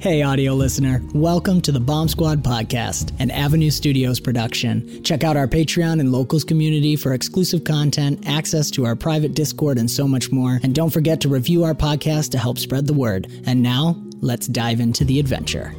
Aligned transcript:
Hey, 0.00 0.22
audio 0.22 0.54
listener. 0.54 1.02
Welcome 1.12 1.60
to 1.60 1.72
the 1.72 1.78
Bomb 1.78 2.08
Squad 2.08 2.42
podcast, 2.42 3.12
an 3.18 3.30
Avenue 3.30 3.68
Studios 3.68 4.18
production. 4.18 5.02
Check 5.04 5.24
out 5.24 5.36
our 5.36 5.46
Patreon 5.46 6.00
and 6.00 6.10
locals 6.10 6.42
community 6.42 6.96
for 6.96 7.12
exclusive 7.12 7.64
content, 7.64 8.26
access 8.26 8.70
to 8.70 8.86
our 8.86 8.96
private 8.96 9.34
Discord, 9.34 9.76
and 9.76 9.90
so 9.90 10.08
much 10.08 10.32
more. 10.32 10.58
And 10.62 10.74
don't 10.74 10.88
forget 10.88 11.20
to 11.20 11.28
review 11.28 11.64
our 11.64 11.74
podcast 11.74 12.30
to 12.30 12.38
help 12.38 12.58
spread 12.58 12.86
the 12.86 12.94
word. 12.94 13.30
And 13.44 13.62
now, 13.62 14.02
let's 14.22 14.46
dive 14.46 14.80
into 14.80 15.04
the 15.04 15.20
adventure. 15.20 15.74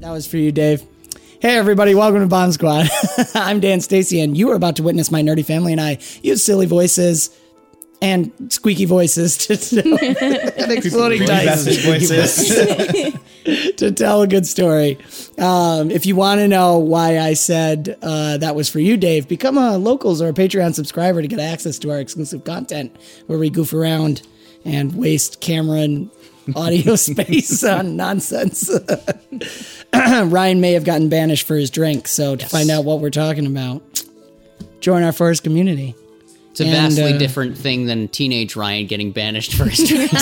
That 0.00 0.10
was 0.10 0.26
for 0.26 0.38
you, 0.38 0.50
Dave. 0.50 0.82
Hey, 1.40 1.56
everybody. 1.56 1.94
Welcome 1.94 2.22
to 2.22 2.26
Bomb 2.26 2.50
Squad. 2.50 2.88
I'm 3.36 3.60
Dan 3.60 3.80
Stacy, 3.80 4.20
and 4.20 4.36
you 4.36 4.50
are 4.50 4.56
about 4.56 4.74
to 4.74 4.82
witness 4.82 5.12
my 5.12 5.22
nerdy 5.22 5.46
family 5.46 5.70
and 5.70 5.80
I 5.80 5.98
use 6.20 6.42
silly 6.42 6.66
voices 6.66 7.30
and 8.00 8.32
squeaky 8.52 8.84
voices 8.84 9.36
to 9.38 9.56
tell, 9.82 9.98
and 9.98 10.72
exploding 10.72 11.24
dice 11.24 11.84
voices 11.84 12.48
to 13.76 13.92
tell 13.92 14.22
a 14.22 14.26
good 14.26 14.46
story. 14.46 14.98
Um, 15.38 15.90
if 15.90 16.06
you 16.06 16.14
want 16.16 16.38
to 16.38 16.48
know 16.48 16.78
why 16.78 17.18
I 17.18 17.34
said 17.34 17.96
uh, 18.02 18.38
that 18.38 18.54
was 18.54 18.68
for 18.68 18.78
you, 18.78 18.96
Dave, 18.96 19.28
become 19.28 19.58
a 19.58 19.78
locals 19.78 20.22
or 20.22 20.28
a 20.28 20.32
Patreon 20.32 20.74
subscriber 20.74 21.22
to 21.22 21.28
get 21.28 21.40
access 21.40 21.78
to 21.80 21.90
our 21.90 21.98
exclusive 21.98 22.44
content 22.44 22.96
where 23.26 23.38
we 23.38 23.50
goof 23.50 23.72
around 23.72 24.22
and 24.64 24.94
waste 24.94 25.40
camera 25.40 25.78
and 25.78 26.10
audio 26.54 26.96
space 26.96 27.64
on 27.64 27.96
nonsense. 27.96 28.70
Ryan 29.92 30.60
may 30.60 30.72
have 30.72 30.84
gotten 30.84 31.08
banished 31.08 31.46
for 31.46 31.56
his 31.56 31.70
drink, 31.70 32.08
so 32.08 32.36
to 32.36 32.46
find 32.46 32.70
out 32.70 32.84
what 32.84 33.00
we're 33.00 33.10
talking 33.10 33.46
about, 33.46 33.82
join 34.80 35.02
our 35.02 35.12
first 35.12 35.42
community. 35.42 35.94
It's 36.60 36.68
a 36.68 36.72
And, 36.76 36.92
vastly 36.92 37.12
uh, 37.14 37.18
different 37.18 37.56
thing 37.56 37.86
than 37.86 38.08
teenage 38.08 38.56
Ryan 38.56 38.86
getting 38.88 39.12
banished 39.12 39.54
for 39.54 39.64
his 39.66 39.78
drinks. 39.88 40.12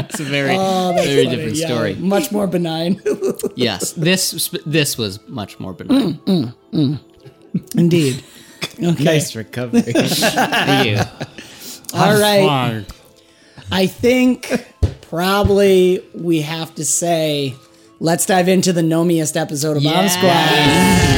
It's 0.00 0.20
a 0.20 0.24
very, 0.24 0.54
Oh, 0.56 0.92
very 0.94 1.24
funny. 1.24 1.36
different 1.36 1.56
Yeah, 1.56 1.66
story. 1.66 1.94
much 1.96 2.30
more 2.30 2.46
benign. 2.46 3.00
Yes, 3.56 3.92
this 3.94 4.50
this 4.64 4.96
was 4.96 5.18
much 5.28 5.58
more 5.58 5.72
benign. 5.72 6.14
Mm, 6.18 6.54
mm, 6.72 6.98
mm. 7.54 7.74
Indeed. 7.76 8.22
Okay. 8.80 9.04
Nice 9.04 9.34
recovery. 9.36 9.82
Thank 9.82 10.86
you. 10.86 10.98
All 11.94 12.16
right. 12.20 12.84
I 13.72 13.86
think 13.86 14.66
probably 15.02 16.04
we 16.14 16.42
have 16.42 16.74
to 16.76 16.84
say, 16.84 17.54
let's 18.00 18.26
dive 18.26 18.48
into 18.48 18.72
the 18.72 18.82
nomiest 18.82 19.36
episode 19.36 19.76
of 19.78 19.82
Bomb 19.84 20.08
Squad. 20.08 21.17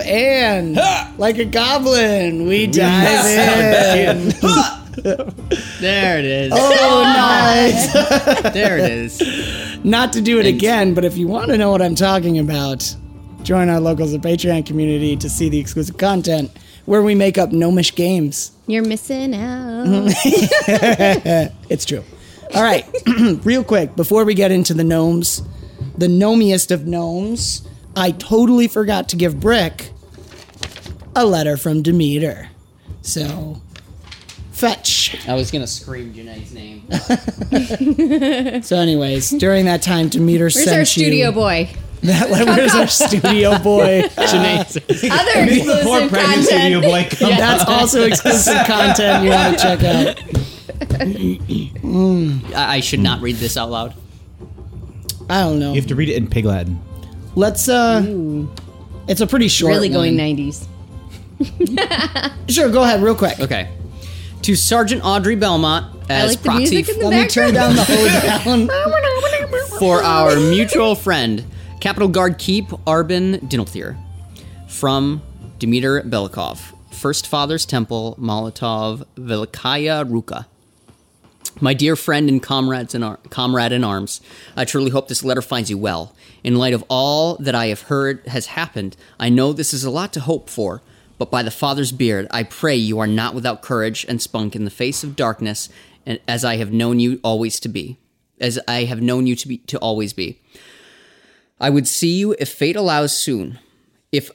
Speaking 0.00 0.76
and 0.76 1.18
like 1.18 1.38
a 1.38 1.44
goblin, 1.44 2.46
we 2.46 2.66
dive 2.66 3.26
in. 3.26 4.32
There 5.80 6.18
it 6.18 6.24
is. 6.24 6.52
Oh, 6.54 7.02
nice. 7.04 7.92
There 8.54 8.78
it 8.78 8.90
is. 8.90 9.84
Not 9.84 10.12
to 10.14 10.20
do 10.20 10.38
it 10.38 10.46
again, 10.46 10.94
but 10.94 11.04
if 11.04 11.16
you 11.18 11.26
want 11.26 11.50
to 11.50 11.58
know 11.58 11.70
what 11.70 11.82
I'm 11.82 11.96
talking 11.96 12.38
about, 12.38 12.94
join 13.42 13.68
our 13.68 13.80
locals 13.80 14.12
and 14.14 14.22
Patreon 14.22 14.64
community 14.64 15.16
to 15.16 15.28
see 15.28 15.48
the 15.48 15.58
exclusive 15.58 15.98
content 15.98 16.50
where 16.86 17.02
we 17.02 17.14
make 17.14 17.38
up 17.38 17.52
gnomish 17.52 17.94
games. 17.94 18.52
You're 18.66 18.84
missing 18.84 19.34
out. 19.34 19.86
Mm-hmm. 19.86 21.56
It's 21.68 21.84
true. 21.84 22.04
All 22.54 22.62
right, 22.62 22.86
real 23.44 23.64
quick, 23.64 23.96
before 23.96 24.24
we 24.24 24.34
get 24.34 24.52
into 24.52 24.74
the 24.74 24.84
gnomes, 24.84 25.42
the 25.98 26.08
gnomiest 26.08 26.70
of 26.70 26.86
gnomes, 26.86 27.66
I 27.96 28.10
totally 28.12 28.68
forgot 28.68 29.08
to 29.10 29.16
give 29.16 29.40
Brick 29.40 29.90
a 31.16 31.24
letter 31.24 31.56
from 31.56 31.82
Demeter. 31.82 32.48
So, 33.02 33.60
fetch. 34.52 35.16
I 35.28 35.34
was 35.34 35.50
gonna 35.50 35.66
scream 35.66 36.12
Janae's 36.14 36.52
name. 36.52 36.82
So, 38.62 38.76
anyways, 38.76 39.30
during 39.30 39.64
that 39.66 39.82
time, 39.82 40.08
Demeter 40.08 40.44
Where's 40.44 40.64
sent 40.64 40.76
our 40.78 40.84
studio 40.84 41.28
you. 41.28 41.32
boy? 41.32 41.70
That, 42.04 42.30
letter. 42.30 42.44
where's 42.44 42.74
our 42.74 42.86
studio 42.86 43.58
boy? 43.60 44.02
Janae's. 44.14 44.76
Other 44.76 45.32
Poor 45.86 46.00
exclusive 46.02 46.10
pregnant 46.10 46.44
studio 46.44 46.80
content. 46.82 47.10
boy. 47.10 47.16
Come 47.16 47.30
That's 47.30 47.64
also 47.64 48.02
exclusive 48.02 48.66
content 48.66 49.24
you 49.24 49.30
want 49.30 49.58
to 49.58 49.62
check 49.62 49.82
out. 49.84 50.20
I, 52.54 52.74
I 52.76 52.80
should 52.80 53.00
not 53.00 53.22
read 53.22 53.36
this 53.36 53.56
out 53.56 53.70
loud. 53.70 53.94
I 55.30 55.40
don't 55.44 55.58
know. 55.58 55.70
You 55.72 55.80
have 55.80 55.88
to 55.88 55.94
read 55.94 56.10
it 56.10 56.16
in 56.16 56.28
Pig 56.28 56.44
Latin. 56.44 56.78
Let's. 57.36 57.68
uh 57.68 58.02
It's 59.08 59.20
a 59.20 59.26
pretty 59.26 59.48
short. 59.48 59.70
Really 59.74 59.88
going 59.88 60.16
one. 60.16 60.36
90s. 60.36 60.66
Sure, 62.48 62.70
go 62.70 62.82
ahead, 62.82 63.02
real 63.02 63.14
quick. 63.14 63.40
Okay. 63.40 63.68
To 64.42 64.54
Sergeant 64.54 65.02
Audrey 65.04 65.34
Belmont 65.36 65.86
as 66.10 66.30
like 66.30 66.38
the 66.42 66.44
proxy 66.48 66.74
music 66.76 66.94
in 66.94 67.00
the 67.00 67.08
Let 67.08 67.22
me 67.22 67.28
turn 67.28 67.54
down 67.54 67.74
the 67.74 67.84
whole 67.84 68.66
down. 69.68 69.78
for 69.78 70.02
our 70.02 70.36
mutual 70.36 70.94
friend, 70.94 71.44
Capital 71.80 72.08
Guard 72.08 72.38
Keep 72.38 72.68
Arbin 72.86 73.40
Dinalthir, 73.48 73.96
from 74.68 75.22
Dmitry 75.58 76.02
Belikov, 76.02 76.58
First 76.92 77.26
Father's 77.26 77.64
Temple, 77.64 78.16
Molotov, 78.20 79.04
Velikaya 79.16 80.04
Ruka. 80.08 80.44
My 81.60 81.72
dear 81.72 81.94
friend 81.94 82.28
and 82.28 82.42
comrades 82.42 82.94
in 82.94 83.02
ar- 83.02 83.20
comrade 83.30 83.72
in 83.72 83.84
arms, 83.84 84.20
I 84.56 84.64
truly 84.64 84.90
hope 84.90 85.08
this 85.08 85.24
letter 85.24 85.42
finds 85.42 85.70
you 85.70 85.78
well. 85.78 86.14
In 86.42 86.56
light 86.56 86.74
of 86.74 86.84
all 86.88 87.36
that 87.36 87.54
I 87.54 87.66
have 87.66 87.82
heard 87.82 88.26
has 88.26 88.46
happened, 88.46 88.96
I 89.20 89.28
know 89.28 89.52
this 89.52 89.72
is 89.72 89.84
a 89.84 89.90
lot 89.90 90.12
to 90.14 90.20
hope 90.20 90.50
for, 90.50 90.82
but 91.16 91.30
by 91.30 91.42
the 91.42 91.50
Father's 91.52 91.92
beard, 91.92 92.26
I 92.30 92.42
pray 92.42 92.74
you 92.74 92.98
are 92.98 93.06
not 93.06 93.34
without 93.34 93.62
courage 93.62 94.04
and 94.08 94.20
spunk 94.20 94.56
in 94.56 94.64
the 94.64 94.70
face 94.70 95.04
of 95.04 95.16
darkness, 95.16 95.68
and 96.04 96.18
as 96.26 96.44
I 96.44 96.56
have 96.56 96.72
known 96.72 96.98
you 96.98 97.20
always 97.22 97.60
to 97.60 97.68
be, 97.68 97.98
as 98.40 98.58
I 98.66 98.84
have 98.84 99.00
known 99.00 99.26
you 99.26 99.36
to 99.36 99.48
be 99.48 99.58
to 99.58 99.78
always 99.78 100.12
be. 100.12 100.40
I 101.60 101.70
would 101.70 101.86
see 101.86 102.18
you 102.18 102.34
if 102.38 102.48
fate 102.48 102.76
allows 102.76 103.16
soon. 103.16 103.60
If 104.10 104.30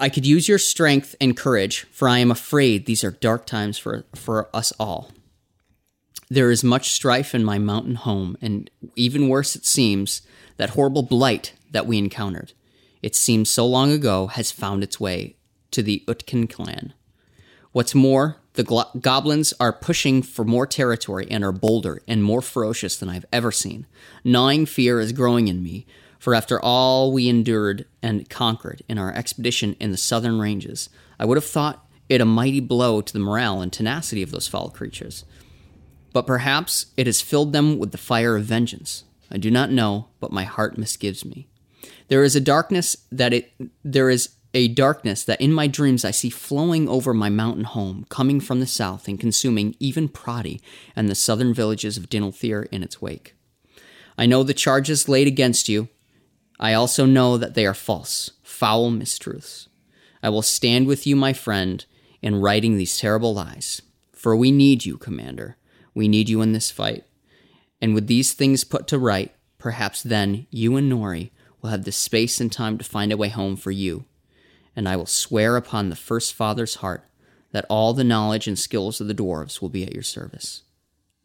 I 0.00 0.08
could 0.08 0.26
use 0.26 0.48
your 0.48 0.58
strength 0.58 1.14
and 1.20 1.36
courage, 1.36 1.86
for 1.92 2.08
I 2.08 2.18
am 2.18 2.30
afraid 2.30 2.86
these 2.86 3.04
are 3.04 3.10
dark 3.10 3.46
times 3.46 3.78
for, 3.78 4.04
for 4.14 4.48
us 4.54 4.72
all. 4.80 5.12
There 6.30 6.50
is 6.50 6.62
much 6.62 6.92
strife 6.92 7.34
in 7.34 7.42
my 7.42 7.58
mountain 7.58 7.94
home, 7.94 8.36
and 8.42 8.70
even 8.96 9.28
worse 9.28 9.56
it 9.56 9.64
seems, 9.64 10.22
that 10.58 10.70
horrible 10.70 11.02
blight 11.02 11.54
that 11.70 11.86
we 11.86 11.96
encountered. 11.96 12.52
It 13.02 13.14
seems 13.14 13.48
so 13.48 13.66
long 13.66 13.92
ago 13.92 14.26
has 14.26 14.50
found 14.50 14.82
its 14.82 15.00
way 15.00 15.36
to 15.70 15.82
the 15.82 16.02
Utkin 16.06 16.50
clan. 16.50 16.92
What's 17.72 17.94
more, 17.94 18.36
the 18.54 18.64
glo- 18.64 18.90
goblins 19.00 19.54
are 19.60 19.72
pushing 19.72 20.20
for 20.22 20.44
more 20.44 20.66
territory 20.66 21.26
and 21.30 21.44
are 21.44 21.52
bolder 21.52 22.02
and 22.08 22.24
more 22.24 22.42
ferocious 22.42 22.96
than 22.96 23.08
I've 23.08 23.26
ever 23.32 23.52
seen. 23.52 23.86
Gnawing 24.24 24.66
fear 24.66 25.00
is 25.00 25.12
growing 25.12 25.48
in 25.48 25.62
me, 25.62 25.86
for 26.18 26.34
after 26.34 26.60
all 26.60 27.12
we 27.12 27.28
endured 27.28 27.86
and 28.02 28.28
conquered 28.28 28.82
in 28.88 28.98
our 28.98 29.14
expedition 29.14 29.76
in 29.78 29.92
the 29.92 29.96
southern 29.96 30.40
ranges, 30.40 30.90
I 31.18 31.24
would 31.24 31.36
have 31.36 31.44
thought 31.44 31.86
it 32.08 32.20
a 32.20 32.24
mighty 32.24 32.60
blow 32.60 33.00
to 33.00 33.12
the 33.12 33.18
morale 33.18 33.60
and 33.60 33.72
tenacity 33.72 34.22
of 34.22 34.30
those 34.30 34.48
foul 34.48 34.70
creatures. 34.70 35.24
But 36.18 36.26
perhaps 36.26 36.86
it 36.96 37.06
has 37.06 37.20
filled 37.20 37.52
them 37.52 37.78
with 37.78 37.92
the 37.92 37.96
fire 37.96 38.34
of 38.34 38.42
vengeance. 38.42 39.04
I 39.30 39.38
do 39.38 39.52
not 39.52 39.70
know, 39.70 40.08
but 40.18 40.32
my 40.32 40.42
heart 40.42 40.76
misgives 40.76 41.24
me. 41.24 41.46
There 42.08 42.24
is 42.24 42.34
a 42.34 42.40
darkness 42.40 42.96
that 43.12 43.32
it 43.32 43.52
there 43.84 44.10
is 44.10 44.30
a 44.52 44.66
darkness 44.66 45.22
that 45.22 45.40
in 45.40 45.52
my 45.52 45.68
dreams 45.68 46.04
I 46.04 46.10
see 46.10 46.28
flowing 46.28 46.88
over 46.88 47.14
my 47.14 47.28
mountain 47.28 47.62
home, 47.62 48.04
coming 48.08 48.40
from 48.40 48.58
the 48.58 48.66
south 48.66 49.06
and 49.06 49.20
consuming 49.20 49.76
even 49.78 50.08
Prodi 50.08 50.60
and 50.96 51.08
the 51.08 51.14
southern 51.14 51.54
villages 51.54 51.96
of 51.96 52.10
Dinalthir 52.10 52.66
in 52.72 52.82
its 52.82 53.00
wake. 53.00 53.36
I 54.18 54.26
know 54.26 54.42
the 54.42 54.54
charges 54.54 55.08
laid 55.08 55.28
against 55.28 55.68
you. 55.68 55.88
I 56.58 56.74
also 56.74 57.06
know 57.06 57.36
that 57.36 57.54
they 57.54 57.64
are 57.64 57.74
false, 57.74 58.32
foul 58.42 58.90
mistruths. 58.90 59.68
I 60.20 60.30
will 60.30 60.42
stand 60.42 60.88
with 60.88 61.06
you, 61.06 61.14
my 61.14 61.32
friend, 61.32 61.84
in 62.20 62.40
writing 62.40 62.76
these 62.76 62.98
terrible 62.98 63.34
lies. 63.34 63.82
For 64.12 64.34
we 64.34 64.50
need 64.50 64.84
you, 64.84 64.98
Commander. 64.98 65.54
We 65.94 66.08
need 66.08 66.28
you 66.28 66.40
in 66.42 66.52
this 66.52 66.70
fight. 66.70 67.04
And 67.80 67.94
with 67.94 68.06
these 68.06 68.32
things 68.32 68.64
put 68.64 68.86
to 68.88 68.98
right, 68.98 69.34
perhaps 69.58 70.02
then 70.02 70.46
you 70.50 70.76
and 70.76 70.90
Nori 70.90 71.30
will 71.60 71.70
have 71.70 71.84
the 71.84 71.92
space 71.92 72.40
and 72.40 72.52
time 72.52 72.78
to 72.78 72.84
find 72.84 73.12
a 73.12 73.16
way 73.16 73.28
home 73.28 73.56
for 73.56 73.70
you. 73.70 74.04
And 74.76 74.88
I 74.88 74.96
will 74.96 75.06
swear 75.06 75.56
upon 75.56 75.88
the 75.88 75.96
first 75.96 76.34
father's 76.34 76.76
heart 76.76 77.04
that 77.52 77.66
all 77.68 77.94
the 77.94 78.04
knowledge 78.04 78.46
and 78.46 78.58
skills 78.58 79.00
of 79.00 79.08
the 79.08 79.14
dwarves 79.14 79.60
will 79.60 79.68
be 79.68 79.82
at 79.84 79.92
your 79.92 80.02
service. 80.02 80.62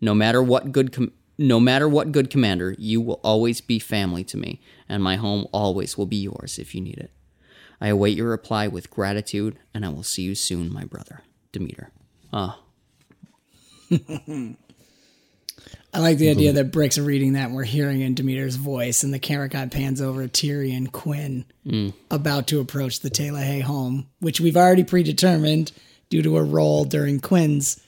No 0.02 0.14
matter 0.14 0.42
what 0.42 0.72
good 0.72 0.92
com- 0.92 1.12
no 1.38 1.60
matter 1.60 1.90
what 1.90 2.12
good 2.12 2.30
commander, 2.30 2.76
you 2.78 3.02
will 3.02 3.20
always 3.24 3.60
be 3.60 3.80
family 3.80 4.24
to 4.26 4.38
me, 4.38 4.62
and 4.88 5.02
my 5.02 5.16
home 5.16 5.48
always 5.52 5.98
will 5.98 6.06
be 6.06 6.18
yours 6.18 6.60
if 6.60 6.76
you 6.76 6.82
need 6.82 7.00
it. 7.00 7.12
I 7.82 7.88
await 7.88 8.16
your 8.16 8.30
reply 8.30 8.68
with 8.68 8.92
gratitude, 8.92 9.58
and 9.74 9.84
I 9.84 9.90
will 9.90 10.04
see 10.04 10.22
you 10.22 10.36
soon, 10.36 10.72
my 10.72 10.84
brother, 10.84 11.24
Demeter. 11.52 11.92
Ah, 12.32 12.60
I 15.96 16.00
like 16.00 16.18
the 16.18 16.32
idea 16.32 16.54
that 16.54 16.72
Brick's 16.72 16.98
reading 16.98 17.34
that 17.34 17.46
and 17.46 17.56
we're 17.56 17.64
hearing 17.64 18.02
in 18.02 18.16
Demeter's 18.16 18.56
voice, 18.56 19.04
and 19.04 19.14
the 19.14 19.20
camera 19.20 19.48
kind 19.48 19.72
pans 19.72 20.02
over 20.02 20.28
Tyrion 20.28 20.92
Quinn 20.92 21.46
mm. 21.66 21.94
about 22.10 22.48
to 22.48 22.60
approach 22.60 23.02
the 23.02 23.12
Taylor 23.12 23.42
Hay 23.42 23.60
home, 23.60 24.08
which 24.20 24.40
we've 24.40 24.58
already 24.58 24.84
predetermined 24.84 25.72
due 26.10 26.24
to 26.24 26.38
a 26.38 26.44
roll 26.44 26.84
during 26.86 27.20
Quinn's. 27.20 27.80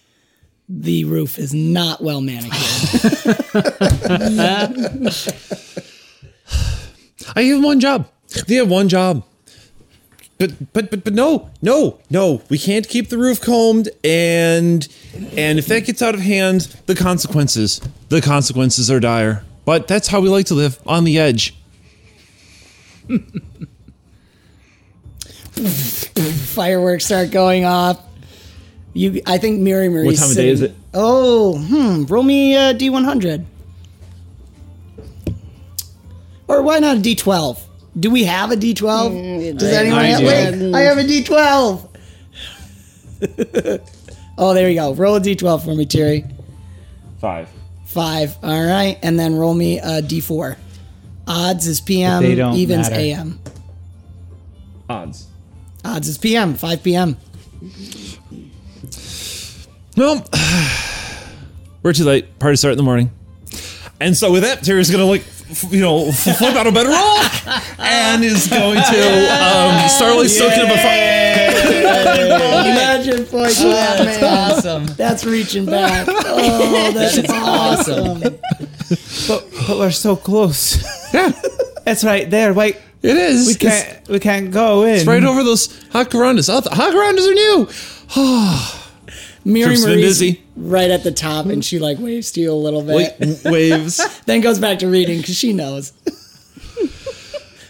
The 0.70 1.06
roof 1.06 1.38
is 1.40 1.54
not 1.54 2.02
well 2.02 2.22
manicured. 2.22 2.52
I 7.36 7.44
give 7.44 7.58
him 7.58 7.64
one 7.64 7.80
job. 7.80 8.10
They 8.48 8.56
have 8.56 8.70
one 8.70 8.90
job. 8.90 9.24
But 10.38 10.74
but 10.74 10.92
but 10.92 11.04
but 11.06 11.14
no 11.14 11.50
no 11.62 12.00
no 12.10 12.42
we 12.50 12.58
can't 12.58 12.88
keep 12.90 13.08
the 13.08 13.18
roof 13.18 13.40
combed 13.40 13.88
and 14.04 14.86
and 15.38 15.58
if 15.58 15.68
that 15.68 15.86
gets 15.86 16.02
out 16.02 16.14
of 16.14 16.20
hand 16.20 16.76
the 16.88 16.96
consequences 16.96 17.80
the 18.10 18.22
consequences 18.22 18.92
are 18.92 19.00
dire 19.00 19.46
but 19.64 19.88
that's 19.88 20.10
how 20.10 20.20
we 20.20 20.28
like 20.28 20.48
to 20.48 20.54
live 20.54 20.78
on 20.86 21.06
the 21.06 21.18
edge 21.18 21.56
Fireworks 25.56 27.06
start 27.06 27.32
going 27.32 27.64
off. 27.64 28.02
You, 28.94 29.22
I 29.26 29.38
think 29.38 29.62
Miri 29.62 29.90
Marie. 29.90 30.06
What 30.08 30.18
time 30.18 30.30
of 30.30 30.36
day 30.36 30.50
is 30.50 30.62
it? 30.62 30.76
Oh, 30.94 31.58
hmm. 31.58 32.04
Roll 32.06 32.24
me 32.24 32.56
a 32.56 32.74
D 32.74 32.90
one 32.90 33.04
hundred, 33.04 33.46
or 36.48 36.62
why 36.62 36.80
not 36.80 36.98
a 36.98 37.00
D 37.00 37.16
twelve? 37.16 37.65
Do 37.98 38.10
we 38.12 38.26
have 38.26 38.52
a 38.52 38.56
D 38.56 38.74
twelve? 38.74 39.14
Mm, 39.14 39.58
Does 39.58 39.72
anyone 39.74 40.00
I 40.00 40.06
have? 40.08 40.20
do. 40.20 40.26
Wait, 40.72 40.76
I 40.76 40.82
have 40.82 40.98
a 40.98 41.04
D 41.08 41.24
twelve. 41.24 41.88
oh, 44.38 44.54
there 44.54 44.70
you 44.70 44.76
go. 44.76 44.94
Roll 44.94 45.16
a 45.16 45.20
D 45.20 45.36
twelve 45.36 45.64
for 45.64 45.74
me, 45.74 45.86
Terry. 45.86 46.26
five 47.20 47.50
Five. 47.86 48.36
All 48.44 48.64
right, 48.66 49.00
and 49.02 49.18
then 49.18 49.36
roll 49.36 49.54
me 49.54 49.80
a 49.80 50.02
D 50.02 50.20
four. 50.20 50.58
Odds 51.28 51.66
is 51.68 51.80
PM. 51.82 52.22
They 52.24 52.36
don't 52.36 52.56
evens 52.56 52.90
matter. 52.90 53.02
AM. 53.02 53.40
odds 54.90 55.28
Odds 55.86 56.08
is 56.10 56.18
PM. 56.18 56.56
Five 56.56 56.84
PM. 56.84 57.16
well 59.98 60.26
we're 61.84 61.94
too 61.94 62.04
late 62.04 62.38
party 62.40 62.58
start 62.58 62.74
in 62.74 62.78
the 62.78 62.84
morning 62.84 63.10
and 64.00 64.16
so 64.16 64.32
with 64.32 64.44
that 64.44 64.62
Terry's 64.64 64.92
gonna 64.92 65.06
like 65.06 65.22
f- 65.50 65.72
you 65.72 65.80
know 65.82 66.12
flip 66.12 66.54
out 66.56 66.68
a 66.68 66.72
better 66.72 66.90
roll 66.90 66.98
and 68.14 68.24
is 68.24 68.48
going 68.48 68.76
to 68.76 69.02
um, 69.32 69.90
start 69.90 70.16
like 70.18 70.30
soaking 70.30 70.62
up 70.64 70.70
a 70.70 70.78
fire 70.78 71.16
Imagine 72.66 73.26
points. 73.26 73.62
that's 73.62 74.24
awesome. 74.24 74.86
That's 74.96 75.26
reaching 75.26 75.66
back. 75.66 76.08
Oh, 76.10 76.92
that's 76.94 77.16
That 77.18 77.26
is 77.26 77.32
awesome. 77.32 78.20
But, 79.28 79.50
but 79.68 79.78
we're 79.80 79.92
so 79.92 80.16
close. 80.16 80.84
yeah 81.14 81.32
It's 81.86 82.04
right 82.04 82.30
there. 82.30 82.54
Wait, 82.54 82.78
it 83.02 83.18
is 83.18 83.48
we 83.48 83.54
It's- 83.54 83.84
can't. 83.84 84.08
We 84.10 84.20
can't 84.20 84.52
go 84.52 84.84
in. 84.84 84.96
It's 84.96 85.06
right 85.06 85.24
over 85.24 85.44
those 85.44 85.68
Hakarandas. 85.90 86.50
Oh, 86.52 86.62
the 86.62 86.70
Hakarandas 86.70 87.28
are 87.30 87.34
new. 87.34 87.68
Miri 89.48 89.66
Trips 89.76 89.82
been 89.86 89.90
Marie's 90.00 90.06
busy. 90.20 90.44
right 90.56 90.90
at 90.90 91.04
the 91.04 91.12
top, 91.12 91.46
and 91.46 91.64
she 91.64 91.78
like 91.78 92.00
waves 92.00 92.32
to 92.32 92.42
you 92.42 92.52
a 92.52 92.54
little 92.54 92.82
bit. 92.82 93.16
Wait, 93.20 93.44
waves. 93.46 94.02
Then 94.26 94.42
goes 94.42 94.58
back 94.60 94.80
to 94.80 94.88
reading 94.88 95.20
because 95.20 95.36
she 95.38 95.54
knows. 95.54 95.94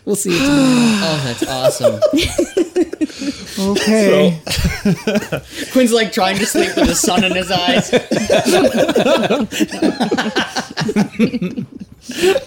We'll 0.05 0.15
see 0.15 0.31
you 0.31 0.37
tomorrow. 0.37 1.07
Oh, 1.07 1.21
that's 1.25 1.43
awesome. 1.47 1.99
Okay. 3.57 4.37
Quinn's 5.71 5.93
like 5.93 6.11
trying 6.11 6.37
to 6.37 6.45
sleep 6.45 6.75
with 6.75 6.87
the 6.87 6.93
sun 6.95 7.23
in 7.23 7.33
his 7.33 7.49
eyes. 7.49 7.89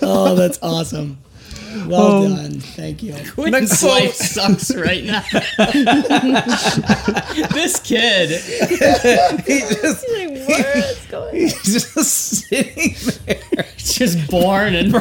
Oh, 0.03 0.35
that's 0.37 0.59
awesome. 0.63 1.19
Well 1.87 2.27
um, 2.27 2.35
done. 2.35 2.61
Thank 2.61 3.03
you. 3.03 3.15
Quinn's 3.35 3.83
life 3.83 4.15
sucks 4.15 4.75
right 4.75 5.05
now. 5.05 5.21
this 7.53 7.79
kid. 7.81 8.31
He's 11.33 11.63
just 11.63 12.11
sitting 12.11 12.95
there. 13.27 13.67
just 13.77 14.31
born 14.31 14.75
and 14.75 14.93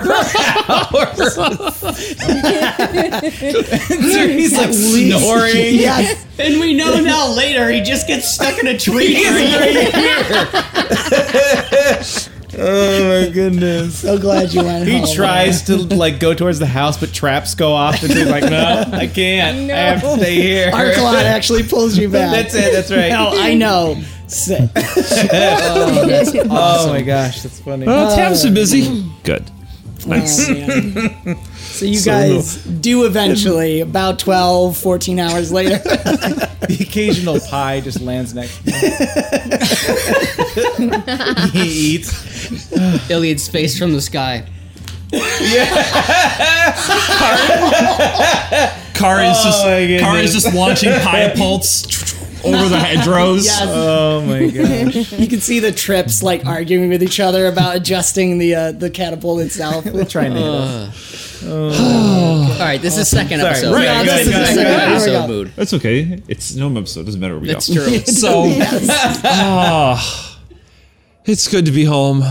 He's 4.37 4.57
like 4.57 4.73
snoring. 4.73 5.75
Yes. 5.75 6.25
and 6.39 6.59
we 6.59 6.73
know 6.73 6.99
now 7.01 7.27
later 7.33 7.69
he 7.69 7.81
just 7.81 8.07
gets 8.07 8.33
stuck 8.33 8.57
in 8.59 8.67
a 8.67 8.77
tree 8.77 9.23
for 9.23 9.33
a 9.33 9.47
year. 12.27 12.36
Oh 12.57 13.23
my 13.25 13.29
goodness. 13.31 13.99
So 13.99 14.17
glad 14.17 14.53
you 14.53 14.63
went 14.63 14.87
He 14.87 14.99
home. 14.99 15.07
tries 15.15 15.63
to 15.63 15.75
like 15.77 16.19
go 16.19 16.33
towards 16.33 16.59
the 16.59 16.65
house, 16.65 16.97
but 16.97 17.11
traps 17.13 17.55
go 17.55 17.73
off, 17.73 18.01
and 18.03 18.11
he's 18.13 18.27
like, 18.29 18.43
"No, 18.49 18.83
I 18.93 19.07
can't. 19.07 19.69
I 19.69 19.75
have 19.75 20.01
to 20.01 20.15
stay 20.17 20.35
here." 20.35 20.71
Arclon 20.71 21.23
actually 21.23 21.63
pulls 21.63 21.97
you 21.97 22.07
back. 22.09 22.31
That's 22.31 22.55
it. 22.55 22.71
That's 22.71 22.89
right. 22.91 23.09
No, 23.09 23.31
I 23.33 23.53
know. 23.53 24.01
Sit. 24.27 24.69
Oh 26.49 26.89
my 26.89 27.01
gosh, 27.01 27.41
that's 27.41 27.59
funny. 27.59 27.85
Uh, 27.85 27.91
well, 27.91 28.15
Tam's 28.15 28.43
been 28.43 28.53
busy. 28.53 29.05
Good. 29.23 29.49
Nice. 30.05 30.47
Oh, 30.49 30.53
man. 30.53 31.37
So 31.77 31.85
you 31.85 31.97
So- 31.97 32.11
guys 32.11 32.55
do 32.55 33.05
eventually, 33.05 33.81
about 33.81 34.17
12, 34.19 34.75
14 34.77 35.19
hours 35.19 35.51
later. 35.51 35.79
The 36.67 36.79
occasional 36.83 37.39
pie 37.39 37.79
just 37.79 38.01
lands 38.01 38.33
next. 38.33 38.57
to 38.65 38.71
him. 40.75 41.49
he 41.53 41.95
eats. 41.95 42.73
Iliad's 43.09 43.47
face 43.47 43.77
from 43.79 43.93
the 43.93 44.01
sky. 44.01 44.43
Yeah. 45.13 45.69
Car 48.95 49.23
is 49.23 49.37
just 49.43 49.63
Oh, 49.65 49.69
my 49.69 49.99
car 50.01 50.17
is 50.17 50.33
just 50.33 50.53
launching 50.53 50.89
piopults 50.91 51.85
over 52.43 52.67
the 52.69 52.79
hedgerows. 52.79 53.45
Yes. 53.45 53.61
Oh 53.65 54.21
my 54.21 54.47
gosh. 54.47 55.11
You 55.13 55.27
can 55.27 55.39
see 55.39 55.59
the 55.59 55.71
trips 55.71 56.21
like 56.21 56.45
arguing 56.45 56.89
with 56.89 57.01
each 57.01 57.19
other 57.21 57.45
about 57.45 57.75
adjusting 57.77 58.39
the 58.39 58.55
uh, 58.55 58.71
the 58.73 58.89
catapult 58.89 59.39
itself. 59.41 59.85
We're 59.85 60.03
trying 60.05 60.33
to 60.33 60.39
hit 60.41 60.49
us. 61.43 61.79
All 61.79 62.59
right, 62.59 62.81
this 62.81 62.97
is 62.97 63.09
second 63.09 63.39
Sorry. 63.39 63.51
episode. 63.51 63.73
Right, 63.73 63.83
Yeah, 63.83 64.03
good, 64.03 64.07
this 64.13 64.27
is 64.27 64.27
good, 64.27 64.33
the 64.33 64.39
good. 64.39 64.47
second 64.47 64.55
Second 64.55 64.65
There 64.77 64.87
we 64.87 64.93
episode 64.93 65.11
go. 65.11 65.27
mood. 65.27 65.51
That's 65.55 65.73
okay. 65.73 66.23
It's 66.27 66.55
no 66.55 66.75
episode. 66.77 67.05
Doesn't 67.05 67.21
matter 67.21 67.33
where 67.35 67.41
we 67.41 67.47
That's 67.47 67.67
go. 67.67 67.85
true. 67.85 67.99
So, 68.05 68.43
ah, 69.23 70.39
It's 71.25 71.47
good 71.47 71.65
to 71.65 71.71
be 71.71 71.85
home. 71.85 72.23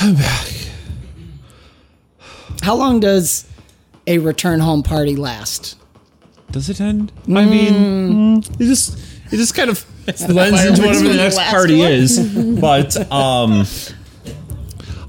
I'm 0.00 0.14
back. 0.14 0.46
How 2.62 2.74
long 2.76 3.00
does 3.00 3.46
a 4.06 4.18
return 4.18 4.60
home 4.60 4.82
party 4.82 5.16
last? 5.16 5.76
Does 6.50 6.68
it 6.68 6.80
end? 6.80 7.12
I 7.28 7.44
mean, 7.44 8.42
mm, 8.42 8.60
it 8.60 8.64
just 8.64 8.98
it 9.30 9.36
just 9.36 9.54
kind 9.54 9.70
of 9.70 9.84
blends 10.26 10.64
into 10.64 10.82
whatever 10.82 11.08
the 11.08 11.14
next 11.14 11.38
party 11.38 11.80
is. 11.82 12.18
But 12.60 12.96
um, 13.12 13.64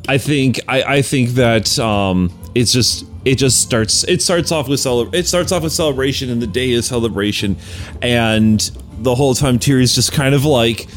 I 0.10 0.18
think 0.18 0.60
I, 0.68 0.82
I 0.82 1.02
think 1.04 1.30
that 1.32 1.78
um, 1.78 2.32
it's 2.56 2.72
just 2.74 3.06
it 3.26 3.36
just 3.36 3.62
starts 3.62 4.04
it 4.06 4.24
starts 4.24 4.52
off 4.52 4.68
with 4.68 4.80
cele- 4.80 5.14
it 5.14 5.28
starts 5.28 5.52
off 5.52 5.62
with 5.62 5.72
celebration 5.72 6.32
and 6.32 6.42
the 6.42 6.48
day 6.48 6.72
is 6.72 6.88
celebration, 6.88 7.58
and 8.02 8.60
the 9.04 9.14
whole 9.14 9.36
time 9.36 9.60
Tiri's 9.60 9.94
just 9.94 10.12
kind 10.12 10.34
of 10.34 10.46
like 10.46 10.88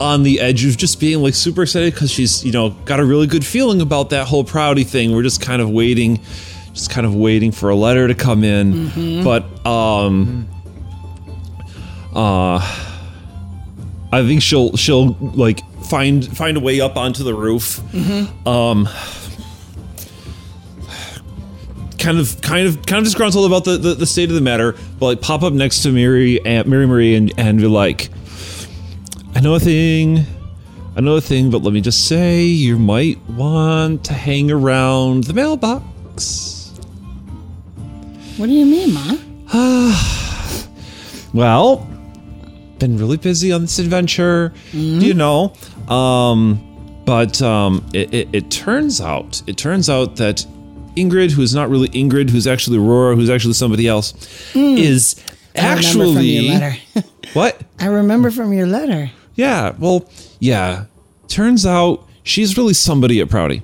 on 0.00 0.22
the 0.22 0.38
edge 0.38 0.64
of 0.64 0.76
just 0.76 1.00
being 1.00 1.22
like 1.22 1.34
super 1.34 1.62
excited 1.64 1.92
because 1.92 2.12
she's 2.12 2.44
you 2.44 2.52
know 2.52 2.70
got 2.84 3.00
a 3.00 3.04
really 3.04 3.26
good 3.26 3.44
feeling 3.44 3.80
about 3.80 4.10
that 4.10 4.28
whole 4.28 4.44
proudy 4.44 4.86
thing. 4.86 5.12
We're 5.12 5.24
just 5.24 5.40
kind 5.40 5.60
of 5.60 5.68
waiting, 5.68 6.20
just 6.72 6.88
kind 6.88 7.04
of 7.04 7.16
waiting 7.16 7.50
for 7.50 7.70
a 7.70 7.74
letter 7.74 8.06
to 8.06 8.14
come 8.14 8.44
in, 8.44 9.24
but 9.24 9.42
um, 9.66 10.48
uh, 12.14 12.58
I 14.12 14.24
think 14.24 14.40
she'll 14.40 14.76
she'll 14.76 15.14
like 15.20 15.62
find 15.88 16.36
find 16.36 16.56
a 16.56 16.60
way 16.60 16.80
up 16.80 16.96
onto 16.96 17.24
the 17.24 17.34
roof. 17.34 17.80
Mm-hmm. 17.92 18.48
Um, 18.48 18.88
kind 21.98 22.18
of 22.18 22.40
kind 22.40 22.68
of 22.68 22.86
kind 22.86 22.98
of 22.98 23.04
disgruntled 23.04 23.46
about 23.46 23.64
the, 23.64 23.76
the, 23.76 23.94
the 23.94 24.06
state 24.06 24.28
of 24.28 24.34
the 24.34 24.40
matter, 24.40 24.76
but 24.98 25.06
like 25.06 25.20
pop 25.20 25.42
up 25.42 25.52
next 25.52 25.82
to 25.82 25.90
Mary 25.90 26.44
and 26.44 26.66
Mary 26.66 26.86
Marie 26.86 27.14
and 27.14 27.32
and 27.36 27.58
be 27.58 27.66
like, 27.66 28.10
I 29.34 29.40
know 29.40 29.54
a 29.54 29.60
thing. 29.60 30.24
I 30.96 31.00
know 31.00 31.16
a 31.16 31.20
thing, 31.20 31.50
but 31.50 31.62
let 31.62 31.74
me 31.74 31.82
just 31.82 32.08
say 32.08 32.44
you 32.44 32.78
might 32.78 33.18
want 33.28 34.04
to 34.06 34.14
hang 34.14 34.50
around 34.50 35.24
the 35.24 35.34
mailbox. 35.34 36.72
What 38.38 38.46
do 38.46 38.52
you 38.52 38.64
mean, 38.64 38.94
Ma? 38.94 40.02
Well, 41.34 41.86
been 42.78 42.96
really 42.96 43.18
busy 43.18 43.52
on 43.52 43.62
this 43.62 43.78
adventure, 43.78 44.54
you 44.72 45.00
mm-hmm. 45.12 45.18
know. 45.18 45.52
Um, 45.90 47.02
but 47.04 47.40
um, 47.40 47.86
it, 47.92 48.12
it, 48.12 48.28
it 48.32 48.50
turns 48.50 49.00
out, 49.00 49.42
it 49.46 49.56
turns 49.56 49.88
out 49.88 50.16
that 50.16 50.44
Ingrid, 50.96 51.30
who 51.30 51.42
is 51.42 51.54
not 51.54 51.68
really 51.68 51.88
Ingrid, 51.90 52.30
who's 52.30 52.46
actually 52.46 52.78
Aurora, 52.78 53.14
who's 53.14 53.30
actually 53.30 53.54
somebody 53.54 53.86
else, 53.86 54.14
is 54.54 55.16
I 55.54 55.74
remember 55.74 55.82
from 55.82 56.00
actually 56.00 56.26
your 56.26 56.54
letter. 56.54 56.76
what? 57.34 57.60
I 57.78 57.86
remember 57.86 58.30
from 58.30 58.52
your 58.52 58.66
letter. 58.66 59.10
Yeah, 59.34 59.74
well, 59.78 60.08
yeah. 60.40 60.86
Turns 61.28 61.66
out 61.66 62.06
she's 62.22 62.56
really 62.56 62.74
somebody 62.74 63.20
at 63.20 63.28
Prouty. 63.28 63.62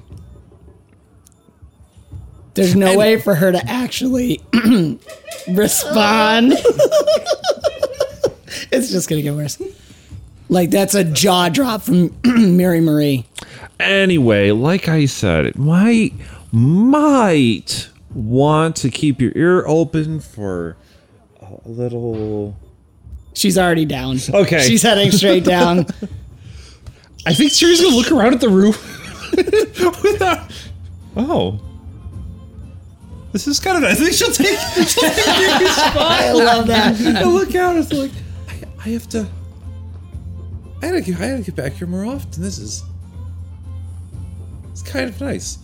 There's 2.55 2.77
no 2.77 2.99
way 2.99 3.19
for 3.19 3.35
her 3.35 3.51
to 3.51 3.67
actually 3.67 4.41
respond. 5.49 6.53
it's 8.71 8.91
just 8.91 9.09
gonna 9.09 9.23
get 9.23 9.35
worse. 9.35 9.61
Like 10.53 10.69
that's 10.71 10.95
a 10.95 11.03
jaw 11.03 11.49
drop 11.49 11.81
from 11.81 12.15
Mary 12.27 12.83
Marie. 12.83 13.25
Anyway, 13.81 14.51
like 14.51 14.87
I 14.87 15.07
said, 15.07 15.47
it 15.47 15.57
might 15.57 16.13
might 16.53 17.89
want 18.15 18.77
to 18.77 18.91
keep 18.91 19.19
your 19.23 19.33
ear 19.35 19.67
open 19.67 20.21
for 20.21 20.77
a 21.41 21.57
little. 21.69 22.55
She's 23.33 23.57
already 23.57 23.87
down. 23.87 24.19
Okay. 24.29 24.61
She's 24.61 24.83
heading 24.83 25.11
straight 25.11 25.45
down. 25.45 25.87
I 27.27 27.33
think 27.33 27.51
Siri's 27.53 27.81
gonna 27.81 27.97
look 27.97 28.13
around 28.13 28.35
at 28.35 28.41
the 28.41 28.51
roof. 28.51 28.77
Without- 30.03 30.51
oh, 31.17 31.61
this 33.33 33.47
is 33.47 33.59
kind 33.59 33.79
of. 33.83 33.85
I 33.91 33.95
think 33.95 34.13
she'll 34.13 34.31
take. 34.33 34.59
She'll 34.87 35.09
take 35.11 35.27
Mary's 35.27 35.71
spot. 35.77 35.97
I 35.97 36.33
love 36.33 36.67
that. 36.67 37.01
I 37.01 37.25
look 37.25 37.55
out. 37.55 37.77
It's 37.79 37.91
like 37.91 38.11
I, 38.49 38.63
I 38.85 38.89
have 38.91 39.09
to. 39.11 39.27
I 40.83 40.89
gotta 40.89 41.01
get. 41.01 41.17
I 41.17 41.31
gotta 41.31 41.43
get 41.43 41.57
back 41.57 41.73
here 41.75 41.87
more 41.87 42.05
often. 42.05 42.43
This 42.43 42.59
is. 42.59 42.83
It's 44.73 44.83
kind 44.83 45.09
of 45.09 45.21
nice. 45.21 45.59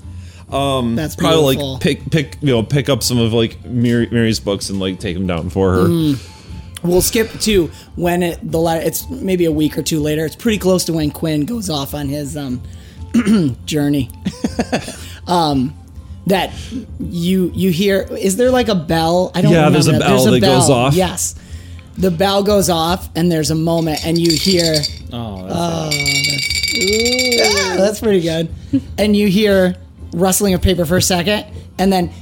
Um, 0.50 0.96
That's 0.96 1.16
probably 1.16 1.56
beautiful. 1.56 1.72
like 1.74 1.82
pick 1.82 2.10
pick 2.10 2.38
you 2.40 2.48
know 2.48 2.62
pick 2.62 2.88
up 2.88 3.02
some 3.02 3.18
of 3.18 3.32
like 3.32 3.62
Mary, 3.64 4.08
Mary's 4.10 4.40
books 4.40 4.70
and 4.70 4.80
like 4.80 4.98
take 4.98 5.16
them 5.16 5.26
down 5.26 5.50
for 5.50 5.74
her. 5.74 5.82
Mm. 5.88 6.34
We'll 6.82 7.02
skip 7.02 7.30
to 7.40 7.66
when 7.96 8.22
it 8.22 8.38
the 8.50 8.58
letter. 8.58 8.86
It's 8.86 9.08
maybe 9.10 9.44
a 9.44 9.52
week 9.52 9.76
or 9.76 9.82
two 9.82 10.00
later. 10.00 10.24
It's 10.24 10.36
pretty 10.36 10.58
close 10.58 10.84
to 10.84 10.92
when 10.92 11.10
Quinn 11.10 11.44
goes 11.44 11.68
off 11.68 11.94
on 11.94 12.08
his 12.08 12.36
um 12.36 12.62
journey. 13.66 14.10
um, 15.26 15.74
that 16.26 16.52
you 17.00 17.50
you 17.54 17.70
hear. 17.70 18.06
Is 18.12 18.36
there 18.36 18.50
like 18.50 18.68
a 18.68 18.74
bell? 18.74 19.32
I 19.34 19.42
don't. 19.42 19.52
Yeah, 19.52 19.66
remember. 19.66 19.72
there's 19.74 19.88
a 19.88 19.98
bell 19.98 20.24
that 20.24 20.40
goes 20.40 20.70
off. 20.70 20.94
Yes, 20.94 21.34
the 21.98 22.10
bell 22.10 22.42
goes 22.42 22.70
off, 22.70 23.08
and 23.16 23.30
there's 23.30 23.50
a 23.50 23.54
moment, 23.54 24.04
and 24.06 24.18
you 24.18 24.36
hear. 24.36 24.74
Oh, 25.12 25.46
that's 25.46 25.96
Yeah, 26.74 27.76
that's 27.76 28.00
pretty 28.00 28.20
good. 28.20 28.48
And 28.98 29.16
you 29.16 29.28
hear 29.28 29.76
rustling 30.12 30.54
of 30.54 30.62
paper 30.62 30.84
for 30.84 30.96
a 30.98 31.02
second, 31.02 31.46
and 31.78 31.92
then. 31.92 32.12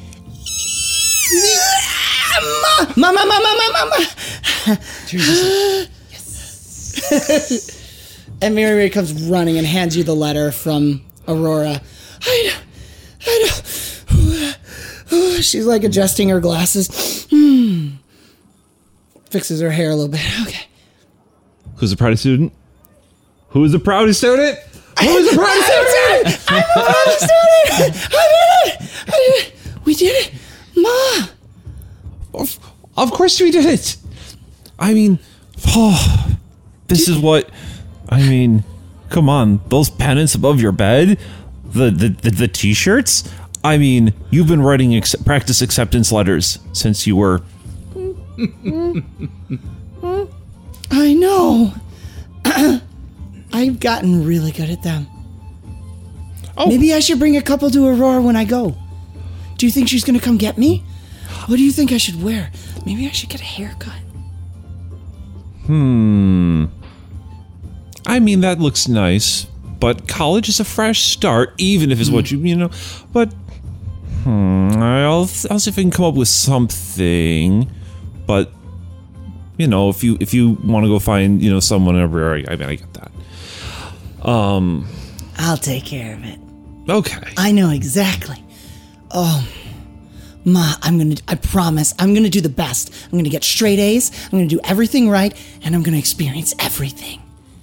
Mama, 2.97 3.25
mama, 3.25 3.40
mama, 3.42 3.71
mama. 3.73 4.06
Yes. 6.11 7.73
And 8.42 8.54
Mary 8.54 8.76
Mary 8.76 8.90
comes 8.90 9.12
running 9.28 9.56
and 9.56 9.66
hands 9.66 9.97
you 9.97 10.04
the 10.04 10.14
letter 10.14 10.52
from 10.52 11.02
Aurora. 11.26 11.80
I, 12.23 12.52
know 12.52 12.61
I 13.26 13.50
don't. 15.09 15.42
She's 15.42 15.66
like 15.66 15.85
adjusting 15.85 16.28
her 16.28 16.40
glasses. 16.40 17.26
Hmm. 17.30 17.88
Fixes 19.30 19.61
her 19.61 19.71
hair 19.71 19.90
a 19.90 19.95
little 19.95 20.11
bit. 20.11 20.21
Okay. 20.47 20.66
Who's 21.76 21.90
the 21.90 21.97
Proudy 21.97 22.16
student? 22.18 22.52
Who's 23.50 23.73
the 23.73 23.78
Proudy 23.78 24.14
student? 24.14 24.59
Who's 24.99 25.30
the 25.30 25.37
Proudy 25.37 25.62
student? 25.62 26.45
I'm 26.49 26.62
a 26.62 26.85
proud 26.85 27.12
student. 27.18 28.12
I 28.14 28.26
did 28.33 28.83
it. 28.83 28.90
I 29.09 29.11
did 29.11 29.35
it. 29.45 29.54
We 29.85 29.95
did 29.95 30.26
it, 30.26 30.33
Ma. 30.76 31.26
Of, 32.40 32.59
of 32.97 33.11
course 33.12 33.40
we 33.40 33.50
did 33.50 33.66
it. 33.66 33.97
I 34.78 34.95
mean, 34.95 35.18
oh, 35.68 36.38
this 36.88 37.09
is 37.09 37.18
what. 37.18 37.50
I 38.09 38.23
mean, 38.23 38.64
come 39.11 39.28
on, 39.28 39.61
those 39.68 39.90
pennants 39.90 40.35
above 40.35 40.61
your 40.61 40.73
bed, 40.73 41.18
the 41.64 41.90
the 41.90 42.09
the, 42.09 42.30
the 42.30 42.49
t-shirts. 42.49 43.30
I 43.62 43.76
mean, 43.78 44.14
you've 44.30 44.47
been 44.49 44.62
writing 44.62 44.95
ex- 44.95 45.14
practice 45.16 45.61
acceptance 45.61 46.11
letters 46.11 46.59
since 46.73 47.06
you 47.06 47.16
were. 47.16 47.42
I 50.90 51.14
know. 51.14 51.74
I've 53.52 53.80
gotten 53.80 54.24
really 54.26 54.52
good 54.52 54.70
at 54.70 54.82
them. 54.82 55.06
Oh. 56.56 56.68
Maybe 56.68 56.92
I 56.94 57.00
should 57.00 57.18
bring 57.18 57.36
a 57.36 57.42
couple 57.42 57.70
to 57.70 57.86
Aurora 57.86 58.20
when 58.22 58.36
I 58.36 58.44
go. 58.44 58.76
Do 59.56 59.66
you 59.66 59.72
think 59.72 59.88
she's 59.88 60.04
gonna 60.04 60.20
come 60.20 60.36
get 60.36 60.58
me? 60.58 60.84
What 61.46 61.56
do 61.56 61.64
you 61.64 61.72
think 61.72 61.92
I 61.92 61.98
should 61.98 62.22
wear? 62.22 62.50
Maybe 62.84 63.06
I 63.06 63.10
should 63.10 63.30
get 63.30 63.40
a 63.40 63.44
haircut. 63.44 64.00
Hmm. 65.66 66.66
I 68.06 68.20
mean, 68.20 68.40
that 68.40 68.60
looks 68.60 68.88
nice, 68.88 69.46
but 69.80 70.06
college 70.06 70.48
is 70.48 70.60
a 70.60 70.64
fresh 70.64 71.02
start, 71.02 71.54
even 71.58 71.90
if 71.90 72.00
it's 72.00 72.10
what 72.10 72.30
you 72.30 72.38
you 72.38 72.56
know. 72.56 72.70
But 73.12 73.32
hmm, 74.22 74.70
I'll 74.76 75.28
I'll 75.50 75.58
see 75.58 75.70
if 75.70 75.78
I 75.78 75.82
can 75.82 75.90
come 75.90 76.04
up 76.04 76.14
with 76.14 76.28
something. 76.28 77.68
But 78.26 78.50
you 79.56 79.66
know, 79.66 79.88
if 79.88 80.02
you 80.04 80.16
if 80.21 80.35
you 80.35 80.50
want 80.64 80.85
to 80.85 80.88
go 80.88 80.99
find 80.99 81.42
you 81.42 81.50
know 81.50 81.61
someone 81.61 81.97
over, 81.97 82.35
I, 82.35 82.45
I 82.49 82.56
mean, 82.56 82.68
I 82.68 82.75
get 82.76 82.92
that. 82.95 84.28
Um, 84.28 84.87
I'll 85.38 85.56
take 85.56 85.85
care 85.85 86.14
of 86.14 86.25
it. 86.25 86.38
Okay. 86.88 87.33
I 87.37 87.52
know 87.52 87.71
exactly. 87.71 88.42
Oh, 89.11 89.47
Ma, 90.47 90.75
I'm 90.83 90.97
gonna, 90.97 91.16
I 91.26 91.35
promise, 91.35 91.92
I'm 91.99 92.14
gonna 92.14 92.30
do 92.30 92.40
the 92.40 92.49
best. 92.49 92.92
I'm 93.04 93.18
gonna 93.18 93.28
get 93.28 93.42
straight 93.42 93.80
A's, 93.80 94.12
I'm 94.25 94.30
gonna 94.30 94.47
do 94.47 94.61
everything 94.62 95.11
right, 95.11 95.35
and 95.62 95.75
I'm 95.75 95.83
gonna 95.83 95.99
experience 95.99 96.54
everything. 96.61 97.21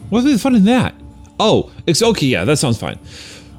What's 0.10 0.26
the 0.26 0.38
fun 0.38 0.56
in 0.56 0.66
that? 0.66 0.94
Oh, 1.40 1.72
it's 1.88 2.02
okay. 2.04 2.26
Yeah, 2.26 2.44
that 2.44 2.58
sounds 2.58 2.78
fine. 2.78 3.00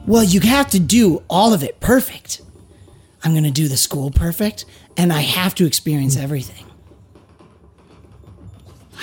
Well, 0.07 0.23
you 0.23 0.41
have 0.41 0.69
to 0.71 0.79
do 0.79 1.23
all 1.31 1.55
of 1.55 1.65
it 1.65 1.81
perfect. 1.81 2.43
I'm 3.25 3.33
gonna 3.33 3.51
do 3.51 3.67
the 3.67 3.79
school 3.79 4.11
perfect, 4.11 4.67
and 4.99 5.11
I 5.11 5.23
have 5.23 5.55
to 5.55 5.67
experience 5.67 6.19
everything. 6.19 6.64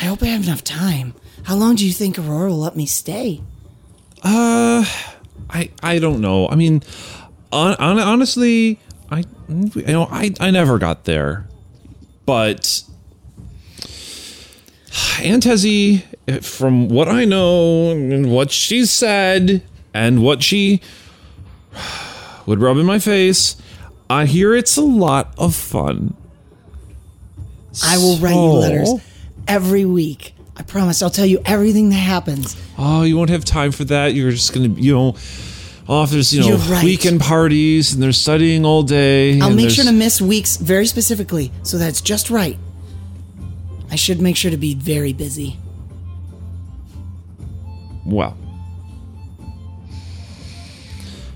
I 0.01 0.05
hope 0.05 0.24
I 0.24 0.27
have 0.27 0.43
enough 0.43 0.63
time. 0.63 1.13
How 1.43 1.55
long 1.55 1.75
do 1.75 1.86
you 1.86 1.93
think 1.93 2.17
Aurora 2.17 2.50
will 2.50 2.58
let 2.58 2.75
me 2.75 2.88
stay? 2.88 3.39
Uh, 4.24 4.84
I 5.48 5.70
I 5.84 6.00
don't 6.00 6.22
know. 6.22 6.48
I 6.50 6.55
mean, 6.55 6.81
on, 7.51 7.75
on, 7.75 8.00
honestly, 8.00 8.79
I 9.12 9.25
you 9.48 9.84
know 9.86 10.08
I 10.10 10.34
I 10.39 10.50
never 10.50 10.79
got 10.79 11.05
there, 11.05 11.48
but 12.25 12.81
Aunt 15.22 15.43
Hezzy, 15.43 16.03
from 16.43 16.89
what 16.89 17.08
I 17.08 17.25
know 17.25 17.91
and 17.91 18.31
what 18.31 18.50
she 18.50 18.88
said 18.88 19.62
and 19.93 20.24
what 20.24 20.41
she 20.41 20.81
would 22.48 22.60
rub 22.60 22.77
in 22.77 22.88
my 22.88 22.98
face, 22.98 23.55
I 24.10 24.25
hear 24.25 24.55
it's 24.55 24.77
a 24.77 24.81
lot 24.81 25.31
of 25.38 25.53
fun. 25.53 26.15
I 27.84 28.00
will 28.00 28.17
write 28.17 28.34
you 28.34 28.51
letters 28.51 29.10
every 29.51 29.86
week. 29.86 30.34
I 30.55 30.63
promise. 30.63 31.01
I'll 31.01 31.10
tell 31.10 31.25
you 31.25 31.41
everything 31.46 31.89
that 31.89 31.96
happens. 31.96 32.55
Oh, 32.77 33.03
you 33.03 33.17
won't 33.17 33.29
have 33.29 33.46
time 33.46 33.72
for 33.72 33.84
that. 33.86 34.13
You're 34.13 34.31
just 34.31 34.53
gonna, 34.53 34.70
you 34.70 34.93
know, 34.93 35.15
if 36.03 36.10
there's 36.10 36.34
you 36.34 36.41
know 36.41 36.58
right. 36.58 36.84
weekend 36.84 37.20
parties 37.20 37.93
and 37.93 38.01
they're 38.01 38.12
studying 38.12 38.65
all 38.65 38.84
day. 38.84 39.39
I'll 39.39 39.53
make 39.53 39.70
sure 39.70 39.86
to 39.86 39.91
miss 39.91 40.22
weeks 40.22 40.58
very 40.58 40.86
specifically, 40.86 41.51
so 41.63 41.77
that's 41.77 42.01
just 42.01 42.29
right. 42.29 42.58
I 43.89 43.96
should 43.96 44.22
make 44.22 44.38
sure 44.38 44.51
to 44.51 44.58
be 44.58 44.74
very 44.74 45.13
busy. 45.13 45.58
Well, 48.05 48.38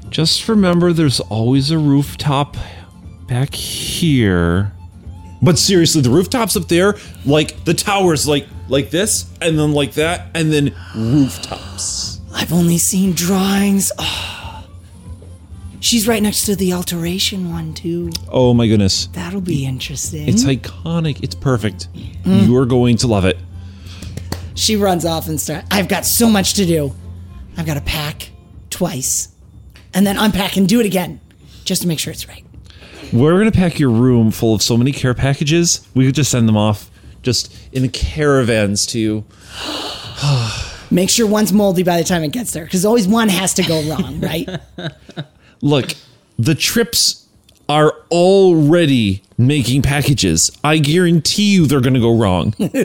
just 0.10 0.48
remember 0.48 0.94
there's 0.94 1.20
always 1.20 1.72
a 1.72 1.78
rooftop 1.78 2.56
back 3.28 3.54
here. 3.54 4.75
But 5.46 5.58
seriously, 5.60 6.02
the 6.02 6.10
rooftops 6.10 6.58
up 6.58 6.68
there, 6.68 6.96
like 7.26 7.64
the 7.66 7.74
towers, 7.74 8.28
like 8.28 8.48
like 8.68 8.90
this, 8.90 9.30
and 9.42 9.58
then 9.60 9.72
like 9.74 9.94
that, 9.94 10.28
and 10.34 10.52
then 10.52 10.76
rooftops. 10.96 12.20
I've 12.34 12.52
only 12.52 12.78
seen 12.78 13.14
drawings. 13.14 13.92
Ah. 14.00 14.66
She's 15.80 16.08
right 16.08 16.22
next 16.24 16.46
to 16.48 16.56
the 16.56 16.74
alteration 16.74 17.52
one 17.52 17.74
too. 17.76 18.10
Oh 18.28 18.54
my 18.56 18.68
goodness, 18.68 19.06
That'll 19.14 19.40
be 19.42 19.66
interesting. 19.66 20.28
it's 20.28 20.44
iconic. 20.44 21.24
It's 21.24 21.36
perfect. 21.36 21.90
You're 22.24 22.66
going 22.66 22.98
to 22.98 23.08
love 23.08 23.26
it. 23.26 23.38
she 24.56 24.76
runs 24.78 25.06
off 25.06 25.28
and 25.28 25.40
starts. 25.40 25.68
I've 25.70 25.88
got 25.88 26.06
so 26.06 26.28
much 26.28 26.56
to 26.56 26.66
do. 26.66 26.96
I've 27.58 27.68
got 27.68 27.76
to 27.76 27.82
pack 27.82 28.32
twice, 28.72 29.30
and 29.94 30.08
then 30.08 30.18
unpack 30.18 30.58
and 30.58 30.68
do 30.68 30.80
it 30.80 30.86
again, 30.88 31.22
just 31.66 31.84
to 31.84 31.88
make 31.88 32.00
sure 32.00 32.12
it's 32.12 32.28
right. 32.28 32.45
We're 33.14 33.38
gonna 33.38 33.52
pack 33.52 33.80
your 33.80 33.92
room 33.92 34.32
full 34.32 34.54
of 34.54 34.62
so 34.62 34.78
many 34.78 34.92
care 34.92 35.14
packages. 35.14 35.88
We 35.94 36.06
could 36.06 36.16
just 36.16 36.32
send 36.32 36.48
them 36.48 36.58
off, 36.58 36.90
just 37.22 37.54
in 37.72 37.88
caravans 37.90 38.86
to 38.88 39.00
you. 39.00 39.26
Make 40.92 41.10
sure 41.10 41.28
one's 41.28 41.52
moldy 41.52 41.84
by 41.84 41.98
the 41.98 42.04
time 42.04 42.24
it 42.24 42.32
gets 42.32 42.52
there, 42.52 42.66
because 42.66 42.86
always 42.86 43.08
one 43.08 43.30
has 43.30 43.54
to 43.56 43.64
go 43.64 43.82
wrong, 43.90 44.20
right? 44.22 44.48
Look, 45.62 45.94
the 46.38 46.56
trips 46.56 47.28
are 47.68 47.94
already 48.12 49.24
making 49.38 49.82
packages. 49.82 50.52
I 50.64 50.78
guarantee 50.78 51.56
you 51.56 51.66
they're 51.66 51.82
going 51.82 51.96
to 51.96 52.00
go 52.00 52.16
wrong. 52.16 52.54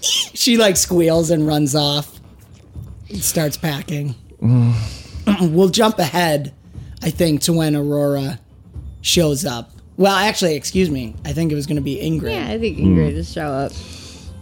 she 0.00 0.56
like 0.56 0.76
squeals 0.76 1.30
and 1.30 1.46
runs 1.46 1.74
off 1.74 2.20
and 3.08 3.22
starts 3.22 3.56
packing. 3.56 4.14
Mm. 4.40 5.50
we'll 5.52 5.68
jump 5.68 5.98
ahead, 5.98 6.54
I 7.02 7.10
think, 7.10 7.42
to 7.42 7.52
when 7.52 7.74
Aurora 7.74 8.38
shows 9.00 9.44
up. 9.44 9.70
Well, 9.96 10.14
actually, 10.14 10.54
excuse 10.54 10.90
me. 10.90 11.14
I 11.24 11.32
think 11.32 11.52
it 11.52 11.54
was 11.54 11.66
going 11.66 11.76
to 11.76 11.82
be 11.82 11.96
Ingrid. 11.96 12.32
Yeah, 12.32 12.48
I 12.48 12.58
think 12.58 12.78
Ingrid 12.78 13.14
will 13.14 13.22
show 13.22 13.46
up. 13.46 13.72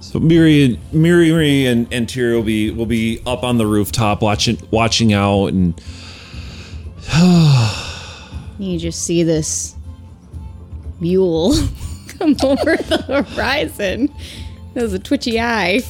So 0.00 0.20
Miri 0.20 0.64
and 0.64 0.78
Miri, 0.92 1.30
Miri 1.30 1.66
and, 1.66 1.92
and 1.92 2.08
Tyr 2.08 2.34
will 2.34 2.42
be 2.42 2.70
will 2.70 2.86
be 2.86 3.20
up 3.26 3.42
on 3.42 3.58
the 3.58 3.66
rooftop 3.66 4.22
watching 4.22 4.56
watching 4.70 5.12
out 5.12 5.48
and 5.48 5.74
You 8.58 8.78
just 8.78 9.04
see 9.04 9.22
this 9.24 9.74
mule 11.00 11.52
come 12.08 12.36
over 12.44 12.76
the 12.76 13.24
horizon. 13.34 14.14
There's 14.74 14.92
a 14.92 14.98
twitchy 14.98 15.40
eye 15.40 15.80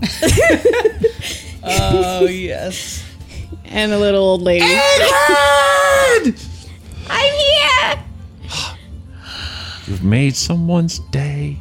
Oh 1.64 2.26
yes. 2.26 3.04
And 3.70 3.92
a 3.92 3.98
little 3.98 4.22
old 4.22 4.42
lady. 4.42 4.64
I'm 7.10 7.34
here. 7.34 8.04
you've 9.86 10.04
made 10.04 10.36
someone's 10.36 10.98
day. 11.10 11.58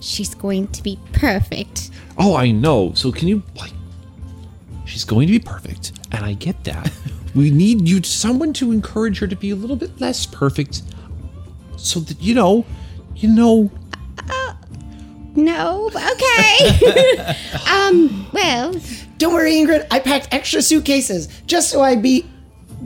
She's 0.00 0.34
going 0.34 0.68
to 0.68 0.82
be 0.82 0.98
perfect. 1.12 1.90
Oh, 2.18 2.36
I 2.36 2.50
know. 2.50 2.92
So 2.94 3.12
can 3.12 3.28
you 3.28 3.42
like 3.56 3.72
She's 4.84 5.04
going 5.04 5.26
to 5.26 5.32
be 5.32 5.40
perfect, 5.40 5.92
and 6.12 6.24
I 6.24 6.34
get 6.34 6.62
that. 6.64 6.90
we 7.34 7.50
need 7.50 7.88
you 7.88 8.02
someone 8.02 8.52
to 8.54 8.72
encourage 8.72 9.18
her 9.18 9.26
to 9.26 9.36
be 9.36 9.50
a 9.50 9.56
little 9.56 9.76
bit 9.76 10.00
less 10.00 10.24
perfect 10.26 10.82
so 11.76 12.00
that 12.00 12.22
you 12.22 12.34
know, 12.34 12.64
you 13.16 13.28
know, 13.28 13.70
No, 15.36 15.90
okay. 15.94 17.36
um, 17.70 18.26
well, 18.32 18.74
Don't 19.18 19.32
worry, 19.34 19.52
Ingrid. 19.52 19.86
I 19.90 19.98
packed 20.00 20.28
extra 20.32 20.60
suitcases 20.62 21.28
just 21.46 21.70
so 21.70 21.80
I'd 21.82 22.02
be 22.02 22.26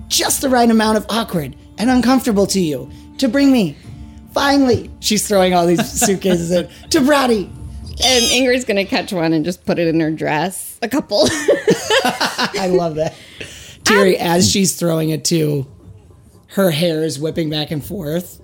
just 0.09 0.41
the 0.41 0.49
right 0.49 0.71
amount 0.71 0.99
of 0.99 1.07
awkward 1.09 1.57
and 1.79 1.91
uncomfortable 1.91 2.47
to 2.49 2.61
you 2.61 2.91
to 3.19 3.29
bring 3.29 3.51
me. 3.53 3.77
Finally, 4.33 4.91
she's 5.01 5.27
throwing 5.27 5.55
all 5.55 5.67
these 5.67 5.85
suitcases 6.07 6.53
in 6.53 6.69
to 6.91 7.01
Brady. 7.01 7.47
and 8.05 8.25
Ingrid's 8.27 8.65
gonna 8.65 8.85
catch 8.85 9.13
one 9.13 9.33
and 9.33 9.45
just 9.45 9.65
put 9.67 9.79
it 9.79 9.89
in 9.89 9.99
her 10.01 10.11
dress. 10.11 10.79
A 10.83 10.89
couple. 10.89 11.25
I 12.05 12.69
love 12.71 12.95
that. 12.95 13.15
Terry, 13.85 14.19
um, 14.21 14.27
as 14.29 14.51
she's 14.51 14.77
throwing 14.77 15.11
it 15.11 15.25
to, 15.27 15.67
her 16.49 16.71
hair 16.71 17.03
is 17.03 17.19
whipping 17.19 17.51
back 17.51 17.71
and 17.71 17.85
forth. 17.85 18.41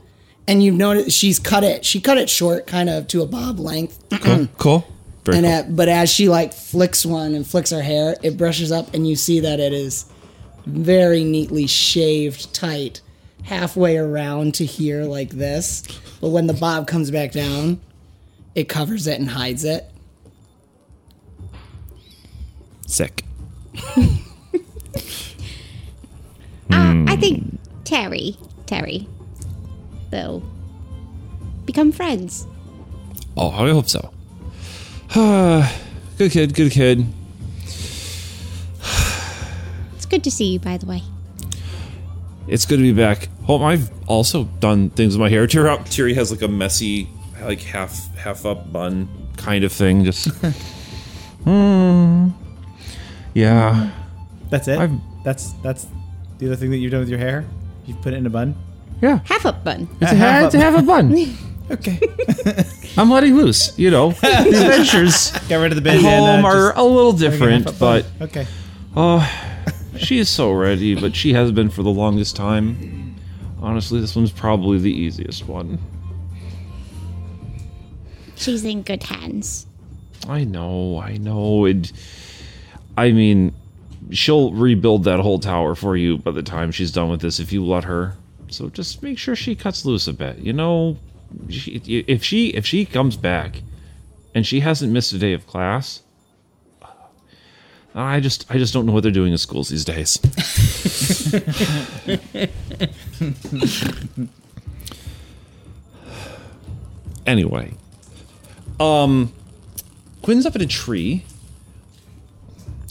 And 0.48 0.62
you've 0.62 0.76
noticed 0.76 1.16
she's 1.16 1.38
cut 1.38 1.64
it. 1.64 1.84
She 1.84 2.00
cut 2.00 2.18
it 2.18 2.30
short, 2.30 2.66
kind 2.66 2.88
of 2.88 3.08
to 3.08 3.22
a 3.22 3.26
bob 3.26 3.58
length. 3.58 4.04
cool, 4.22 4.48
cool. 4.58 4.86
Very 5.26 5.38
And 5.38 5.46
cool. 5.46 5.54
at, 5.54 5.76
but 5.76 5.88
as 5.88 6.08
she 6.10 6.28
like 6.28 6.52
flicks 6.54 7.04
one 7.04 7.34
and 7.34 7.46
flicks 7.46 7.70
her 7.70 7.82
hair, 7.82 8.16
it 8.22 8.36
brushes 8.36 8.72
up, 8.72 8.94
and 8.94 9.06
you 9.08 9.16
see 9.16 9.40
that 9.40 9.60
it 9.60 9.72
is 9.72 10.06
very 10.66 11.24
neatly 11.24 11.66
shaved 11.66 12.54
tight, 12.54 13.00
halfway 13.42 13.96
around 13.98 14.54
to 14.54 14.64
here 14.64 15.04
like 15.04 15.30
this. 15.30 15.82
But 16.20 16.28
when 16.30 16.46
the 16.46 16.54
bob 16.54 16.86
comes 16.86 17.10
back 17.10 17.32
down, 17.32 17.80
it 18.54 18.68
covers 18.68 19.06
it 19.06 19.18
and 19.20 19.28
hides 19.30 19.64
it. 19.64 19.90
Sick. 22.86 23.24
Uh, 26.68 27.04
I 27.06 27.16
think 27.16 27.58
Terry, 27.84 28.36
Terry, 28.66 29.06
will 30.10 30.42
become 31.64 31.92
friends. 31.92 32.46
Oh, 33.36 33.50
I 33.50 33.70
hope 33.70 33.88
so. 33.88 34.12
good 36.18 36.30
kid, 36.32 36.54
good 36.54 36.72
kid. 36.72 37.06
It's 39.94 40.06
good 40.06 40.24
to 40.24 40.30
see 40.30 40.46
you, 40.52 40.58
by 40.58 40.76
the 40.76 40.86
way. 40.86 41.02
It's 42.48 42.64
good 42.64 42.76
to 42.76 42.82
be 42.82 42.92
back. 42.92 43.28
Oh, 43.48 43.62
I've 43.62 43.90
also 44.08 44.44
done 44.60 44.90
things 44.90 45.14
with 45.14 45.20
my 45.20 45.28
hair. 45.28 45.46
Terry, 45.46 45.76
Terry 45.84 46.14
has 46.14 46.30
like 46.30 46.42
a 46.42 46.48
messy, 46.48 47.08
like 47.42 47.60
half 47.60 48.14
half 48.16 48.46
up 48.46 48.72
bun 48.72 49.08
kind 49.36 49.64
of 49.64 49.72
thing. 49.72 50.04
Just, 50.04 50.28
hmm. 51.44 52.28
Yeah. 53.34 53.90
That's 54.50 54.68
it. 54.68 54.78
I've- 54.78 55.00
That's 55.24 55.52
that's 55.62 55.86
the 56.38 56.46
other 56.46 56.56
thing 56.56 56.70
that 56.70 56.76
you've 56.76 56.92
done 56.92 57.00
with 57.00 57.08
your 57.08 57.18
hair. 57.18 57.44
You've 57.84 58.00
put 58.00 58.12
it 58.14 58.16
in 58.18 58.26
a 58.26 58.30
bun. 58.30 58.54
Yeah. 59.02 59.20
Half 59.24 59.44
up 59.46 59.64
bun. 59.64 59.88
It's 60.00 60.12
a, 60.12 60.16
ha- 60.16 60.42
it's 60.46 60.54
a 60.54 60.58
half 60.60 60.78
a 60.78 60.82
bun. 60.82 61.14
Okay. 61.70 62.00
I'm 62.96 63.10
letting 63.10 63.36
loose. 63.36 63.76
You 63.78 63.90
know, 63.90 64.10
the 64.20 64.38
adventures 64.38 65.32
Got 65.48 65.56
rid 65.56 65.72
of 65.72 65.82
the 65.82 65.90
at 65.90 65.94
bandana. 66.02 66.22
Uh, 66.22 66.36
home 66.36 66.44
are 66.44 66.68
just 66.68 66.78
a 66.78 66.82
little 66.82 67.12
different, 67.12 67.64
half 67.66 67.76
a 67.76 67.78
bun. 67.78 68.04
but 68.18 68.24
okay. 68.28 68.46
Oh, 68.94 69.62
she 69.98 70.18
is 70.18 70.28
so 70.28 70.52
ready. 70.52 70.94
But 70.94 71.16
she 71.16 71.32
has 71.32 71.52
been 71.52 71.68
for 71.70 71.82
the 71.82 71.90
longest 71.90 72.36
time. 72.36 73.16
Honestly, 73.60 74.00
this 74.00 74.14
one's 74.14 74.32
probably 74.32 74.78
the 74.78 74.92
easiest 74.92 75.48
one. 75.48 75.78
She's 78.36 78.64
in 78.64 78.82
good 78.82 79.02
hands. 79.02 79.66
I 80.28 80.44
know, 80.44 80.98
I 81.00 81.16
know. 81.16 81.64
It. 81.64 81.92
I 82.96 83.12
mean, 83.12 83.54
she'll 84.10 84.52
rebuild 84.52 85.04
that 85.04 85.20
whole 85.20 85.38
tower 85.38 85.74
for 85.74 85.96
you 85.96 86.18
by 86.18 86.30
the 86.30 86.42
time 86.42 86.70
she's 86.70 86.92
done 86.92 87.08
with 87.08 87.20
this 87.20 87.40
if 87.40 87.52
you 87.52 87.64
let 87.64 87.84
her. 87.84 88.16
So 88.48 88.68
just 88.68 89.02
make 89.02 89.18
sure 89.18 89.34
she 89.34 89.54
cuts 89.56 89.84
loose 89.84 90.06
a 90.06 90.12
bit. 90.12 90.38
You 90.38 90.52
know, 90.52 90.98
if 91.48 92.24
she 92.24 92.48
if 92.48 92.66
she 92.66 92.84
comes 92.84 93.16
back 93.16 93.62
and 94.34 94.46
she 94.46 94.60
hasn't 94.60 94.92
missed 94.92 95.12
a 95.12 95.18
day 95.18 95.32
of 95.32 95.46
class, 95.46 96.02
I 97.94 98.20
just 98.20 98.44
I 98.50 98.58
just 98.58 98.74
don't 98.74 98.84
know 98.86 98.92
what 98.92 99.02
they're 99.02 99.12
doing 99.12 99.32
in 99.32 99.38
schools 99.38 99.70
these 99.70 99.84
days. 99.84 100.18
anyway, 107.26 107.72
um, 108.78 109.32
Quinn's 110.22 110.44
up 110.44 110.56
in 110.56 110.62
a 110.62 110.66
tree. 110.66 111.24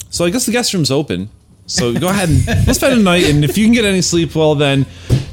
So 0.10 0.26
I 0.26 0.30
guess 0.30 0.45
the 0.45 0.52
guest 0.52 0.74
room's 0.74 0.91
open. 0.91 1.30
So 1.67 1.93
go 1.93 2.10
ahead 2.10 2.30
and 2.30 2.48
let's 2.65 2.80
spend 2.80 3.00
a 3.00 3.04
night, 3.04 3.26
and 3.26 3.43
if 3.43 3.58
you 3.58 3.65
can 3.65 3.74
get 3.74 3.86
any 3.86 4.02
sleep, 4.02 4.36
well 4.36 4.56
then, 4.56 4.86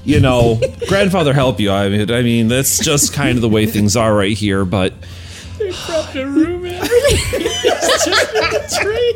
you 0.05 0.21
know, 0.21 0.61
grandfather 0.89 1.33
help 1.33 1.61
you. 1.61 1.71
I 1.71 1.89
mean, 1.89 2.11
I 2.11 2.23
mean 2.23 2.49
that's 2.49 2.79
just 2.85 3.13
kind 3.13 3.37
of 3.37 3.43
the 3.43 3.49
way 3.49 3.67
things 3.67 3.97
are 3.97 4.15
right 4.15 4.37
here. 4.37 4.65
But 4.65 4.93
bankrupt 5.59 6.15
a 6.17 6.27
room 6.27 6.65
and 6.65 6.75
everything. 6.77 7.43
It's 7.65 8.05
just 8.05 8.35
in 8.35 8.41
the 8.53 8.81
tree. 8.83 9.15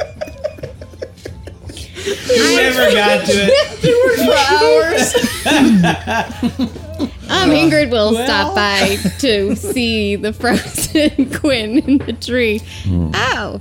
You 2.37 2.57
never 2.57 2.91
got 2.95 3.27
to 3.27 3.33
it. 3.33 3.53
They 3.83 3.95
worked 3.95 4.23
for 4.23 4.37
hours. 4.37 5.15
Um, 7.29 7.51
Ingrid 7.51 7.91
will 7.91 8.13
stop 8.15 8.55
by 8.55 8.97
to 9.19 9.57
see 9.57 10.15
the 10.17 10.33
frozen 10.33 11.31
Quinn 11.41 11.79
in 11.79 11.99
the 11.99 12.13
tree. 12.13 12.63
Oh, 12.89 13.61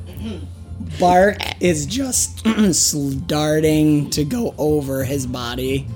Bark 0.99 1.37
is 1.59 1.85
just 1.85 2.45
starting 2.73 4.09
to 4.11 4.23
go 4.23 4.53
over 4.57 5.03
his 5.03 5.25
body. 5.25 5.87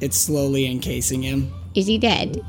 It's 0.00 0.16
slowly 0.16 0.70
encasing 0.70 1.22
him. 1.22 1.52
is 1.74 1.86
he 1.86 1.98
dead? 1.98 2.44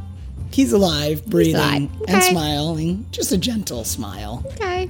He's 0.52 0.72
alive, 0.72 1.26
breathing, 1.26 1.56
alive. 1.56 1.90
and 2.08 2.24
smiling. 2.24 3.06
Just 3.12 3.32
a 3.32 3.38
gentle 3.38 3.84
smile. 3.84 4.44
Okay. 4.54 4.90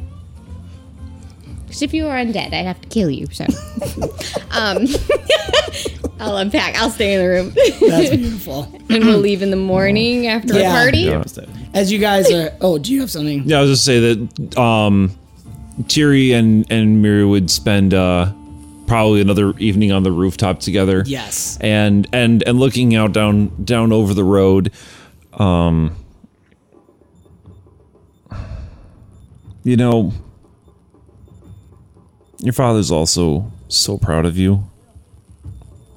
Because 1.66 1.82
if 1.82 1.94
you 1.94 2.04
were 2.06 2.12
undead, 2.12 2.48
I'd 2.54 2.66
have 2.66 2.80
to 2.82 2.88
kill 2.90 3.10
you. 3.10 3.28
So, 3.32 3.44
um, 4.52 4.86
I'll 6.20 6.38
unpack. 6.38 6.76
I'll 6.76 6.90
stay 6.92 7.14
in 7.14 7.22
the 7.22 7.28
room, 7.28 7.54
That's 7.92 8.10
beautiful. 8.16 8.64
and 8.90 9.04
we'll 9.06 9.18
leave 9.20 9.42
in 9.42 9.50
the 9.52 9.56
morning 9.58 10.28
after 10.28 10.54
Yeah. 10.54 10.70
the 10.70 10.76
party. 10.80 11.00
Yeah. 11.00 11.24
As 11.74 11.92
you 11.92 12.00
guys 12.00 12.32
are. 12.32 12.56
Oh, 12.62 12.78
do 12.78 12.94
you 12.94 13.02
have 13.02 13.12
something? 13.12 13.44
Yeah, 13.46 13.58
I 13.60 13.62
was 13.62 13.72
just 13.72 13.86
say 13.86 14.00
that 14.00 14.58
um, 14.58 15.12
Tiri 15.84 16.34
and 16.34 16.66
and 16.72 17.02
Miri 17.02 17.26
would 17.26 17.52
spend 17.52 17.94
uh, 17.94 18.32
probably 18.88 19.22
another 19.22 19.54
evening 19.60 19.92
on 19.92 20.02
the 20.04 20.12
rooftop 20.12 20.60
together. 20.60 21.04
Yes. 21.06 21.58
and 21.62 22.08
and 22.12 22.42
and 22.48 22.60
looking 22.60 22.96
out 22.96 23.14
down 23.14 23.52
down 23.64 23.92
over 23.92 24.14
the 24.16 24.24
road. 24.24 24.72
Um, 25.34 25.96
you 29.64 29.78
know, 29.78 30.14
your 32.40 32.54
father's 32.54 32.90
also 32.90 33.52
so 33.68 33.98
proud 33.98 34.26
of 34.26 34.38
you. 34.38 34.64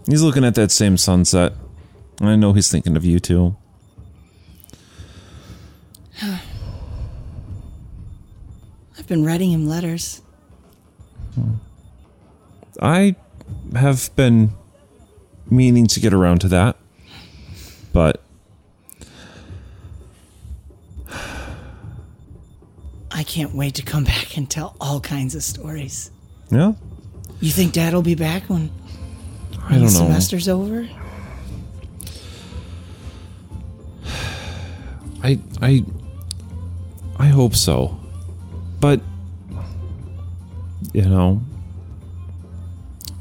He's 0.07 0.23
looking 0.23 0.45
at 0.45 0.55
that 0.57 0.73
same 0.73 0.97
sunset. 0.97 1.53
and 2.21 2.29
I 2.29 2.35
know 2.37 2.53
he's 2.53 2.71
thinking 2.71 2.97
of 2.97 3.05
you 3.05 3.21
too. 3.21 3.57
I've 6.23 6.41
been 9.07 9.25
writing 9.25 9.53
him 9.53 9.69
letters. 9.69 10.21
I 12.81 13.15
have 13.75 14.11
been 14.17 14.51
meaning 15.51 15.87
to 15.89 16.01
get 16.01 16.13
around 16.15 16.41
to 16.41 16.49
that, 16.49 16.77
but 17.93 18.23
I 23.11 23.23
can't 23.25 23.55
wait 23.55 23.75
to 23.77 23.83
come 23.83 24.05
back 24.15 24.37
and 24.37 24.49
tell 24.51 24.77
all 24.81 25.01
kinds 25.01 25.35
of 25.35 25.43
stories. 25.43 26.11
yeah, 26.51 26.73
You 27.41 27.51
think 27.51 27.73
Dad'll 27.73 28.03
be 28.03 28.15
back 28.15 28.45
when, 28.49 28.71
I 29.59 29.73
when 29.73 29.81
don't 29.81 29.93
the 29.93 30.01
know. 30.01 30.07
semester's 30.07 30.49
over? 30.49 30.89
I 35.23 35.39
I 35.61 35.85
I 37.19 37.27
hope 37.27 37.55
so. 37.55 37.99
But 38.81 39.01
you 40.95 41.03
know, 41.03 41.43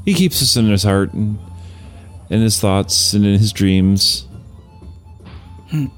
he 0.04 0.14
keeps 0.14 0.42
us 0.42 0.56
in 0.56 0.68
his 0.70 0.82
heart 0.82 1.12
and 1.12 1.38
in 2.30 2.40
his 2.40 2.58
thoughts 2.60 3.12
and 3.12 3.26
in 3.26 3.38
his 3.38 3.52
dreams. 3.52 4.26
Who 5.70 5.90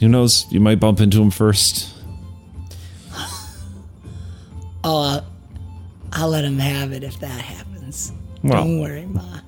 knows? 0.00 0.46
You 0.50 0.60
might 0.60 0.80
bump 0.80 1.00
into 1.00 1.20
him 1.20 1.30
first. 1.30 1.94
I'll, 4.84 4.96
uh, 4.96 5.24
I'll 6.12 6.28
let 6.28 6.44
him 6.44 6.58
have 6.58 6.92
it 6.92 7.02
if 7.02 7.18
that 7.20 7.40
happens. 7.40 8.12
Well. 8.42 8.64
Don't 8.64 8.80
worry, 8.80 9.06
Ma. 9.06 9.40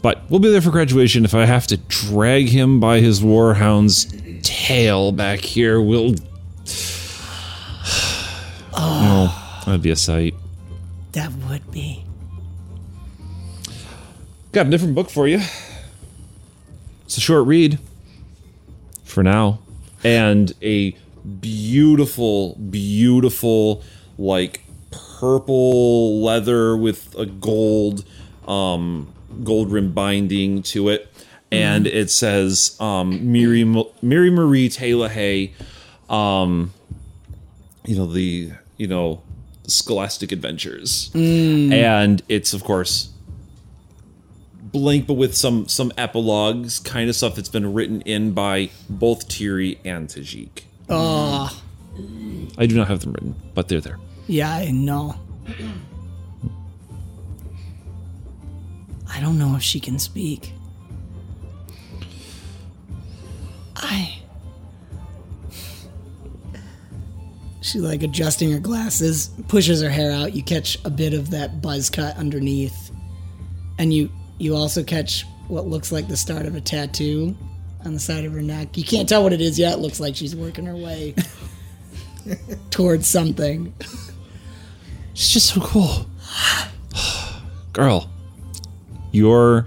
But 0.00 0.22
we'll 0.30 0.40
be 0.40 0.50
there 0.50 0.62
for 0.62 0.70
graduation. 0.70 1.24
If 1.24 1.34
I 1.34 1.44
have 1.44 1.66
to 1.68 1.76
drag 1.76 2.48
him 2.48 2.80
by 2.80 3.00
his 3.00 3.20
warhound's 3.20 4.06
tail 4.42 5.12
back 5.12 5.40
here, 5.40 5.80
we'll. 5.80 6.14
Oh, 8.80 9.62
that'd 9.66 9.82
be 9.82 9.90
a 9.90 9.96
sight. 9.96 10.34
That 11.12 11.32
would 11.32 11.70
be. 11.70 12.04
Got 14.52 14.66
a 14.66 14.70
different 14.70 14.94
book 14.94 15.10
for 15.10 15.26
you. 15.28 15.40
It's 17.04 17.16
a 17.16 17.20
short 17.20 17.46
read 17.46 17.78
for 19.04 19.22
now, 19.22 19.60
and 20.04 20.52
a 20.62 20.94
beautiful, 21.40 22.54
beautiful, 22.56 23.82
like 24.18 24.62
purple 24.90 26.22
leather 26.22 26.76
with 26.76 27.14
a 27.18 27.26
gold, 27.26 28.04
um, 28.46 29.12
gold 29.42 29.72
rim 29.72 29.92
binding 29.92 30.62
to 30.62 30.88
it, 30.90 31.08
and 31.50 31.86
it 31.86 32.10
says 32.10 32.76
um, 32.80 33.32
Miri 33.32 33.64
Miri 34.02 34.30
Marie 34.30 34.68
Taylor 34.68 35.08
Hay, 35.08 35.54
um, 36.08 36.72
you 37.86 37.96
know 37.96 38.06
the 38.06 38.52
you 38.76 38.86
know 38.86 39.22
Scholastic 39.68 40.32
Adventures, 40.32 41.10
mm. 41.14 41.72
and 41.72 42.22
it's 42.28 42.52
of 42.52 42.64
course 42.64 43.10
blank 44.70 45.06
but 45.06 45.14
with 45.14 45.34
some 45.34 45.66
some 45.66 45.92
epilogues 45.96 46.78
kind 46.78 47.08
of 47.08 47.16
stuff 47.16 47.34
that's 47.34 47.48
been 47.48 47.72
written 47.72 48.00
in 48.02 48.32
by 48.32 48.70
both 48.88 49.28
Tiri 49.28 49.78
and 49.84 50.08
Tajik. 50.08 50.62
Oh, 50.88 51.62
I 52.56 52.66
do 52.66 52.76
not 52.76 52.88
have 52.88 53.00
them 53.00 53.12
written, 53.12 53.34
but 53.54 53.68
they're 53.68 53.80
there. 53.80 53.98
yeah, 54.26 54.50
I 54.50 54.70
know. 54.70 55.14
I 59.10 59.20
don't 59.20 59.38
know 59.38 59.56
if 59.56 59.62
she 59.62 59.80
can 59.80 59.98
speak. 59.98 60.52
I. 63.76 64.17
She 67.68 67.80
like 67.80 68.02
adjusting 68.02 68.50
her 68.52 68.58
glasses, 68.58 69.28
pushes 69.46 69.82
her 69.82 69.90
hair 69.90 70.10
out. 70.10 70.32
You 70.32 70.42
catch 70.42 70.82
a 70.86 70.90
bit 70.90 71.12
of 71.12 71.28
that 71.30 71.60
buzz 71.60 71.90
cut 71.90 72.16
underneath, 72.16 72.90
and 73.78 73.92
you 73.92 74.10
you 74.38 74.56
also 74.56 74.82
catch 74.82 75.26
what 75.48 75.66
looks 75.66 75.92
like 75.92 76.08
the 76.08 76.16
start 76.16 76.46
of 76.46 76.54
a 76.54 76.62
tattoo 76.62 77.36
on 77.84 77.92
the 77.92 78.00
side 78.00 78.24
of 78.24 78.32
her 78.32 78.40
neck. 78.40 78.78
You 78.78 78.84
can't 78.84 79.06
tell 79.06 79.22
what 79.22 79.34
it 79.34 79.42
is 79.42 79.58
yet. 79.58 79.74
It 79.74 79.80
looks 79.80 80.00
like 80.00 80.16
she's 80.16 80.34
working 80.34 80.64
her 80.64 80.76
way 80.76 81.14
towards 82.70 83.06
something. 83.06 83.74
She's 85.12 85.34
just 85.34 85.54
so 85.54 85.60
cool. 85.60 86.06
Girl, 87.74 88.08
your 89.12 89.66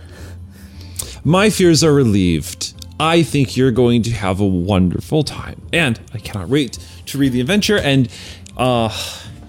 my 1.24 1.52
fears 1.52 1.84
are 1.84 1.94
relieved. 1.94 2.74
I 3.00 3.22
think 3.22 3.56
you're 3.56 3.72
going 3.72 4.02
to 4.04 4.12
have 4.12 4.40
a 4.40 4.46
wonderful 4.46 5.24
time. 5.24 5.62
And 5.72 6.00
I 6.16 6.18
cannot 6.18 6.50
wait 6.50 6.80
to 7.12 7.18
read 7.18 7.32
the 7.32 7.42
adventure 7.42 7.78
and 7.78 8.10
uh 8.58 8.90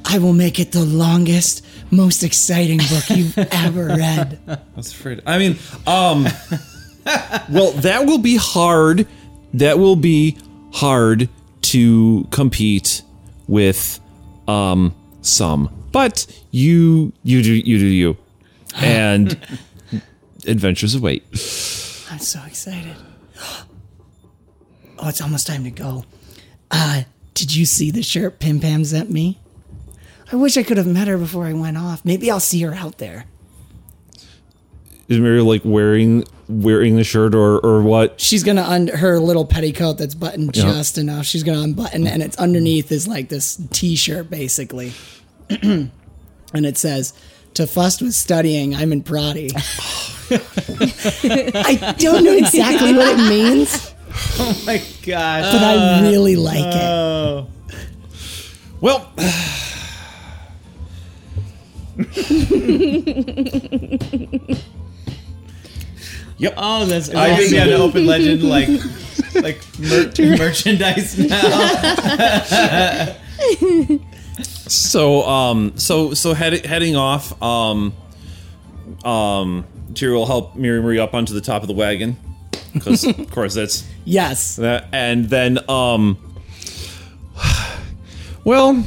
I 0.04 0.18
will 0.18 0.32
make 0.32 0.58
it 0.58 0.72
the 0.72 0.84
longest, 0.84 1.64
most 1.92 2.22
exciting 2.24 2.78
book 2.78 3.08
you've 3.10 3.38
ever 3.52 3.86
read. 3.86 4.38
I 4.48 4.58
was 4.76 4.92
afraid. 4.92 5.22
I 5.26 5.38
mean, 5.38 5.56
um 5.86 6.26
well, 7.50 7.72
that 7.72 8.04
will 8.06 8.18
be 8.18 8.36
hard. 8.36 9.06
That 9.54 9.78
will 9.78 9.96
be 9.96 10.36
hard 10.72 11.28
to 11.62 12.26
compete 12.30 13.02
with 13.46 14.00
um 14.48 14.94
some. 15.22 15.70
But 15.92 16.26
you 16.50 17.12
you 17.22 17.42
do 17.42 17.52
you 17.54 17.78
do 17.78 17.86
you. 17.86 18.16
And 18.76 19.38
adventures 20.46 20.94
await. 20.94 21.22
I'm 22.10 22.18
so 22.18 22.40
excited. 22.46 22.96
Oh, 25.04 25.08
it's 25.08 25.20
almost 25.20 25.48
time 25.48 25.64
to 25.64 25.70
go. 25.72 26.04
Uh, 26.70 27.02
did 27.34 27.54
you 27.54 27.64
see 27.66 27.90
the 27.90 28.02
shirt 28.02 28.38
Pim 28.38 28.60
Pam 28.60 28.84
sent 28.84 29.10
me? 29.10 29.38
I 30.32 30.36
wish 30.36 30.56
I 30.56 30.62
could 30.62 30.76
have 30.78 30.86
met 30.86 31.08
her 31.08 31.18
before 31.18 31.46
I 31.46 31.52
went 31.52 31.76
off. 31.76 32.04
Maybe 32.04 32.30
I'll 32.30 32.40
see 32.40 32.60
her 32.62 32.74
out 32.74 32.98
there. 32.98 33.26
Is 35.08 35.18
Mary 35.18 35.40
like 35.42 35.62
wearing 35.64 36.24
wearing 36.48 36.96
the 36.96 37.04
shirt 37.04 37.34
or 37.34 37.58
or 37.58 37.82
what? 37.82 38.18
She's 38.20 38.42
gonna 38.42 38.62
un- 38.62 38.88
her 38.88 39.18
little 39.20 39.44
petticoat 39.44 39.98
that's 39.98 40.14
buttoned 40.14 40.56
Yeah. 40.56 40.62
just 40.64 40.96
enough. 40.96 41.26
She's 41.26 41.42
gonna 41.42 41.60
unbutton, 41.60 42.06
and 42.06 42.22
it's 42.22 42.36
underneath 42.38 42.90
is 42.92 43.06
like 43.06 43.28
this 43.28 43.60
T-shirt 43.72 44.30
basically, 44.30 44.92
and 45.50 45.90
it 46.54 46.78
says, 46.78 47.12
"To 47.54 47.66
fuss 47.66 48.00
with 48.00 48.14
studying, 48.14 48.74
I'm 48.74 48.92
in 48.92 49.02
Prati." 49.02 49.50
I 50.30 51.94
don't 51.98 52.24
know 52.24 52.32
exactly 52.36 52.94
what 52.94 53.18
it 53.18 53.28
means, 53.28 53.91
Oh 54.38 54.62
my 54.66 54.78
gosh. 55.04 55.52
but 55.52 55.62
I 55.62 56.02
really 56.10 56.36
like 56.36 56.64
it. 56.64 56.82
Oh. 56.82 57.46
Well, 58.80 59.10
yep. 66.38 66.54
Oh, 66.56 66.84
that's. 66.86 67.10
I 67.10 67.36
think 67.36 67.50
we 67.50 67.56
had 67.56 67.68
an 67.68 67.80
open 67.80 68.06
legend 68.06 68.42
like 68.42 68.68
like 69.34 69.60
mer- 69.78 70.12
merchandise 70.38 71.18
now. 71.18 73.16
So 74.68 75.22
um 75.24 75.72
so 75.76 76.14
so 76.14 76.34
head, 76.34 76.64
heading 76.64 76.96
off 76.96 77.40
um 77.42 77.92
um 79.04 79.66
Tyr 79.94 80.12
will 80.12 80.26
help 80.26 80.56
Miri 80.56 80.80
Marie 80.80 80.98
up 80.98 81.12
onto 81.14 81.34
the 81.34 81.40
top 81.40 81.62
of 81.62 81.68
the 81.68 81.74
wagon 81.74 82.16
because 82.72 83.04
of 83.04 83.30
course 83.30 83.54
that's 83.54 83.86
Yes. 84.04 84.58
and 84.58 85.26
then 85.28 85.58
um 85.68 86.18
well 88.44 88.84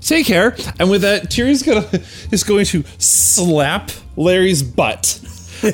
take 0.00 0.26
care 0.26 0.56
and 0.78 0.90
with 0.90 1.02
that 1.02 1.30
Tyrion's 1.30 1.62
gonna 1.62 1.88
is 2.30 2.44
going 2.44 2.66
to 2.66 2.84
slap 2.98 3.90
Larry's 4.16 4.62
butt 4.62 5.18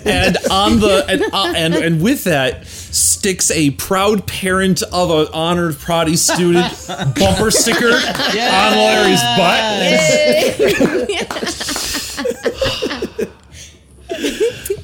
and 0.04 0.36
on 0.50 0.80
the 0.80 1.04
and, 1.08 1.22
uh, 1.32 1.52
and 1.56 1.74
and 1.74 2.02
with 2.02 2.24
that 2.24 2.66
sticks 2.66 3.50
a 3.50 3.70
proud 3.72 4.26
parent 4.26 4.82
of 4.82 5.10
an 5.10 5.26
honored 5.32 5.74
Prodi 5.76 6.16
student 6.16 6.72
bumper 7.16 7.50
sticker 7.50 7.88
on 7.94 8.76
Larry's 8.76 9.22
butt. 9.36 11.08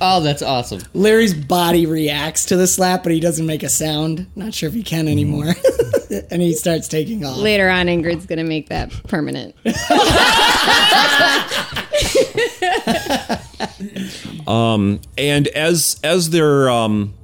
Oh, 0.06 0.20
that's 0.20 0.42
awesome. 0.42 0.82
Larry's 0.92 1.32
body 1.32 1.86
reacts 1.86 2.44
to 2.46 2.56
the 2.56 2.66
slap, 2.66 3.04
but 3.04 3.12
he 3.12 3.20
doesn't 3.20 3.46
make 3.46 3.62
a 3.62 3.70
sound. 3.70 4.26
Not 4.36 4.52
sure 4.52 4.68
if 4.68 4.74
he 4.74 4.82
can 4.82 5.08
anymore. 5.08 5.54
and 6.30 6.42
he 6.42 6.52
starts 6.52 6.88
taking 6.88 7.24
off. 7.24 7.38
Later 7.38 7.70
on, 7.70 7.86
Ingrid's 7.86 8.26
gonna 8.26 8.44
make 8.44 8.68
that 8.68 8.90
permanent. 9.08 9.54
um, 14.46 15.00
and 15.16 15.48
as 15.48 15.98
as 16.04 16.28
they're 16.28 16.68
um 16.68 17.14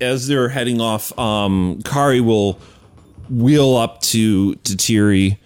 as 0.00 0.26
they're 0.26 0.48
heading 0.48 0.80
off 0.80 1.16
um 1.16 1.80
kari 1.84 2.20
will 2.20 2.58
wheel 3.30 3.76
up 3.76 4.00
to 4.00 4.56
to 4.56 4.76
Tiri. 4.76 5.38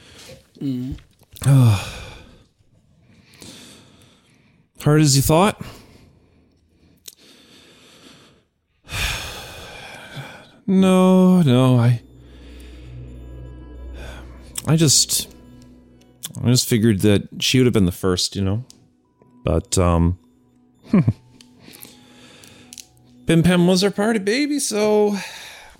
hard 4.80 5.02
as 5.02 5.14
you 5.14 5.20
thought 5.20 5.62
no 10.70 11.42
no 11.42 11.76
i 11.78 12.00
i 14.66 14.76
just 14.76 15.28
i 16.42 16.48
just 16.48 16.68
figured 16.68 17.00
that 17.00 17.28
she 17.40 17.58
would 17.58 17.66
have 17.66 17.74
been 17.74 17.86
the 17.86 17.92
first 17.92 18.36
you 18.36 18.42
know 18.42 18.64
but 19.44 19.76
um 19.78 20.18
Pim 23.30 23.44
Pam 23.44 23.68
was 23.68 23.84
our 23.84 23.92
party 23.92 24.18
baby, 24.18 24.58
so 24.58 25.16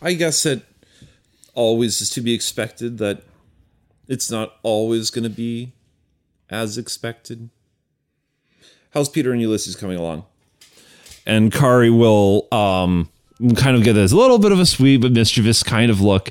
I 0.00 0.12
guess 0.12 0.46
it 0.46 0.62
always 1.53 2.00
is 2.00 2.09
to 2.11 2.20
be 2.20 2.33
expected 2.33 2.98
that 2.98 3.24
it's 4.07 4.31
not 4.31 4.55
always 4.62 5.11
going 5.11 5.24
to 5.24 5.29
be 5.29 5.72
as 6.48 6.79
expected. 6.79 7.50
How's 8.92 9.09
Peter 9.09 9.33
and 9.33 9.40
Ulysses 9.40 9.74
coming 9.74 9.98
along? 9.98 10.26
And 11.26 11.53
Kari 11.53 11.90
will 11.90 12.46
um 12.53 13.09
kind 13.57 13.76
of 13.76 13.83
get 13.83 13.94
this 13.94 14.12
little 14.12 14.38
bit 14.38 14.53
of 14.53 14.61
a 14.61 14.66
sweet 14.66 14.98
but 14.98 15.12
mischievous 15.12 15.62
kind 15.62 15.90
of 15.90 16.00
look. 16.00 16.31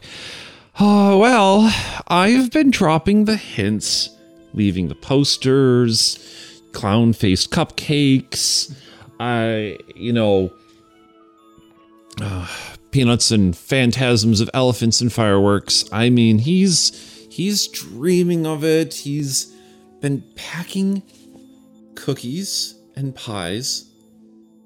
Oh, 0.80 1.18
well, 1.18 1.74
I've 2.08 2.52
been 2.52 2.72
dropping 2.72 3.26
the 3.26 3.36
hints, 3.36 4.10
leaving 4.54 4.88
the 4.88 4.96
posters, 4.96 6.62
clown 6.72 7.14
faced 7.14 7.52
cupcakes. 7.52 8.74
I, 9.20 9.78
you 9.96 10.14
know, 10.14 10.54
uh, 12.22 12.48
peanuts 12.92 13.32
and 13.32 13.56
phantasms 13.56 14.40
of 14.42 14.50
elephants 14.54 15.02
and 15.02 15.12
fireworks. 15.12 15.86
I 15.92 16.10
mean, 16.10 16.40
he's 16.40 17.28
he's 17.30 17.68
dreaming 17.68 18.46
of 18.46 18.64
it. 18.64 18.94
He's 18.94 19.54
been 20.00 20.24
packing 20.36 21.04
cookies 21.96 22.76
and 22.96 23.14
pies 23.14 23.90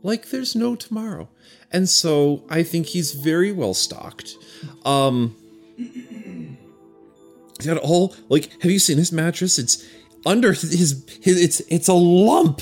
like 0.04 0.30
there's 0.30 0.56
no 0.56 0.76
tomorrow. 0.76 1.30
And 1.74 1.90
so 1.90 2.44
I 2.50 2.64
think 2.64 2.88
he's 2.88 3.14
very 3.14 3.52
well 3.52 3.74
stocked. 3.74 4.38
Um 4.86 5.36
He's 5.78 7.68
got 7.68 7.78
all 7.78 8.16
like 8.30 8.52
have 8.62 8.72
you 8.72 8.80
seen 8.80 8.98
his 8.98 9.12
mattress? 9.12 9.58
It's 9.60 9.86
under 10.26 10.54
his, 10.54 11.06
his 11.22 11.42
it's 11.42 11.62
it's 11.70 11.88
a 11.88 11.94
lump 11.94 12.62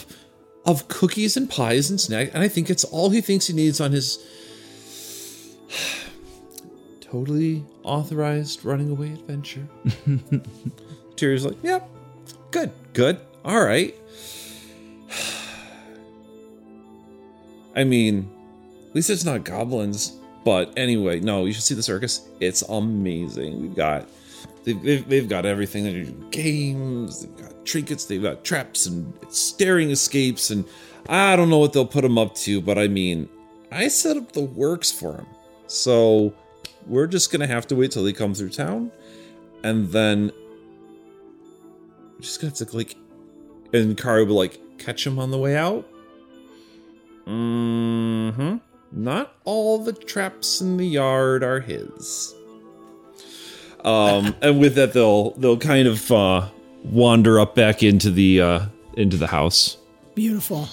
of 0.65 0.87
cookies 0.87 1.35
and 1.37 1.49
pies 1.49 1.89
and 1.89 1.99
snacks, 1.99 2.31
and 2.33 2.43
I 2.43 2.47
think 2.47 2.69
it's 2.69 2.83
all 2.83 3.09
he 3.09 3.19
thinks 3.21 3.47
he 3.47 3.53
needs 3.53 3.81
on 3.81 3.91
his 3.91 4.19
totally 7.01 7.63
authorized 7.83 8.63
running 8.63 8.91
away 8.91 9.13
adventure. 9.13 9.67
Tyrion's 11.15 11.45
like, 11.45 11.57
yep, 11.63 11.89
good, 12.51 12.71
good, 12.93 13.19
all 13.43 13.63
right. 13.63 13.95
I 17.75 17.83
mean, 17.83 18.29
at 18.91 18.95
least 18.95 19.09
it's 19.09 19.23
not 19.23 19.45
goblins. 19.45 20.19
But 20.43 20.73
anyway, 20.77 21.21
no, 21.21 21.45
you 21.45 21.53
should 21.53 21.63
see 21.63 21.75
the 21.75 21.83
circus. 21.83 22.27
It's 22.41 22.61
amazing. 22.63 23.61
We've 23.61 23.75
got 23.75 24.05
they've, 24.65 24.81
they've, 24.81 25.07
they've 25.07 25.29
got 25.29 25.45
everything. 25.45 25.85
They 25.85 26.03
do 26.03 26.27
games, 26.29 27.21
they've 27.21 27.37
got 27.37 27.65
trinkets, 27.65 28.03
they've 28.05 28.21
got 28.21 28.43
traps 28.43 28.85
and 28.85 29.13
staring 29.29 29.91
escapes, 29.91 30.49
and 30.49 30.65
I 31.07 31.37
don't 31.37 31.49
know 31.49 31.59
what 31.59 31.71
they'll 31.71 31.85
put 31.85 32.01
them 32.01 32.17
up 32.17 32.35
to, 32.35 32.59
but 32.59 32.77
I 32.77 32.89
mean, 32.89 33.29
I 33.71 33.87
set 33.87 34.17
up 34.17 34.33
the 34.33 34.41
works 34.41 34.91
for 34.91 35.13
them. 35.13 35.27
So 35.67 36.33
we're 36.85 37.07
just 37.07 37.31
gonna 37.31 37.47
have 37.47 37.67
to 37.67 37.75
wait 37.75 37.91
till 37.91 38.03
they 38.03 38.11
come 38.11 38.33
through 38.33 38.49
town, 38.49 38.91
and 39.63 39.87
then 39.89 40.33
we're 42.15 42.21
just 42.21 42.41
gonna 42.41 42.53
have 42.53 42.67
to 42.67 42.75
like, 42.75 42.95
and 43.73 43.97
Kari 43.97 44.25
will 44.25 44.35
like 44.35 44.59
catch 44.77 45.07
him 45.07 45.17
on 45.17 45.31
the 45.31 45.37
way 45.37 45.55
out. 45.55 45.87
Mm-hmm. 47.27 48.57
Not 48.91 49.33
all 49.45 49.77
the 49.83 49.93
traps 49.93 50.59
in 50.61 50.77
the 50.77 50.85
yard 50.85 51.43
are 51.43 51.59
his. 51.61 52.33
Um, 53.83 54.35
and 54.41 54.59
with 54.59 54.75
that, 54.75 54.93
they'll 54.93 55.31
they'll 55.31 55.57
kind 55.57 55.87
of 55.87 56.11
uh, 56.11 56.49
wander 56.83 57.39
up 57.39 57.55
back 57.55 57.83
into 57.83 58.11
the 58.11 58.41
uh, 58.41 58.65
into 58.97 59.17
the 59.17 59.27
house. 59.27 59.77
Beautiful. 60.15 60.67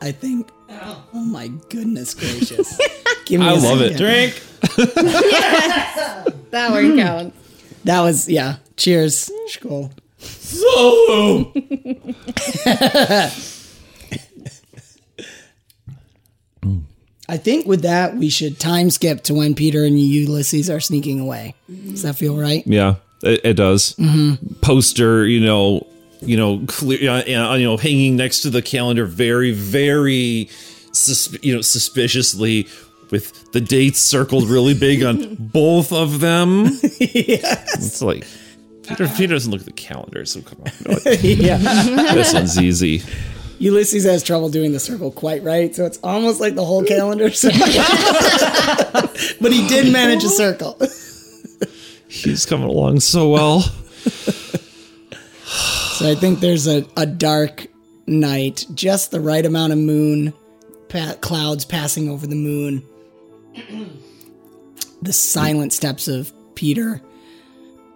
I 0.00 0.12
think. 0.12 0.50
Oh 0.70 1.04
my 1.12 1.48
goodness 1.68 2.14
gracious! 2.14 2.80
Give 3.26 3.40
me 3.40 3.46
I 3.46 3.52
a 3.52 3.54
love 3.56 3.80
it. 3.80 3.96
second. 3.98 3.98
Drink. 3.98 4.42
That 6.50 6.70
worked 6.70 6.98
out. 7.00 7.32
That 7.84 8.00
was 8.02 8.28
yeah. 8.28 8.56
Cheers. 8.76 9.30
Skål. 9.50 9.90
So. 10.18 11.52
I 17.32 17.38
think 17.38 17.66
with 17.66 17.82
that 17.82 18.14
we 18.16 18.28
should 18.28 18.60
time 18.60 18.90
skip 18.90 19.22
to 19.24 19.34
when 19.34 19.54
Peter 19.54 19.84
and 19.84 19.98
Ulysses 19.98 20.68
are 20.68 20.80
sneaking 20.80 21.18
away. 21.18 21.54
Does 21.68 22.02
that 22.02 22.16
feel 22.16 22.36
right? 22.36 22.62
Yeah, 22.66 22.96
it, 23.22 23.40
it 23.42 23.54
does. 23.54 23.96
Poster, 24.60 25.26
you 25.26 25.40
know, 25.40 25.86
you 26.20 26.36
know, 26.36 26.62
clear, 26.68 27.10
uh, 27.10 27.22
uh, 27.22 27.54
you 27.54 27.64
know, 27.64 27.76
hanging 27.78 28.16
next 28.16 28.42
to 28.42 28.50
the 28.50 28.60
calendar, 28.62 29.06
very, 29.06 29.50
very, 29.52 30.50
sus- 30.92 31.36
you 31.42 31.54
know, 31.54 31.62
suspiciously, 31.62 32.68
with 33.10 33.52
the 33.52 33.60
dates 33.62 33.98
circled 33.98 34.48
really 34.48 34.74
big 34.74 35.02
on 35.02 35.34
both 35.38 35.90
of 35.92 36.20
them. 36.20 36.64
yes. 37.00 37.74
It's 37.74 38.02
like 38.02 38.26
Peter. 38.86 39.08
Peter 39.08 39.34
doesn't 39.34 39.50
look 39.50 39.60
at 39.60 39.66
the 39.66 39.72
calendar, 39.72 40.24
so 40.26 40.42
come 40.42 40.60
on, 40.66 40.72
no, 40.86 40.98
Yeah. 41.20 41.56
this 42.14 42.34
one's 42.34 42.58
easy. 42.60 43.02
Ulysses 43.62 44.02
has 44.02 44.24
trouble 44.24 44.48
doing 44.48 44.72
the 44.72 44.80
circle 44.80 45.12
quite 45.12 45.44
right, 45.44 45.72
so 45.72 45.86
it's 45.86 46.00
almost 46.02 46.40
like 46.40 46.56
the 46.56 46.64
whole 46.64 46.82
calendar. 46.82 47.26
but 49.40 49.52
he 49.52 49.68
did 49.68 49.92
manage 49.92 50.24
a 50.24 50.28
circle. 50.28 50.76
He's 52.08 52.44
coming 52.44 52.68
along 52.68 52.98
so 52.98 53.30
well. 53.30 53.60
So 55.92 56.10
I 56.10 56.16
think 56.16 56.40
there's 56.40 56.66
a, 56.66 56.84
a 56.96 57.06
dark 57.06 57.68
night, 58.04 58.66
just 58.74 59.12
the 59.12 59.20
right 59.20 59.46
amount 59.46 59.72
of 59.72 59.78
moon, 59.78 60.34
pa- 60.88 61.14
clouds 61.20 61.64
passing 61.64 62.08
over 62.08 62.26
the 62.26 62.34
moon. 62.34 62.84
the 65.02 65.12
silent 65.12 65.72
steps 65.72 66.08
of 66.08 66.32
Peter. 66.56 67.00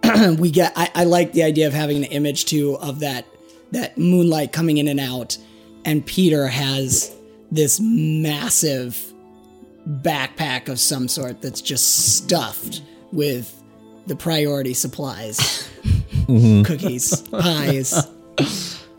we 0.39 0.49
get. 0.49 0.71
I, 0.77 0.89
I 0.95 1.03
like 1.03 1.33
the 1.33 1.43
idea 1.43 1.67
of 1.67 1.73
having 1.73 1.97
an 1.97 2.05
image 2.05 2.45
too 2.45 2.77
of 2.77 3.01
that 3.01 3.25
that 3.71 3.97
moonlight 3.97 4.53
coming 4.53 4.77
in 4.77 4.87
and 4.87 5.01
out, 5.01 5.37
and 5.87 6.05
Peter 6.05 6.47
has 6.47 7.15
this 7.49 7.79
massive 7.79 9.01
backpack 9.87 10.67
of 10.67 10.79
some 10.79 11.07
sort 11.07 11.41
that's 11.41 11.61
just 11.61 12.17
stuffed 12.17 12.81
with 13.13 13.63
the 14.05 14.15
priority 14.15 14.73
supplies 14.73 15.67
cookies, 16.27 17.21
pies. 17.21 18.05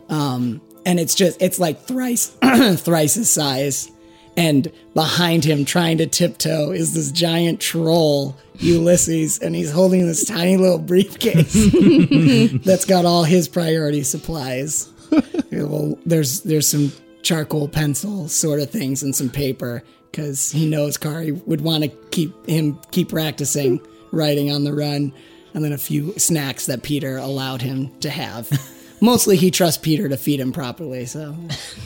Um, 0.09 0.61
and 0.85 0.99
it's 0.99 1.13
just 1.13 1.39
it's 1.41 1.59
like 1.59 1.79
thrice 1.81 2.35
thrice 2.77 3.13
his 3.13 3.29
size. 3.29 3.91
And 4.35 4.71
behind 4.93 5.43
him, 5.43 5.65
trying 5.65 5.97
to 5.97 6.07
tiptoe, 6.07 6.71
is 6.71 6.93
this 6.93 7.11
giant 7.11 7.59
troll, 7.59 8.37
Ulysses, 8.59 9.39
and 9.39 9.53
he's 9.53 9.69
holding 9.69 10.07
this 10.07 10.23
tiny 10.23 10.55
little 10.55 10.79
briefcase 10.79 11.53
that's 12.63 12.85
got 12.85 13.03
all 13.03 13.25
his 13.25 13.49
priority 13.49 14.01
supplies. 14.01 14.89
well, 15.51 15.97
there's 16.05 16.41
there's 16.41 16.67
some 16.67 16.91
charcoal 17.21 17.67
pencil 17.67 18.27
sort 18.27 18.59
of 18.59 18.69
things 18.69 19.03
and 19.03 19.15
some 19.15 19.29
paper 19.29 19.83
because 20.11 20.51
he 20.51 20.67
knows 20.67 20.97
Kari 20.97 21.31
would 21.31 21.61
want 21.61 21.83
to 21.83 21.89
keep 22.11 22.33
him 22.47 22.79
keep 22.91 23.09
practicing 23.09 23.81
writing 24.11 24.51
on 24.51 24.63
the 24.63 24.73
run, 24.73 25.13
and 25.53 25.63
then 25.63 25.71
a 25.73 25.77
few 25.77 26.17
snacks 26.17 26.65
that 26.65 26.83
Peter 26.83 27.17
allowed 27.17 27.61
him 27.61 27.97
to 27.99 28.09
have. 28.09 28.49
Mostly, 29.01 29.37
he 29.37 29.49
trusts 29.49 29.81
Peter 29.81 30.09
to 30.09 30.17
feed 30.17 30.39
him 30.41 30.51
properly. 30.51 31.05
So, 31.05 31.33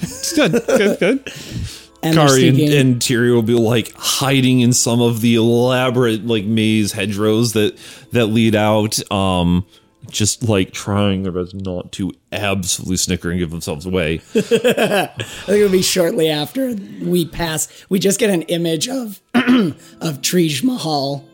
It's 0.01 0.33
good, 0.33 0.51
good, 0.65 0.99
good. 0.99 1.33
and 2.03 2.15
Kari 2.15 2.47
and, 2.47 2.59
and 2.59 2.95
Tyrion 3.01 3.35
will 3.35 3.41
be 3.43 3.53
like 3.53 3.93
hiding 3.95 4.61
in 4.61 4.73
some 4.73 4.99
of 4.99 5.21
the 5.21 5.35
elaborate 5.35 6.25
like 6.25 6.45
maze 6.45 6.91
hedgerows 6.91 7.53
that 7.53 7.77
that 8.11 8.27
lead 8.27 8.55
out. 8.55 8.99
Um, 9.11 9.65
just 10.13 10.43
like 10.43 10.71
trying 10.71 11.23
their 11.23 11.31
best 11.31 11.53
not 11.53 11.91
to 11.93 12.13
absolutely 12.31 12.97
snicker 12.97 13.29
and 13.31 13.39
give 13.39 13.51
themselves 13.51 13.85
away. 13.85 14.21
I 14.35 15.07
think 15.07 15.49
it'll 15.49 15.69
be 15.69 15.81
shortly 15.81 16.29
after 16.29 16.73
we 17.01 17.25
pass. 17.25 17.67
We 17.89 17.99
just 17.99 18.19
get 18.19 18.29
an 18.29 18.43
image 18.43 18.87
of 18.87 19.21
of 19.33 20.21
Trij 20.21 20.63
Mahal, 20.63 21.25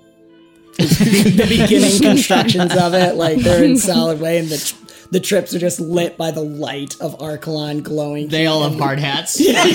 the 0.77 1.45
beginning 1.47 2.01
constructions 2.01 2.75
of 2.75 2.93
it. 2.93 3.15
Like 3.15 3.39
they're 3.39 3.63
in 3.63 3.77
solid 3.77 4.19
way, 4.21 4.39
and 4.39 4.47
the 4.47 4.73
the 5.11 5.19
trips 5.19 5.53
are 5.55 5.59
just 5.59 5.79
lit 5.79 6.17
by 6.17 6.31
the 6.31 6.41
light 6.41 6.95
of 7.01 7.17
Archelon 7.17 7.83
glowing. 7.83 8.27
They 8.29 8.45
all 8.45 8.67
have 8.69 8.79
hard 8.79 8.99
hats. 8.99 9.39
yeah, 9.39 9.65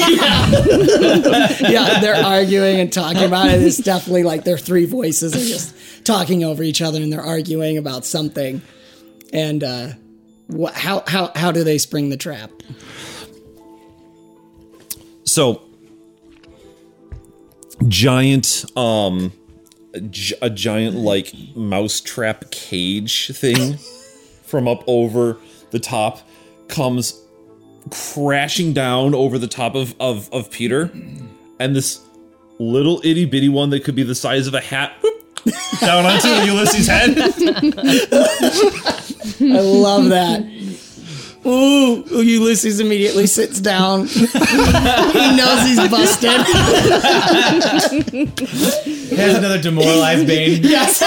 they're 2.01 2.25
arguing 2.25 2.81
and 2.81 2.93
talking 2.93 3.25
about 3.25 3.49
it. 3.49 3.61
It's 3.63 3.79
definitely 3.79 4.23
like 4.23 4.45
their 4.45 4.59
three 4.59 4.87
voices 4.87 5.35
are 5.35 5.39
just 5.47 5.75
talking 6.05 6.45
over 6.45 6.63
each 6.63 6.81
other, 6.81 7.03
and 7.03 7.13
they're 7.13 7.21
arguing 7.21 7.77
about 7.79 8.05
something. 8.05 8.63
And 9.35 9.63
uh, 9.65 9.89
wh- 10.57 10.73
how 10.73 11.03
how 11.07 11.33
how 11.35 11.53
do 11.53 11.63
they 11.65 11.77
spring 11.77 12.09
the 12.09 12.17
trap? 12.17 12.51
So, 15.25 15.63
giant, 17.89 18.65
um, 18.77 19.33
a 20.41 20.51
giant 20.51 20.97
like 20.97 21.33
mousetrap 21.57 22.51
cage 22.53 23.33
thing 23.37 23.77
from 24.45 24.69
up 24.69 24.85
over 24.87 25.39
the 25.73 25.81
top 25.81 26.21
comes 26.69 27.21
crashing 27.91 28.73
down 28.73 29.15
over 29.15 29.39
the 29.39 29.49
top 29.49 29.75
of 29.75 29.95
of, 29.99 30.33
of 30.33 30.51
Peter, 30.53 30.91
and 31.59 31.75
this 31.75 32.01
little 32.61 33.01
itty 33.05 33.25
bitty 33.25 33.49
one 33.49 33.71
that 33.71 33.83
could 33.83 33.97
be 33.97 34.05
the 34.05 34.15
size 34.15 34.47
of 34.47 34.55
a 34.55 34.61
hat. 34.61 34.93
whoop, 35.03 35.25
Down 35.81 36.07
onto 36.07 36.29
Ulysses' 36.53 36.87
head. 36.87 37.17
I 39.41 39.61
love 39.61 40.09
that. 40.11 40.43
Ooh, 41.47 42.05
Ulysses 42.23 42.81
immediately 42.81 43.27
sits 43.27 43.61
down. 43.61 44.07
he 44.07 45.37
knows 45.37 45.61
he's 45.67 45.89
busted. 45.91 46.41
There's 49.11 49.37
another 49.37 49.61
demoralized 49.61 50.27
Bane. 50.27 50.63
Yes. 50.75 51.01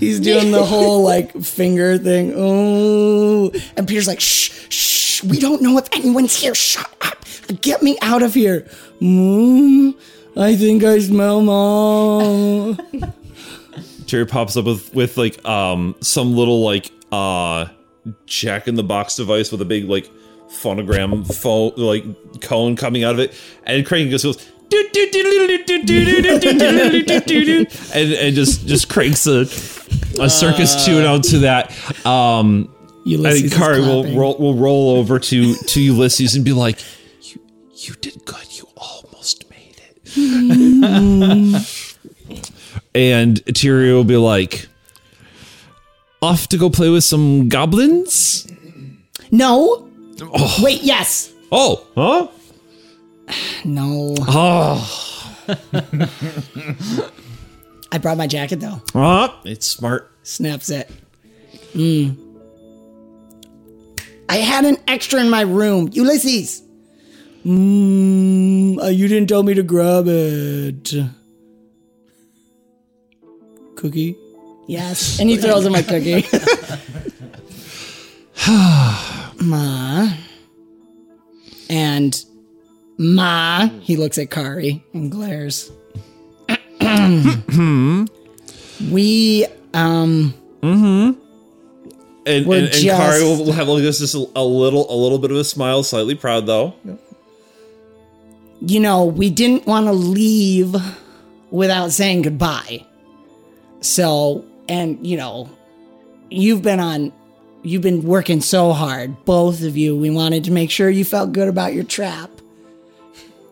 He's 0.00 0.20
doing 0.20 0.52
the 0.52 0.64
whole 0.64 1.02
like 1.02 1.32
finger 1.42 1.98
thing. 1.98 2.32
Ooh. 2.32 3.50
And 3.76 3.86
Peter's 3.86 4.06
like, 4.06 4.20
shh, 4.20 4.50
shh, 4.70 5.22
we 5.24 5.38
don't 5.38 5.60
know 5.60 5.76
if 5.76 5.86
anyone's 5.92 6.34
here. 6.34 6.54
Shut 6.54 6.90
up. 7.02 7.22
Get 7.60 7.82
me 7.82 7.98
out 8.00 8.22
of 8.22 8.32
here. 8.32 8.66
Mm, 9.02 9.94
I 10.34 10.56
think 10.56 10.82
I 10.82 10.98
smell 11.00 11.42
mom. 11.42 12.78
Jerry 14.14 14.26
pops 14.26 14.56
up 14.56 14.64
with 14.66 14.94
with 14.94 15.16
like 15.16 15.44
um 15.44 15.96
some 16.00 16.36
little 16.36 16.62
like 16.62 16.92
uh 17.10 17.66
Jack 18.26 18.68
in 18.68 18.76
the 18.76 18.84
Box 18.84 19.16
device 19.16 19.50
with 19.50 19.60
a 19.60 19.64
big 19.64 19.86
like 19.86 20.08
phonogram 20.46 21.26
phone 21.34 21.72
like 21.76 22.04
cone 22.40 22.76
coming 22.76 23.02
out 23.02 23.14
of 23.14 23.18
it, 23.18 23.34
and 23.64 23.84
Crane 23.84 24.10
just 24.10 24.22
goes. 24.22 24.36
and 27.92 28.12
and 28.12 28.36
just 28.36 28.68
just 28.68 28.88
cranks 28.88 29.26
a 29.26 29.40
a 30.20 30.30
circus 30.30 30.76
uh, 30.76 30.86
tune 30.86 31.04
onto 31.04 31.40
that. 31.40 31.72
Um, 32.06 32.72
Ulysses 33.04 33.46
I 33.46 33.48
think 33.48 33.60
Kari 33.60 33.80
will 33.80 34.16
roll 34.16 34.38
will 34.38 34.54
roll 34.54 34.90
over 34.96 35.18
to 35.18 35.54
to 35.56 35.80
Ulysses 35.80 36.36
and 36.36 36.44
be 36.44 36.52
like, 36.52 36.78
"You 37.20 37.40
you 37.74 37.94
did 37.94 38.24
good. 38.24 38.46
You 38.56 38.68
almost 38.76 39.50
made 39.50 39.82
it." 40.04 41.80
And 42.94 43.44
Tyrion 43.46 43.92
will 43.94 44.04
be 44.04 44.16
like, 44.16 44.68
"Off 46.22 46.48
to 46.48 46.56
go 46.56 46.70
play 46.70 46.88
with 46.88 47.04
some 47.04 47.48
goblins." 47.48 48.46
No. 49.30 49.88
Wait, 50.60 50.82
yes. 50.82 51.32
Oh, 51.50 51.84
huh? 51.94 52.28
No. 53.64 54.14
Oh, 54.20 55.46
I 57.92 57.98
brought 57.98 58.16
my 58.16 58.26
jacket 58.26 58.60
though. 58.60 58.80
ah, 58.94 59.40
it's 59.44 59.66
smart. 59.66 60.10
Snaps 60.22 60.70
it. 60.70 60.90
Mm. 61.74 62.16
I 64.28 64.36
had 64.36 64.64
an 64.64 64.78
extra 64.88 65.20
in 65.20 65.28
my 65.30 65.42
room. 65.42 65.90
Ulysses! 65.92 66.62
Mmm, 67.44 68.82
uh, 68.82 68.86
you 68.86 69.06
didn't 69.06 69.28
tell 69.28 69.42
me 69.42 69.52
to 69.54 69.62
grab 69.62 70.06
it. 70.08 70.92
Cookie? 73.76 74.16
Yes. 74.66 75.18
And 75.20 75.28
he 75.28 75.36
throws 75.36 75.64
him 75.66 75.74
a 75.74 75.82
cookie. 75.82 76.24
Ma. 79.44 80.08
And 81.70 82.24
Ma, 82.98 83.68
he 83.80 83.96
looks 83.96 84.18
at 84.18 84.30
Kari 84.30 84.82
and 84.92 85.10
glares. 85.10 85.70
we, 88.90 89.46
um, 89.72 90.34
And 90.62 91.16
and, 92.26 92.46
We're 92.46 92.64
and 92.64 92.72
Kari 92.72 93.20
just- 93.20 93.22
will 93.22 93.52
have 93.52 93.68
like 93.68 93.82
this 93.82 93.98
just 93.98 94.14
a 94.14 94.44
little 94.44 94.90
a 94.92 94.96
little 94.96 95.18
bit 95.18 95.30
of 95.30 95.36
a 95.36 95.44
smile, 95.44 95.82
slightly 95.82 96.14
proud 96.14 96.46
though. 96.46 96.74
you 98.60 98.80
know, 98.80 99.04
we 99.04 99.28
didn't 99.30 99.66
want 99.66 99.86
to 99.86 99.92
leave 99.92 100.74
without 101.50 101.92
saying 101.92 102.22
goodbye. 102.22 102.84
So, 103.84 104.44
and 104.66 105.06
you 105.06 105.18
know, 105.18 105.50
you've 106.30 106.62
been 106.62 106.80
on, 106.80 107.12
you've 107.62 107.82
been 107.82 108.02
working 108.02 108.40
so 108.40 108.72
hard, 108.72 109.24
both 109.26 109.62
of 109.62 109.76
you. 109.76 109.94
We 109.94 110.10
wanted 110.10 110.44
to 110.44 110.50
make 110.50 110.70
sure 110.70 110.88
you 110.88 111.04
felt 111.04 111.32
good 111.32 111.48
about 111.48 111.74
your 111.74 111.84
trap, 111.84 112.30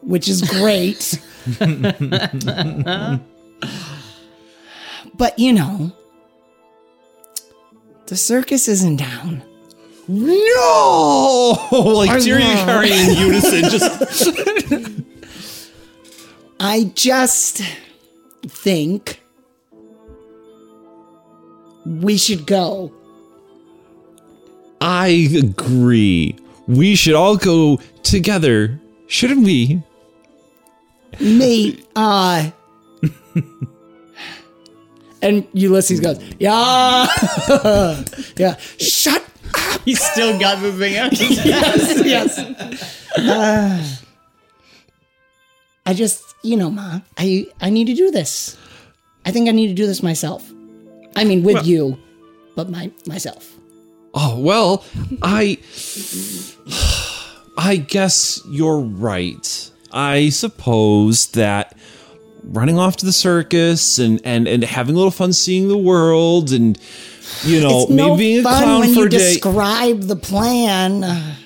which 0.01 0.29
is 0.29 0.40
great. 0.40 1.21
but 5.14 5.38
you 5.38 5.53
know, 5.53 5.92
the 8.07 8.16
circus 8.16 8.68
isn't 8.68 8.97
down. 8.97 9.42
No, 10.09 11.68
like 11.73 12.11
Tyrion 12.23 12.42
and 12.42 12.87
in 12.87 13.16
unison, 13.27 13.71
just 13.71 14.03
I 16.59 16.85
just 16.95 17.61
think 18.47 19.21
we 21.85 22.16
should 22.16 22.47
go. 22.47 22.92
I 24.81 25.29
agree. 25.37 26.37
We 26.66 26.95
should 26.95 27.14
all 27.14 27.37
go 27.37 27.81
together, 28.03 28.81
shouldn't 29.07 29.45
we? 29.45 29.83
Mate, 31.20 31.87
uh. 31.95 32.51
and 35.22 35.47
Ulysses 35.53 36.01
goes, 36.01 36.18
Yeah. 36.39 37.07
yeah. 38.37 38.57
Shut 38.78 39.22
up. 39.55 39.80
He's 39.85 40.03
still 40.03 40.39
got 40.39 40.62
the 40.62 40.72
thing 40.72 40.97
out. 40.97 41.12
yes, 41.20 42.03
yes. 42.05 43.18
Uh, 43.18 43.85
I 45.85 45.95
just, 45.95 46.22
you 46.43 46.57
know, 46.57 46.70
Ma, 46.70 47.01
I, 47.18 47.47
I 47.61 47.70
need 47.70 47.87
to 47.89 47.95
do 47.95 48.11
this. 48.11 48.57
I 49.24 49.30
think 49.30 49.49
I 49.49 49.53
need 49.53 49.68
to 49.68 49.74
do 49.74 49.87
this 49.87 50.03
myself. 50.03 50.51
I 51.16 51.24
mean, 51.24 51.42
with 51.42 51.66
you, 51.66 51.98
but 52.54 52.70
my 52.70 52.90
myself. 53.06 53.56
Oh, 54.14 54.38
well, 54.38 54.84
I 55.22 55.58
I 57.56 57.76
guess 57.76 58.40
you're 58.48 58.80
right. 58.80 59.70
I 59.92 60.30
suppose 60.30 61.28
that 61.28 61.76
running 62.44 62.78
off 62.78 62.96
to 62.98 63.06
the 63.06 63.12
circus 63.12 63.98
and 63.98 64.20
and 64.24 64.48
and 64.48 64.64
having 64.64 64.94
a 64.94 64.98
little 64.98 65.10
fun 65.10 65.32
seeing 65.32 65.68
the 65.68 65.78
world 65.78 66.52
and 66.52 66.78
you 67.44 67.60
know, 67.60 67.82
it's 67.82 67.90
maybe 67.90 67.96
no 67.96 68.16
being 68.16 68.40
a 68.40 68.42
fun 68.42 68.62
clown 68.62 68.80
when 68.80 68.94
for 68.94 69.00
you 69.00 69.06
a 69.06 69.10
day. 69.10 69.18
describe 69.18 70.00
the 70.02 70.16
plan. 70.16 71.04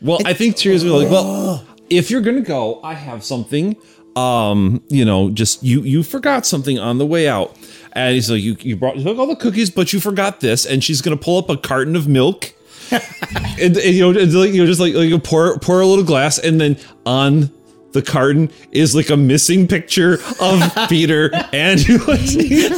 Well, 0.00 0.20
I 0.24 0.32
think 0.32 0.54
Tyrion's 0.54 0.84
gonna 0.84 0.94
be 0.96 1.04
like, 1.06 1.10
well, 1.10 1.66
if 1.90 2.08
you're 2.08 2.20
gonna 2.20 2.40
go, 2.40 2.80
I 2.84 2.94
have 2.94 3.24
something. 3.24 3.74
Um, 4.14 4.80
you 4.88 5.04
know, 5.04 5.30
just 5.30 5.64
you 5.64 5.82
you 5.82 6.04
forgot 6.04 6.46
something 6.46 6.78
on 6.78 6.98
the 6.98 7.06
way 7.06 7.26
out. 7.26 7.56
And 7.92 8.14
he's 8.14 8.30
like, 8.30 8.42
you 8.42 8.56
you 8.60 8.76
brought 8.76 8.96
you 8.96 9.04
took 9.04 9.18
all 9.18 9.26
the 9.26 9.36
cookies, 9.36 9.70
but 9.70 9.92
you 9.92 10.00
forgot 10.00 10.40
this. 10.40 10.66
And 10.66 10.82
she's 10.82 11.00
gonna 11.02 11.16
pull 11.16 11.38
up 11.38 11.48
a 11.48 11.56
carton 11.56 11.96
of 11.96 12.08
milk. 12.08 12.52
and, 12.90 13.76
and, 13.76 13.76
you 13.76 14.00
know, 14.00 14.18
it's 14.18 14.34
like, 14.34 14.52
you 14.52 14.62
know, 14.62 14.66
just 14.66 14.80
like, 14.80 14.94
like 14.94 15.08
you 15.08 15.18
pour 15.18 15.58
pour 15.58 15.80
a 15.80 15.86
little 15.86 16.04
glass, 16.04 16.38
and 16.38 16.60
then 16.60 16.78
on 17.04 17.50
the 17.92 18.02
carton 18.02 18.50
is 18.70 18.94
like 18.94 19.10
a 19.10 19.16
missing 19.16 19.66
picture 19.66 20.18
of 20.40 20.72
Peter 20.88 21.30
and 21.52 21.86
Ulysses. 21.86 22.70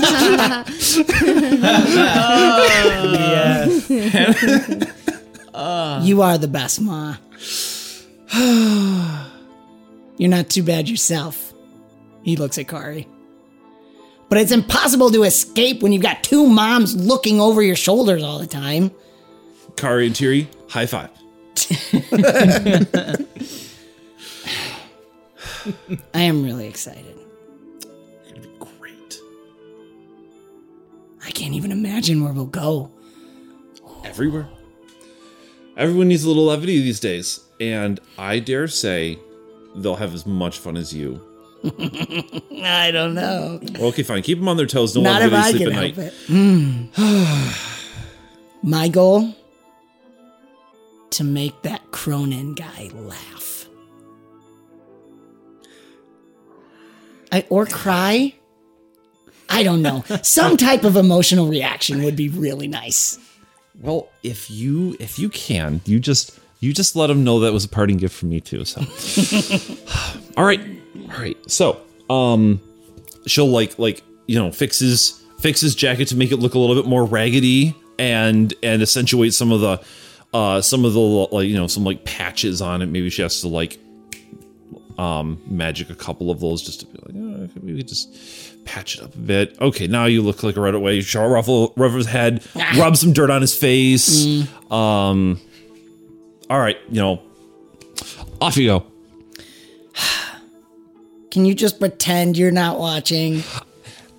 You 6.02 6.22
are 6.22 6.38
the 6.38 6.48
best, 6.48 6.80
Ma. 6.80 7.16
You're 10.16 10.30
not 10.30 10.48
too 10.48 10.62
bad 10.62 10.88
yourself. 10.88 11.52
He 12.22 12.36
looks 12.36 12.56
at 12.56 12.68
Kari. 12.68 13.06
But 14.31 14.39
it's 14.39 14.53
impossible 14.53 15.11
to 15.11 15.24
escape 15.24 15.83
when 15.83 15.93
you've 15.93 16.03
got 16.03 16.22
two 16.22 16.47
moms 16.47 16.97
looking 16.97 17.41
over 17.41 17.61
your 17.62 17.76
shoulders 17.76 18.22
all 18.22 18.39
the 18.39 18.47
time. 18.47 18.93
Kari 19.76 20.07
and 20.07 20.14
Tiri, 20.14 20.47
high 20.68 20.87
five. 20.87 21.11
I 26.14 26.22
am 26.22 26.45
really 26.45 26.66
excited. 26.68 27.16
It'll 28.28 28.43
be 28.43 28.49
great. 28.59 29.18
I 31.26 31.31
can't 31.33 31.55
even 31.55 31.72
imagine 31.72 32.22
where 32.22 32.33
we'll 32.33 32.47
go. 32.47 32.93
Everywhere. 34.05 34.49
Everyone 35.76 36.09
needs 36.09 36.24
a 36.24 36.28
little 36.28 36.45
levity 36.45 36.81
these 36.81 37.01
days, 37.01 37.41
and 37.61 37.99
I 38.16 38.39
dare 38.39 38.68
say 38.68 39.18
they'll 39.74 39.97
have 39.97 40.14
as 40.14 40.24
much 40.24 40.59
fun 40.61 40.76
as 40.76 40.95
you. 40.95 41.20
I 42.62 42.90
don't 42.90 43.14
know. 43.14 43.61
Okay, 43.78 44.02
fine. 44.02 44.22
Keep 44.22 44.38
them 44.38 44.48
on 44.48 44.56
their 44.56 44.66
toes. 44.66 44.94
Don't 44.94 45.02
Not 45.02 45.20
let 45.20 45.30
them 45.30 45.42
sleep 45.44 45.68
at 45.68 45.74
night. 45.74 45.98
it. 45.98 46.14
Mm. 46.26 47.66
My 48.62 48.88
goal 48.88 49.34
to 51.11 51.24
make 51.24 51.61
that 51.62 51.90
Cronin 51.90 52.54
guy 52.54 52.90
laugh. 52.94 53.66
I, 57.32 57.44
or 57.48 57.66
cry. 57.66 58.34
I 59.48 59.62
don't 59.62 59.82
know. 59.82 60.04
Some 60.22 60.56
type 60.56 60.84
of 60.84 60.96
emotional 60.96 61.48
reaction 61.48 62.02
would 62.04 62.16
be 62.16 62.28
really 62.28 62.68
nice. 62.68 63.18
Well, 63.80 64.08
if 64.22 64.50
you 64.50 64.96
if 65.00 65.18
you 65.18 65.28
can, 65.28 65.80
you 65.84 66.00
just 66.00 66.38
you 66.61 66.72
just 66.72 66.96
let 66.96 67.06
them 67.08 67.24
know 67.24 67.40
that 67.40 67.52
was 67.52 67.64
a 67.64 67.68
parting 67.68 67.96
gift 67.96 68.14
from 68.14 68.28
me 68.28 68.40
too. 68.40 68.64
So, 68.64 68.80
all 70.36 70.44
right, 70.44 70.61
all 71.11 71.18
right. 71.18 71.36
So, 71.50 71.80
um, 72.08 72.61
she'll 73.26 73.48
like 73.48 73.78
like 73.78 74.02
you 74.26 74.38
know 74.38 74.50
fixes 74.52 75.22
fixes 75.40 75.74
jacket 75.74 76.08
to 76.08 76.16
make 76.16 76.32
it 76.32 76.36
look 76.36 76.54
a 76.54 76.58
little 76.58 76.76
bit 76.76 76.86
more 76.86 77.04
raggedy 77.04 77.74
and 77.98 78.52
and 78.62 78.82
accentuate 78.82 79.34
some 79.34 79.52
of 79.52 79.61
the 79.61 79.82
uh 80.34 80.61
some 80.61 80.84
of 80.84 80.92
the 80.92 81.00
like 81.00 81.48
you 81.48 81.56
know 81.56 81.66
some 81.66 81.84
like 81.84 82.04
patches 82.04 82.61
on 82.62 82.82
it. 82.82 82.86
Maybe 82.86 83.11
she 83.11 83.22
has 83.22 83.40
to 83.40 83.48
like 83.48 83.78
um 84.98 85.40
magic 85.46 85.88
a 85.88 85.94
couple 85.94 86.30
of 86.30 86.40
those 86.40 86.62
just 86.62 86.80
to 86.80 86.86
be 86.86 86.92
like 86.92 87.14
oh, 87.14 87.48
maybe 87.54 87.72
we 87.72 87.76
could 87.78 87.88
just 87.88 88.64
patch 88.66 88.96
it 88.98 89.02
up 89.02 89.14
a 89.14 89.18
bit 89.18 89.56
okay 89.58 89.86
now 89.86 90.04
you 90.04 90.20
look 90.20 90.42
like 90.42 90.56
a 90.56 90.61
right 90.61 90.74
away 90.74 91.00
Shaw 91.00 91.24
ruffle 91.24 91.72
rub 91.78 91.92
his 91.92 92.04
head 92.04 92.44
rub 92.76 92.98
some 92.98 93.14
dirt 93.14 93.30
on 93.30 93.40
his 93.40 93.56
face 93.56 94.46
um 94.70 95.40
all 96.50 96.61
right 96.61 96.76
you 96.90 97.00
know 97.00 97.22
off 98.42 98.58
you 98.58 98.66
go 98.66 98.86
Can 101.31 101.45
you 101.45 101.55
just 101.55 101.78
pretend 101.78 102.37
you're 102.37 102.51
not 102.51 102.78
watching? 102.78 103.43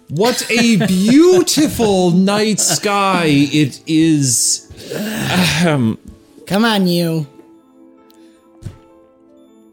what 0.09 0.45
a 0.51 0.76
beautiful 0.88 2.12
night 2.34 2.59
sky 2.59 3.28
it 3.28 3.82
is 3.88 4.68
Come 5.64 6.66
on, 6.66 6.88
you. 6.88 7.28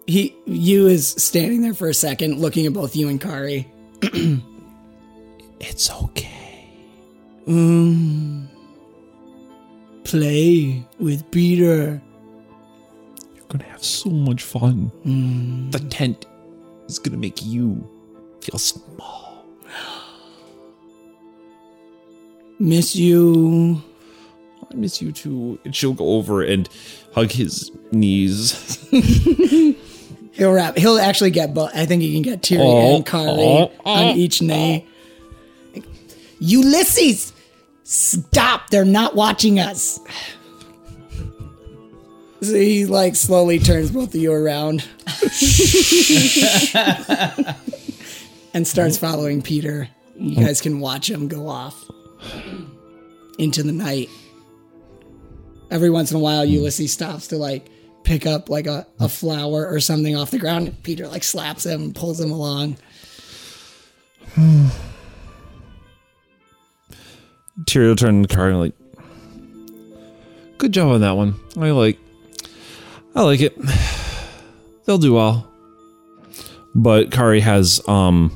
He, 0.06 0.34
you 0.46 0.86
is 0.86 1.08
standing 1.08 1.62
there 1.62 1.74
for 1.74 1.88
a 1.88 1.94
second, 1.94 2.38
looking 2.38 2.66
at 2.66 2.72
both 2.72 2.94
you 2.94 3.08
and 3.08 3.20
Kari. 3.20 3.66
it's 5.60 5.90
okay 5.90 6.38
um, 7.48 8.48
Play 10.04 10.84
with 10.98 11.28
Peter. 11.30 12.00
you're 13.34 13.44
gonna 13.48 13.64
have 13.64 13.84
so 13.84 14.10
much 14.10 14.42
fun 14.42 14.90
hmm. 15.02 15.70
the 15.70 15.80
tent 15.80 16.26
is 16.88 16.98
gonna 16.98 17.16
make 17.16 17.44
you 17.44 17.88
feel 18.40 18.58
small 18.58 19.44
Miss 22.58 22.96
you. 22.96 23.82
I 24.70 24.74
miss 24.74 25.00
you 25.00 25.12
too. 25.12 25.58
And 25.64 25.74
she'll 25.74 25.94
go 25.94 26.14
over 26.14 26.42
and 26.42 26.68
hug 27.14 27.30
his 27.30 27.70
knees. 27.92 28.76
He'll 30.32 30.52
wrap. 30.52 30.76
He'll 30.76 30.98
actually 30.98 31.30
get 31.30 31.54
both. 31.54 31.70
I 31.74 31.86
think 31.86 32.02
he 32.02 32.12
can 32.12 32.22
get 32.22 32.42
Tyrion 32.42 32.60
Oh, 32.60 32.96
and 32.96 33.06
Kari 33.06 33.28
oh, 33.28 33.72
on 33.84 34.04
oh, 34.04 34.14
each 34.14 34.42
oh. 34.42 34.46
knee. 34.46 34.86
Ulysses, 36.38 37.32
stop! 37.82 38.70
They're 38.70 38.84
not 38.84 39.16
watching 39.16 39.58
us. 39.58 39.98
So 42.40 42.54
he 42.54 42.86
like 42.86 43.16
slowly 43.16 43.58
turns 43.58 43.90
both 43.90 44.14
of 44.14 44.20
you 44.20 44.32
around 44.32 44.86
and 48.54 48.66
starts 48.66 48.96
following 48.96 49.42
Peter. 49.42 49.88
You 50.14 50.42
oh. 50.42 50.46
guys 50.46 50.60
can 50.60 50.78
watch 50.78 51.10
him 51.10 51.26
go 51.26 51.48
off 51.48 51.84
into 53.38 53.62
the 53.62 53.72
night. 53.72 54.08
Every 55.70 55.90
once 55.90 56.12
in 56.12 56.16
a 56.16 56.20
while, 56.20 56.44
Ulysses 56.44 56.92
stops 56.92 57.28
to 57.28 57.36
like 57.36 57.68
pick 58.04 58.26
up 58.26 58.48
like 58.48 58.66
a, 58.66 58.86
a 59.00 59.08
flower 59.08 59.66
or 59.66 59.80
something 59.80 60.16
off 60.16 60.30
the 60.30 60.38
ground. 60.38 60.82
Peter 60.82 61.08
like 61.08 61.24
slaps 61.24 61.66
him 61.66 61.82
and 61.82 61.94
pulls 61.94 62.20
him 62.20 62.30
along. 62.30 62.76
Tyrion 67.64 67.98
turned 67.98 68.28
to 68.28 68.34
Kari 68.34 68.52
and 68.52 68.60
like, 68.60 68.74
good 70.58 70.72
job 70.72 70.92
on 70.92 71.00
that 71.00 71.16
one. 71.16 71.34
I 71.56 71.72
like, 71.72 71.98
I 73.18 73.22
like 73.22 73.40
it. 73.40 73.58
They'll 74.84 74.96
do 74.96 75.12
well. 75.12 75.52
But 76.72 77.10
Kari 77.10 77.40
has 77.40 77.80
um 77.88 78.30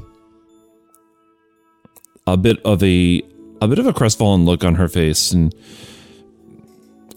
a 2.27 2.37
bit 2.37 2.61
of 2.65 2.83
a 2.83 3.23
a 3.61 3.69
bit 3.69 3.79
of 3.79 3.87
a 3.87 3.93
crestfallen 3.93 4.45
look 4.45 4.65
on 4.65 4.75
her 4.75 4.89
face 4.89 5.31
and 5.31 5.55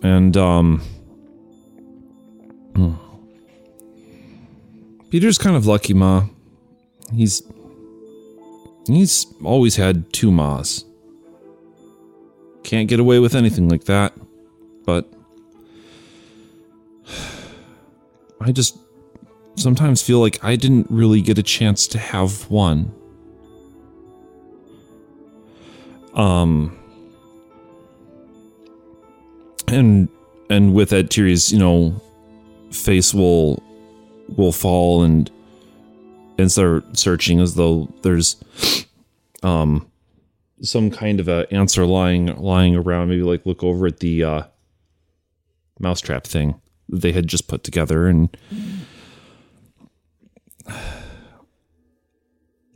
and 0.03 0.37
um 0.37 0.79
hmm. 2.75 2.93
Peter's 5.09 5.39
kind 5.39 5.55
of 5.55 5.65
lucky, 5.65 5.95
Ma. 5.95 6.25
He's 7.15 7.41
he's 8.85 9.25
always 9.43 9.75
had 9.75 10.13
two 10.13 10.31
Ma's. 10.31 10.85
Can't 12.63 12.87
get 12.87 12.99
away 12.99 13.17
with 13.17 13.33
anything 13.33 13.69
like 13.69 13.85
that. 13.85 14.13
But 14.85 15.11
I 18.41 18.51
just 18.51 18.77
sometimes 19.55 20.01
feel 20.01 20.19
like 20.19 20.43
I 20.43 20.55
didn't 20.55 20.87
really 20.89 21.21
get 21.21 21.37
a 21.37 21.43
chance 21.43 21.87
to 21.87 21.97
have 21.97 22.49
one. 22.49 22.93
Um 26.13 26.77
and 29.67 30.09
and 30.49 30.73
with 30.73 30.89
that 30.89 31.09
Tyrion's, 31.09 31.51
you 31.51 31.59
know, 31.59 32.01
face 32.71 33.13
will 33.13 33.61
will 34.35 34.51
fall 34.51 35.03
and 35.03 35.31
and 36.37 36.51
start 36.51 36.97
searching 36.97 37.39
as 37.39 37.55
though 37.55 37.91
there's 38.01 38.35
um 39.43 39.89
some 40.61 40.89
kind 40.89 41.19
of 41.19 41.27
a 41.27 41.51
answer 41.53 41.85
lying 41.85 42.27
lying 42.37 42.75
around 42.75 43.09
maybe 43.09 43.21
like 43.21 43.45
look 43.45 43.63
over 43.63 43.87
at 43.87 43.99
the 43.99 44.23
uh 44.23 44.43
mousetrap 45.79 46.25
thing 46.25 46.59
they 46.89 47.11
had 47.11 47.27
just 47.27 47.47
put 47.47 47.63
together 47.63 48.07
and 48.07 48.35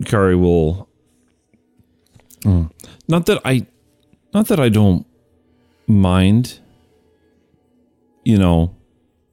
Kari 0.06 0.36
will 0.36 0.88
Mm. 2.42 2.72
not 3.10 3.26
that 3.26 3.42
I 3.44 3.68
not 4.34 4.48
that 4.48 4.62
I 4.62 4.70
don't 4.70 5.06
mind 5.88 6.60
you 8.24 8.38
know 8.38 8.78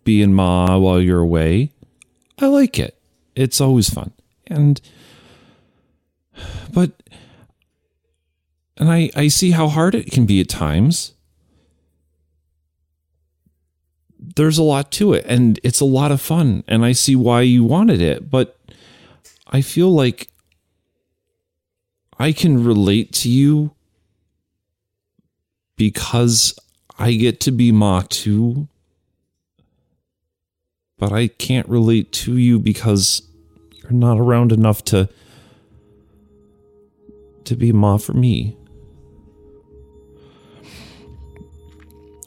being 0.03 0.33
ma 0.35 0.77
while 0.77 1.01
you're 1.01 1.21
away 1.21 1.71
I 2.37 2.47
like 2.47 2.81
it 2.81 2.99
it's 3.37 3.61
always 3.61 3.89
fun 3.89 4.13
and 4.49 4.81
but 6.73 7.01
and 8.77 8.91
I, 8.91 9.11
I 9.15 9.29
see 9.29 9.53
how 9.53 9.69
hard 9.69 9.95
it 9.95 10.11
can 10.11 10.27
be 10.27 10.41
at 10.41 10.49
times. 10.49 11.15
There's 14.37 14.59
a 14.59 14.63
lot 14.63 14.93
to 14.93 15.13
it 15.15 15.25
and 15.27 15.59
it's 15.63 15.81
a 15.81 15.85
lot 15.85 16.13
of 16.13 16.21
fun 16.21 16.63
and 16.69 16.85
I 16.85 16.93
see 16.93 17.17
why 17.17 17.41
you 17.41 17.65
wanted 17.65 18.01
it, 18.01 18.31
but 18.31 18.59
I 19.47 19.63
feel 19.63 19.91
like 19.91 20.29
I 22.19 22.33
can 22.33 22.63
relate 22.63 23.13
to 23.15 23.31
you 23.31 23.73
because 25.77 26.59
I 26.99 27.13
get 27.13 27.41
to 27.41 27.51
be 27.51 27.73
Ma 27.73 28.03
too. 28.09 28.69
But 30.99 31.13
I 31.13 31.29
can't 31.29 31.69
relate 31.69 32.11
to 32.13 32.39
you 32.39 32.59
because 32.59 33.23
you're 33.83 33.93
not 33.93 34.19
around 34.19 34.53
enough 34.53 34.83
to 34.87 35.09
to 37.45 37.55
be 37.55 37.71
Ma 37.71 37.99
for 37.99 38.15
me. 38.15 38.57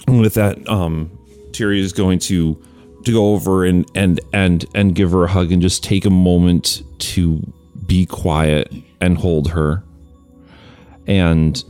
And 0.07 0.21
with 0.21 0.35
that, 0.35 0.67
um, 0.69 1.18
Tyria 1.51 1.79
is 1.79 1.93
going 1.93 2.19
to 2.19 2.61
to 3.05 3.13
go 3.13 3.33
over 3.33 3.65
and 3.65 3.85
and 3.95 4.19
and 4.33 4.65
and 4.75 4.95
give 4.95 5.11
her 5.11 5.23
a 5.23 5.27
hug 5.27 5.51
and 5.51 5.61
just 5.61 5.83
take 5.83 6.05
a 6.05 6.09
moment 6.09 6.83
to 6.99 7.41
be 7.85 8.05
quiet 8.05 8.71
and 9.01 9.17
hold 9.17 9.49
her. 9.51 9.83
And 11.07 11.63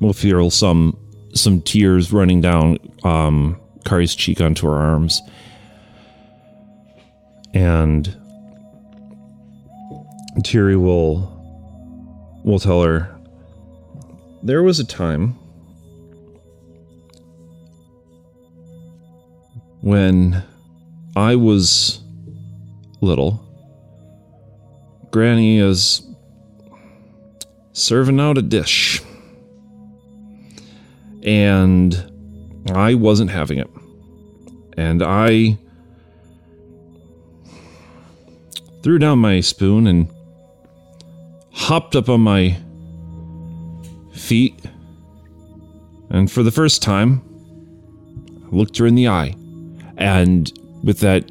we'll 0.00 0.12
feel 0.12 0.50
some 0.50 0.98
some 1.34 1.60
tears 1.62 2.12
running 2.12 2.40
down 2.40 2.78
um, 3.04 3.60
Kari's 3.84 4.14
cheek 4.14 4.40
onto 4.40 4.66
her 4.66 4.74
arms. 4.74 5.20
And 7.52 8.06
Tiri 10.40 10.80
will 10.80 11.30
will 12.44 12.58
tell 12.58 12.82
her 12.82 13.14
there 14.42 14.62
was 14.62 14.80
a 14.80 14.84
time 14.84 15.38
when 19.84 20.42
I 21.14 21.36
was 21.36 22.00
little. 23.02 23.38
Granny 25.10 25.58
is 25.58 26.00
serving 27.74 28.18
out 28.18 28.38
a 28.38 28.42
dish. 28.42 29.02
And 31.22 31.94
I 32.72 32.94
wasn't 32.94 33.30
having 33.30 33.58
it. 33.58 33.68
And 34.78 35.02
I 35.02 35.58
threw 38.82 38.98
down 38.98 39.18
my 39.18 39.40
spoon 39.40 39.86
and 39.86 40.08
hopped 41.52 41.94
up 41.94 42.08
on 42.08 42.22
my 42.22 42.56
feet. 44.14 44.58
And 46.08 46.32
for 46.32 46.42
the 46.42 46.50
first 46.50 46.80
time, 46.80 47.20
looked 48.50 48.78
her 48.78 48.86
in 48.86 48.94
the 48.94 49.08
eye. 49.08 49.34
And 49.96 50.52
with 50.82 51.00
that, 51.00 51.30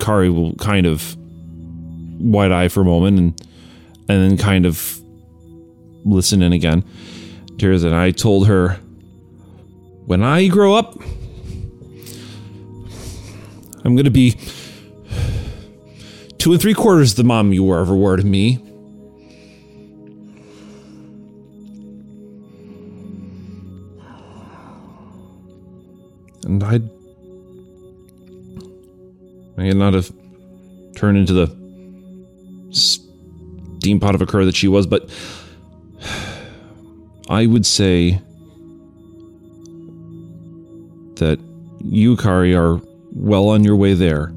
Kari 0.00 0.30
will 0.30 0.54
kind 0.56 0.86
of 0.86 1.16
wide 2.20 2.52
eye 2.52 2.68
for 2.68 2.80
a 2.80 2.84
moment 2.84 3.18
and 3.18 3.40
and 4.08 4.30
then 4.30 4.36
kind 4.36 4.66
of 4.66 5.00
listen 6.04 6.42
in 6.42 6.52
again. 6.52 6.84
Tears 7.58 7.84
and 7.84 7.94
I 7.94 8.10
told 8.10 8.46
her 8.46 8.80
when 10.06 10.22
I 10.22 10.48
grow 10.48 10.74
up 10.74 10.96
I'm 13.84 13.96
gonna 13.96 14.10
be 14.10 14.36
two 16.38 16.52
and 16.52 16.60
three 16.60 16.74
quarters 16.74 17.14
the 17.14 17.24
mom 17.24 17.52
you 17.52 17.64
were 17.64 17.80
ever 17.80 17.94
were 17.94 18.16
to 18.16 18.24
me. 18.24 18.60
And 26.44 26.62
I'd 26.62 27.01
may 29.56 29.70
not 29.72 29.94
have 29.94 30.12
turned 30.96 31.18
into 31.18 31.32
the 31.32 31.48
steam 32.70 34.00
pot 34.00 34.14
of 34.14 34.22
a 34.22 34.26
cur 34.26 34.44
that 34.44 34.56
she 34.56 34.68
was, 34.68 34.86
but 34.86 35.10
I 37.28 37.46
would 37.46 37.66
say 37.66 38.20
that 41.16 41.38
you, 41.80 42.16
Kari, 42.16 42.54
are 42.54 42.80
well 43.12 43.48
on 43.48 43.64
your 43.64 43.76
way 43.76 43.94
there 43.94 44.32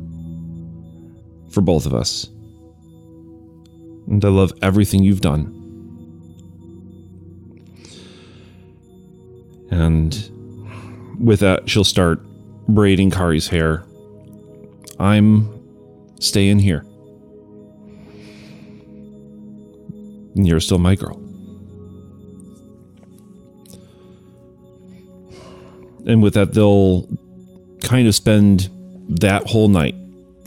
for 1.52 1.62
both 1.62 1.86
of 1.86 1.94
us. 1.94 2.28
And 4.08 4.24
I 4.24 4.30
love 4.30 4.52
everything 4.62 5.04
you've 5.04 5.22
done. 5.22 5.52
And 9.72 10.14
with 11.20 11.40
that, 11.40 11.70
she'll 11.70 11.84
start 11.84 12.22
braiding 12.68 13.10
Kari's 13.10 13.48
hair 13.48 13.85
I'm 15.00 15.50
staying 16.20 16.60
here. 16.60 16.86
And 20.36 20.48
you're 20.48 20.60
still 20.60 20.80
my 20.80 20.96
girl. 20.96 21.18
And 26.08 26.22
with 26.22 26.36
that, 26.36 26.54
they'll 26.54 27.08
kind 27.82 28.08
of 28.08 28.16
spend 28.16 28.70
that 29.10 29.48
whole 29.48 29.68
night 29.68 29.96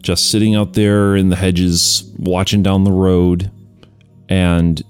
just 0.02 0.30
sitting 0.30 0.54
out 0.54 0.74
there 0.74 1.16
in 1.16 1.28
the 1.28 1.36
hedges, 1.36 2.10
watching 2.18 2.62
down 2.62 2.84
the 2.84 2.92
road, 2.92 3.50
and 4.28 4.82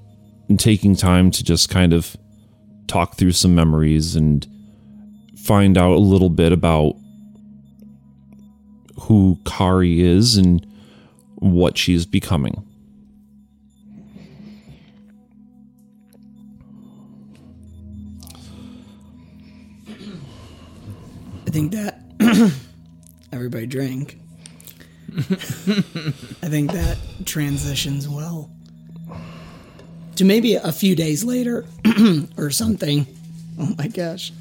taking 0.59 0.95
time 0.95 1.31
to 1.31 1.45
just 1.45 1.69
kind 1.71 1.93
of 1.93 2.17
talk 2.87 3.17
through 3.17 3.33
some 3.33 3.55
memories 3.55 4.17
and 4.17 4.47
find 5.37 5.79
out 5.79 5.93
a 5.93 5.99
little 5.99 6.31
bit 6.31 6.53
about 6.53 6.95
who 9.01 9.39
Kari 9.45 10.01
is 10.01 10.37
and 10.37 10.67
what 11.37 11.79
she 11.79 11.95
is 11.95 12.07
becoming. 12.07 12.65
I 21.47 21.51
think 21.51 21.73
that 21.73 22.01
everybody 23.33 23.67
drank. 23.67 24.19
I 25.17 26.49
think 26.49 26.73
that 26.73 26.99
transitions 27.25 28.09
well 28.09 28.51
to 30.17 30.25
maybe 30.25 30.57
a 30.57 30.73
few 30.73 30.95
days 30.95 31.25
later 31.25 31.65
or 32.37 32.51
something. 32.51 33.07
Oh 33.59 33.75
my 33.79 33.89
gosh. 33.89 34.33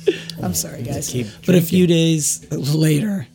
I'm 0.42 0.54
sorry, 0.54 0.84
guys. 0.84 1.14
But 1.46 1.56
a 1.56 1.62
few 1.62 1.88
days 1.88 2.46
later, 2.52 3.28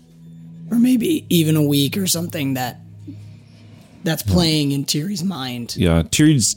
or 0.72 0.76
maybe 0.76 1.26
even 1.28 1.54
a 1.54 1.62
week 1.62 1.98
or 1.98 2.06
something 2.06 2.54
that 2.54 2.80
that's 4.04 4.22
playing 4.22 4.72
in 4.72 4.84
Tiri's 4.84 5.22
mind. 5.22 5.76
Yeah, 5.76 6.02
Tiri's 6.10 6.56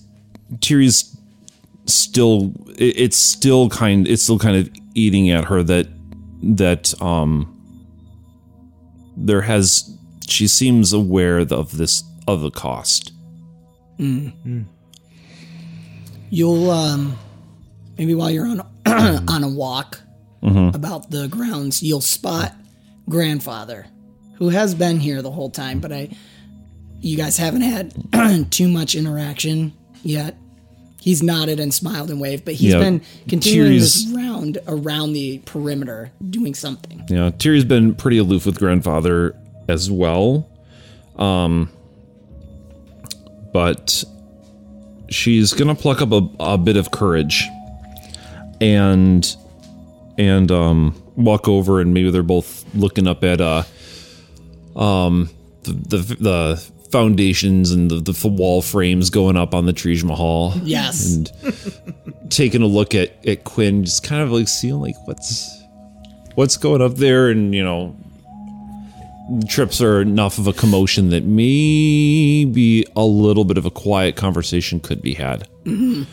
Tiri's 0.61 1.16
still 1.86 2.53
it, 2.78 2.97
it's 2.97 3.18
still 3.18 3.70
kind 3.70 4.07
it's 4.07 4.24
still 4.24 4.39
kind 4.39 4.55
of 4.55 4.70
eating 4.95 5.30
at 5.30 5.43
her 5.45 5.61
that 5.63 5.88
that 6.41 6.99
um 7.01 7.51
there 9.18 9.41
has 9.41 9.93
she 10.28 10.47
seems 10.47 10.93
aware 10.93 11.39
of 11.39 11.78
this 11.78 12.01
of 12.26 12.41
the 12.41 12.51
cost. 12.51 13.11
You'll 16.30 16.72
um 16.72 17.18
maybe 17.97 18.16
while 18.16 18.32
you're 18.32 18.47
on 18.47 18.61
on 19.28 19.43
a 19.43 19.49
walk 19.49 19.99
about 20.74 21.11
the 21.11 21.28
grounds, 21.28 21.84
you'll 21.84 22.01
spot 22.01 22.55
grandfather 23.09 23.88
who 24.36 24.50
has 24.50 24.76
been 24.76 25.00
here 25.00 25.22
the 25.22 25.32
whole 25.32 25.50
time, 25.50 25.80
but 25.80 25.92
I 25.94 26.10
you 27.02 27.18
guys 27.18 27.38
haven't 27.38 27.62
had 27.62 28.52
too 28.52 28.68
much 28.68 28.96
interaction 28.96 29.74
yet. 30.04 30.36
He's 31.02 31.22
nodded 31.22 31.60
and 31.60 31.72
smiled 31.72 32.10
and 32.10 32.20
waved, 32.20 32.46
but 32.46 32.56
he's 32.56 32.74
Yeah. 32.74 32.80
been 32.80 33.02
continuing 33.28 33.78
this 33.78 34.12
round 34.16 34.58
around 34.68 35.14
the 35.14 35.38
perimeter 35.46 36.12
doing 36.32 36.56
something. 36.56 37.04
Yeah, 37.10 37.30
Tiri's 37.38 37.64
been 37.66 37.94
pretty 37.94 38.18
aloof 38.18 38.46
with 38.48 38.58
grandfather 38.58 39.36
as 39.68 39.92
well. 39.92 40.50
Um 41.18 41.70
but 43.54 44.04
she's 45.10 45.54
gonna 45.54 45.76
pluck 45.76 46.02
up 46.02 46.12
a, 46.12 46.28
a 46.40 46.58
bit 46.58 46.76
of 46.78 46.92
courage 46.92 47.44
and 48.60 49.36
and 50.18 50.52
um 50.52 51.02
walk 51.16 51.48
over 51.48 51.80
and 51.80 51.94
maybe 51.94 52.10
they're 52.10 52.24
both 52.24 52.66
looking 52.74 53.08
up 53.08 53.24
at 53.24 53.40
uh 53.40 53.64
um 54.76 55.30
the 55.63 55.71
the, 55.73 55.97
the 56.19 56.71
foundations 56.91 57.71
and 57.71 57.89
the, 57.91 57.99
the 58.11 58.28
wall 58.28 58.61
frames 58.61 59.09
going 59.09 59.36
up 59.36 59.53
on 59.53 59.65
the 59.65 59.73
Trij 59.73 60.03
Mahal 60.03 60.53
Yes. 60.63 61.13
and 61.15 61.32
taking 62.30 62.61
a 62.61 62.67
look 62.67 62.93
at 62.95 63.26
at 63.28 63.43
Quinn, 63.43 63.84
just 63.86 64.03
kind 64.03 64.21
of 64.21 64.32
like 64.32 64.47
seeing 64.47 64.80
like 64.80 64.95
what's 65.05 65.49
what's 66.36 66.57
going 66.57 66.82
up 66.82 66.95
there, 66.95 67.30
and 67.30 67.53
you 67.55 67.63
know, 67.63 67.95
trips 69.49 69.82
are 69.82 70.01
enough 70.01 70.38
of 70.38 70.47
a 70.47 70.53
commotion 70.53 71.09
that 71.09 71.23
maybe 71.26 72.86
a 72.95 73.03
little 73.05 73.43
bit 73.45 73.57
of 73.57 73.65
a 73.65 73.71
quiet 73.71 74.15
conversation 74.15 74.80
could 74.80 75.01
be 75.01 75.13
had. 75.15 75.47
You 75.65 76.05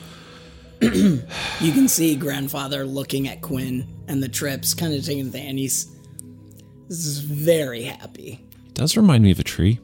can 0.81 1.87
see 1.89 2.17
grandfather 2.17 2.85
looking 2.85 3.29
at 3.29 3.41
Quinn 3.41 3.87
and 4.09 4.21
the 4.23 4.29
trips, 4.29 4.75
kind 4.75 4.93
of 4.95 5.05
taking 5.05 5.31
the 5.31 5.39
and 5.39 5.59
he's 5.59 5.87
is 6.89 7.19
very 7.21 7.85
happy. 7.85 8.45
It 8.73 8.77
does 8.77 8.97
remind 8.97 9.23
me 9.23 9.31
of 9.33 9.39
a 9.39 9.43
tree. 9.45 9.79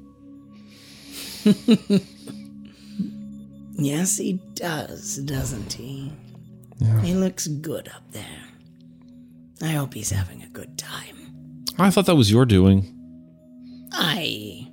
Yes, 3.81 4.17
he 4.17 4.41
does, 4.55 5.19
doesn't 5.19 5.73
he? 5.75 6.13
He 7.01 7.15
looks 7.15 7.47
good 7.47 7.87
up 7.95 8.03
there. 8.11 8.43
I 9.63 9.69
hope 9.69 9.95
he's 9.95 10.11
having 10.11 10.43
a 10.43 10.49
good 10.49 10.77
time. 10.77 11.65
I 11.79 11.91
thought 11.91 12.07
that 12.07 12.17
was 12.17 12.29
your 12.29 12.45
doing. 12.45 12.93
I 13.93 14.67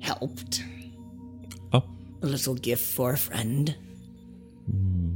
helped. 0.00 0.62
Oh, 1.72 1.82
A 2.22 2.26
little 2.26 2.54
gift 2.54 2.84
for 2.84 3.12
a 3.12 3.18
friend. 3.18 3.74
Hmm. 4.70 5.14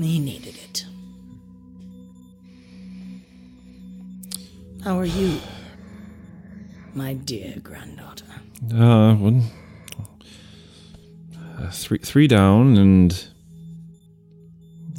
He 0.00 0.20
needed 0.20 0.54
it. 0.54 0.86
How 4.84 4.96
are 4.96 5.04
you, 5.04 5.40
my 6.94 7.14
dear 7.14 7.56
granddaughter? 7.62 8.24
uh, 8.74 9.14
one, 9.14 9.42
uh, 11.58 11.70
three, 11.70 11.98
three 11.98 12.26
down, 12.26 12.76
and 12.76 13.28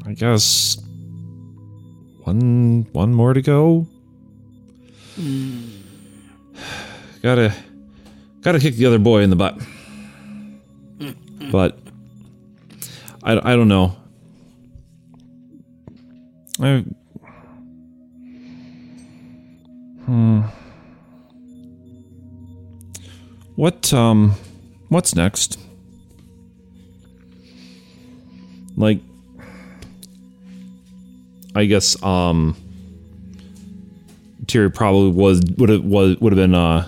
I 0.06 0.14
guess 0.14 0.78
one, 2.24 2.88
one 2.94 3.14
more 3.14 3.34
to 3.34 3.42
go. 3.42 3.88
Gotta, 7.22 7.54
gotta 8.42 8.60
kick 8.60 8.76
the 8.76 8.86
other 8.86 8.98
boy 9.00 9.22
in 9.24 9.30
the 9.30 9.36
butt. 9.36 9.58
But 11.52 11.80
I, 13.24 13.32
I 13.54 13.56
don't 13.56 13.68
know. 13.68 13.96
I. 16.62 16.86
Hmm. 20.06 20.42
What 23.60 23.94
um 23.94 24.36
what's 24.88 25.16
next? 25.16 25.60
Like 28.78 29.02
I 31.54 31.66
guess 31.66 32.02
um 32.02 32.56
Terry 34.48 34.72
probably 34.72 35.12
was 35.12 35.42
would 35.58 35.68
have 35.68 35.84
was 35.84 36.18
would 36.22 36.32
have 36.32 36.38
been 36.38 36.56
uh 36.56 36.88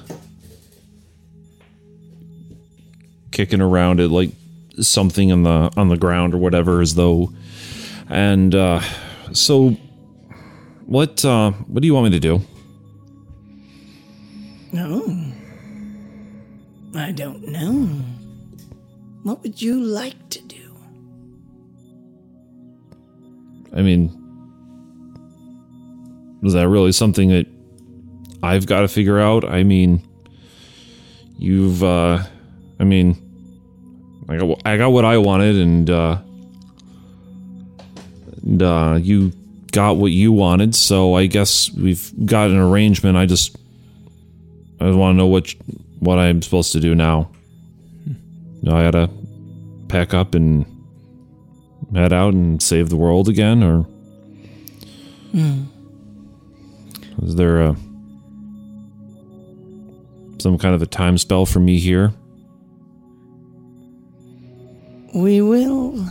kicking 3.32 3.60
around 3.60 4.00
at 4.00 4.10
like 4.10 4.32
something 4.80 5.30
on 5.30 5.44
the 5.44 5.74
on 5.76 5.90
the 5.90 5.98
ground 5.98 6.34
or 6.34 6.38
whatever 6.38 6.80
as 6.80 6.96
though 6.96 7.34
and 8.08 8.56
uh 8.56 8.80
so 9.34 9.72
what 10.86 11.26
uh 11.26 11.52
what 11.52 11.82
do 11.82 11.88
you 11.88 11.94
want 11.94 12.06
me 12.06 12.12
to 12.12 12.20
do? 12.22 12.42
No. 14.72 15.21
I 16.96 17.12
don't 17.12 17.48
know. 17.48 17.84
What 19.24 19.42
would 19.44 19.62
you 19.62 19.80
like 19.80 20.30
to 20.30 20.42
do? 20.42 20.76
I 23.74 23.82
mean, 23.82 24.18
is 26.44 26.54
that 26.54 26.68
really 26.68 26.92
something 26.92 27.30
that 27.30 27.48
I've 28.44 28.66
got 28.66 28.82
to 28.82 28.88
figure 28.88 29.20
out? 29.20 29.46
I 29.46 29.64
mean, 29.64 30.02
you've, 31.38 31.84
uh, 31.84 32.24
I 32.80 32.84
mean, 32.84 33.16
I 34.28 34.38
got, 34.38 34.62
I 34.66 34.78
got 34.78 34.90
what 34.90 35.06
I 35.06 35.18
wanted, 35.18 35.56
and, 35.56 35.90
uh, 35.90 36.18
and, 38.44 38.62
uh, 38.62 39.00
you 39.02 39.32
got 39.72 39.98
what 39.98 40.12
you 40.12 40.34
wanted, 40.34 40.76
so 40.76 41.14
I 41.14 41.28
guess 41.28 41.72
we've 41.72 42.12
got 42.26 42.50
an 42.50 42.58
arrangement. 42.58 43.18
I 43.18 43.26
just, 43.26 43.56
I 44.80 44.86
just 44.86 44.98
want 44.98 45.14
to 45.14 45.18
know 45.18 45.28
what, 45.28 45.54
what 46.02 46.18
I'm 46.18 46.42
supposed 46.42 46.74
to 46.74 46.80
do 46.80 46.94
now. 46.94 47.30
No, 48.64 48.76
I 48.76 48.84
gotta 48.84 49.10
pack 49.88 50.14
up 50.14 50.36
and 50.36 50.66
head 51.94 52.12
out 52.12 52.34
and 52.34 52.62
save 52.62 52.90
the 52.90 52.98
world 52.98 53.30
again, 53.30 53.64
or 53.64 53.84
hmm. 55.32 55.64
is 57.24 57.36
there 57.36 57.62
a 57.62 57.76
some 60.40 60.58
kind 60.58 60.74
of 60.74 60.82
a 60.82 60.88
time 60.88 61.18
spell 61.18 61.46
for 61.46 61.60
me 61.60 61.80
here? 61.80 62.14
We 65.14 65.42
will. 65.42 66.04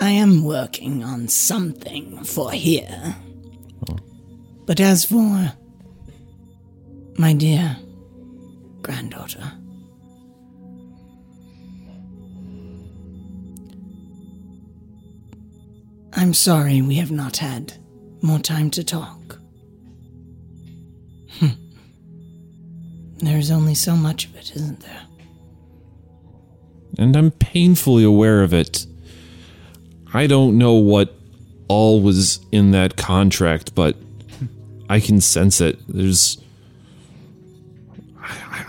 I 0.00 0.10
am 0.10 0.42
working 0.44 1.04
on 1.04 1.28
something 1.28 2.24
for 2.24 2.50
here. 2.50 3.16
Oh. 3.88 3.96
But 4.66 4.80
as 4.80 5.04
for 5.04 5.52
my 7.20 7.34
dear 7.34 7.76
granddaughter, 8.80 9.52
I'm 16.14 16.32
sorry 16.32 16.80
we 16.80 16.94
have 16.94 17.10
not 17.10 17.36
had 17.36 17.74
more 18.22 18.38
time 18.38 18.70
to 18.70 18.82
talk. 18.82 19.38
Hmm. 21.38 21.48
There's 23.18 23.50
only 23.50 23.74
so 23.74 23.94
much 23.96 24.24
of 24.24 24.36
it, 24.36 24.56
isn't 24.56 24.80
there? 24.80 25.02
And 26.98 27.14
I'm 27.16 27.32
painfully 27.32 28.02
aware 28.02 28.42
of 28.42 28.54
it. 28.54 28.86
I 30.14 30.26
don't 30.26 30.56
know 30.56 30.72
what 30.72 31.14
all 31.68 32.00
was 32.00 32.40
in 32.50 32.70
that 32.70 32.96
contract, 32.96 33.74
but 33.74 33.94
I 34.88 35.00
can 35.00 35.20
sense 35.20 35.60
it. 35.60 35.78
There's 35.86 36.38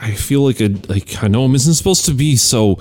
I, 0.01 0.13
feel 0.13 0.41
like 0.41 0.59
a 0.59 0.69
like 0.89 1.23
I 1.23 1.27
know 1.27 1.45
I 1.45 1.49
isn't 1.51 1.75
supposed 1.75 2.05
to 2.05 2.13
be 2.13 2.35
so 2.35 2.79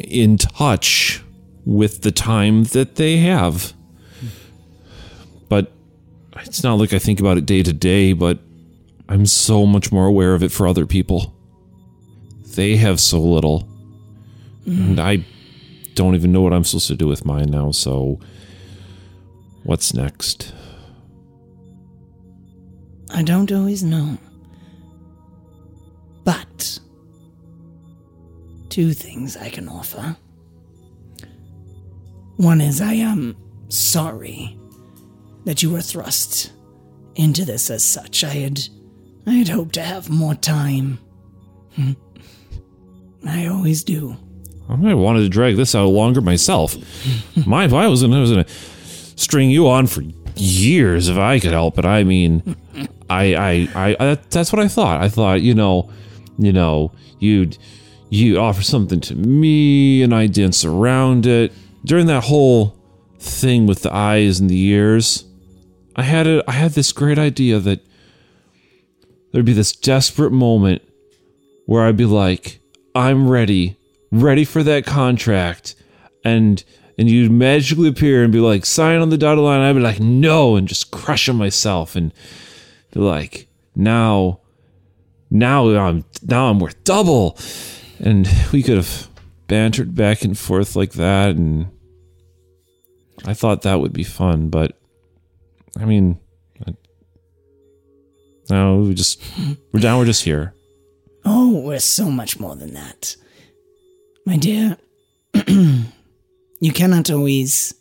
in 0.00 0.38
touch 0.38 1.22
with 1.64 2.02
the 2.02 2.10
time 2.10 2.64
that 2.64 2.96
they 2.96 3.18
have. 3.18 3.72
But 5.48 5.72
it's 6.40 6.62
not 6.62 6.78
like 6.78 6.92
I 6.92 6.98
think 6.98 7.20
about 7.20 7.38
it 7.38 7.46
day 7.46 7.62
to 7.62 7.72
day, 7.72 8.12
but 8.12 8.38
I'm 9.08 9.26
so 9.26 9.66
much 9.66 9.92
more 9.92 10.06
aware 10.06 10.34
of 10.34 10.42
it 10.42 10.50
for 10.50 10.66
other 10.66 10.86
people. 10.86 11.34
They 12.54 12.76
have 12.76 13.00
so 13.00 13.20
little. 13.20 13.68
And 14.66 14.98
I 14.98 15.24
don't 15.94 16.14
even 16.14 16.32
know 16.32 16.40
what 16.40 16.54
I'm 16.54 16.64
supposed 16.64 16.88
to 16.88 16.94
do 16.94 17.06
with 17.06 17.26
mine 17.26 17.50
now, 17.50 17.70
so 17.70 18.18
what's 19.62 19.92
next? 19.92 20.52
I 23.10 23.22
don't 23.22 23.52
always 23.52 23.82
know. 23.82 24.18
But 26.24 26.78
two 28.68 28.92
things 28.92 29.36
I 29.36 29.50
can 29.50 29.68
offer. 29.68 30.16
One 32.36 32.60
is 32.60 32.80
I 32.80 32.94
am 32.94 33.36
sorry 33.68 34.58
that 35.44 35.62
you 35.62 35.70
were 35.70 35.80
thrust 35.80 36.52
into 37.14 37.44
this 37.44 37.70
as 37.70 37.84
such. 37.84 38.24
I 38.24 38.30
had 38.30 38.60
I 39.26 39.32
had 39.32 39.48
hoped 39.48 39.74
to 39.74 39.82
have 39.82 40.10
more 40.10 40.34
time. 40.34 40.98
Hmm. 41.76 41.92
I 43.26 43.46
always 43.46 43.84
do. 43.84 44.16
I 44.68 44.76
might 44.76 44.90
have 44.90 44.98
wanted 44.98 45.20
to 45.20 45.28
drag 45.28 45.56
this 45.56 45.74
out 45.74 45.88
longer 45.88 46.20
myself. 46.20 46.76
My, 47.46 47.64
if 47.64 47.72
I 47.72 47.86
was 47.86 48.02
gonna, 48.02 48.16
I 48.16 48.20
was 48.20 48.30
gonna 48.30 48.48
string 49.16 49.50
you 49.50 49.68
on 49.68 49.86
for 49.86 50.02
years 50.36 51.08
if 51.08 51.16
I 51.16 51.38
could 51.38 51.52
help 51.52 51.78
it. 51.78 51.84
I 51.84 52.04
mean, 52.04 52.56
I, 53.08 53.34
I, 53.34 53.68
I, 53.74 53.96
I 54.00 54.14
that's 54.30 54.52
what 54.52 54.60
I 54.60 54.68
thought. 54.68 55.00
I 55.02 55.08
thought, 55.08 55.40
you 55.42 55.54
know, 55.54 55.90
you 56.38 56.52
know, 56.52 56.92
you'd, 57.18 57.58
you 58.10 58.38
offer 58.38 58.62
something 58.62 59.00
to 59.00 59.14
me, 59.14 60.02
and 60.02 60.14
I 60.14 60.26
dance 60.26 60.64
around 60.64 61.26
it. 61.26 61.52
During 61.84 62.06
that 62.06 62.24
whole 62.24 62.76
thing 63.18 63.66
with 63.66 63.82
the 63.82 63.94
eyes 63.94 64.40
and 64.40 64.48
the 64.48 64.62
ears, 64.66 65.24
I 65.96 66.02
had 66.02 66.26
a, 66.26 66.42
I 66.48 66.52
had 66.52 66.72
this 66.72 66.92
great 66.92 67.18
idea 67.18 67.58
that 67.60 67.80
there'd 69.32 69.44
be 69.44 69.52
this 69.52 69.74
desperate 69.74 70.32
moment 70.32 70.82
where 71.66 71.84
I'd 71.84 71.96
be 71.96 72.04
like, 72.04 72.60
I'm 72.94 73.28
ready, 73.28 73.76
ready 74.10 74.44
for 74.44 74.62
that 74.62 74.86
contract, 74.86 75.74
and 76.24 76.62
and 76.96 77.10
you'd 77.10 77.32
magically 77.32 77.88
appear 77.88 78.22
and 78.22 78.32
be 78.32 78.38
like, 78.38 78.64
sign 78.64 79.00
on 79.00 79.10
the 79.10 79.18
dotted 79.18 79.42
line. 79.42 79.60
I'd 79.60 79.72
be 79.72 79.80
like, 79.80 79.98
no, 79.98 80.54
and 80.54 80.68
just 80.68 80.92
crush 80.92 81.26
them 81.26 81.36
myself 81.36 81.96
and 81.96 82.12
be 82.92 83.00
like, 83.00 83.48
now, 83.74 84.40
now 85.34 85.68
I'm 85.68 86.04
now 86.22 86.48
I'm 86.48 86.60
worth 86.60 86.82
double, 86.84 87.36
and 87.98 88.26
we 88.52 88.62
could 88.62 88.76
have 88.76 89.08
bantered 89.48 89.94
back 89.94 90.22
and 90.22 90.38
forth 90.38 90.76
like 90.76 90.92
that, 90.92 91.36
and 91.36 91.68
I 93.26 93.34
thought 93.34 93.62
that 93.62 93.80
would 93.80 93.92
be 93.92 94.04
fun, 94.04 94.48
but 94.48 94.78
I 95.78 95.84
mean, 95.84 96.20
no, 98.50 98.76
we 98.78 98.94
just 98.94 99.20
we're 99.72 99.80
down. 99.80 99.98
We're 99.98 100.04
just 100.04 100.24
here. 100.24 100.54
Oh, 101.24 101.58
we're 101.60 101.80
so 101.80 102.10
much 102.10 102.38
more 102.38 102.54
than 102.54 102.74
that. 102.74 103.16
My 104.26 104.36
dear, 104.36 104.76
you 105.46 106.72
cannot 106.72 107.10
always 107.10 107.74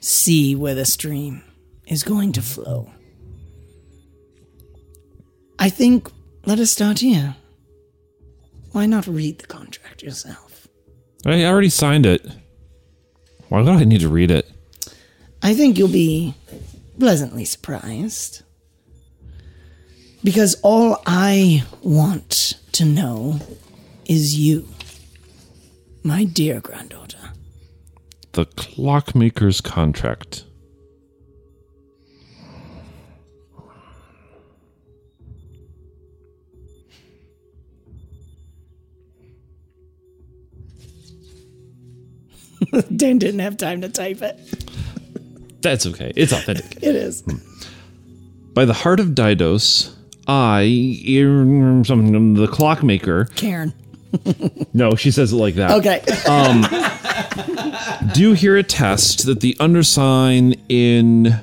see 0.00 0.54
where 0.54 0.74
the 0.74 0.84
stream 0.84 1.42
is 1.86 2.02
going 2.02 2.32
to 2.32 2.42
flow. 2.42 2.90
I 5.64 5.70
think 5.70 6.10
let 6.44 6.58
us 6.58 6.72
start 6.72 6.98
here. 6.98 7.36
Why 8.72 8.84
not 8.84 9.06
read 9.06 9.38
the 9.38 9.46
contract 9.46 10.02
yourself? 10.02 10.68
I 11.24 11.42
already 11.46 11.70
signed 11.70 12.04
it. 12.04 12.22
Why 13.48 13.62
would 13.62 13.70
I 13.70 13.84
need 13.84 14.02
to 14.02 14.10
read 14.10 14.30
it? 14.30 14.46
I 15.42 15.54
think 15.54 15.78
you'll 15.78 15.88
be 15.88 16.34
pleasantly 16.98 17.46
surprised. 17.46 18.42
Because 20.22 20.60
all 20.62 21.02
I 21.06 21.64
want 21.80 22.60
to 22.72 22.84
know 22.84 23.40
is 24.04 24.38
you, 24.38 24.68
my 26.02 26.24
dear 26.24 26.60
granddaughter. 26.60 27.30
The 28.32 28.44
clockmaker's 28.44 29.62
contract. 29.62 30.43
Dan 42.96 43.18
didn't 43.18 43.40
have 43.40 43.56
time 43.56 43.80
to 43.82 43.88
type 43.88 44.22
it. 44.22 44.38
That's 45.62 45.86
okay. 45.86 46.12
It's 46.16 46.32
authentic. 46.32 46.76
It 46.82 46.94
is. 46.96 47.22
By 48.52 48.64
the 48.64 48.74
heart 48.74 49.00
of 49.00 49.08
Didos, 49.08 49.94
I, 50.28 50.62
er, 51.18 51.84
something, 51.84 52.34
the 52.34 52.46
clockmaker. 52.46 53.26
Karen. 53.36 53.72
No, 54.72 54.94
she 54.94 55.10
says 55.10 55.32
it 55.32 55.36
like 55.36 55.54
that. 55.54 55.72
Okay. 55.72 56.00
Do 58.12 58.20
you 58.20 58.32
here 58.32 58.56
attest 58.56 59.26
that 59.26 59.40
the 59.40 59.54
undersign 59.54 60.58
in 60.68 61.40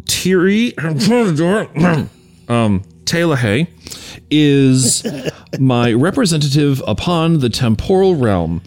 Tiri 0.00 0.74
um 2.48 2.82
Telahe 3.10 3.66
is 4.30 5.04
my 5.58 5.92
representative 5.92 6.80
upon 6.86 7.40
the 7.40 7.48
temporal 7.48 8.14
realm, 8.14 8.62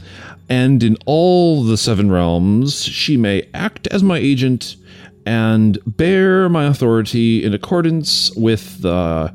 and 0.50 0.84
in 0.84 0.98
all 1.06 1.64
the 1.64 1.78
seven 1.78 2.12
realms 2.12 2.84
she 2.84 3.16
may 3.16 3.48
act 3.54 3.88
as 3.88 4.04
my 4.04 4.18
agent 4.18 4.76
and 5.26 5.80
bear 5.86 6.50
my 6.50 6.66
authority 6.66 7.42
in 7.42 7.54
accordance 7.54 8.36
with 8.36 8.82
the 8.82 9.34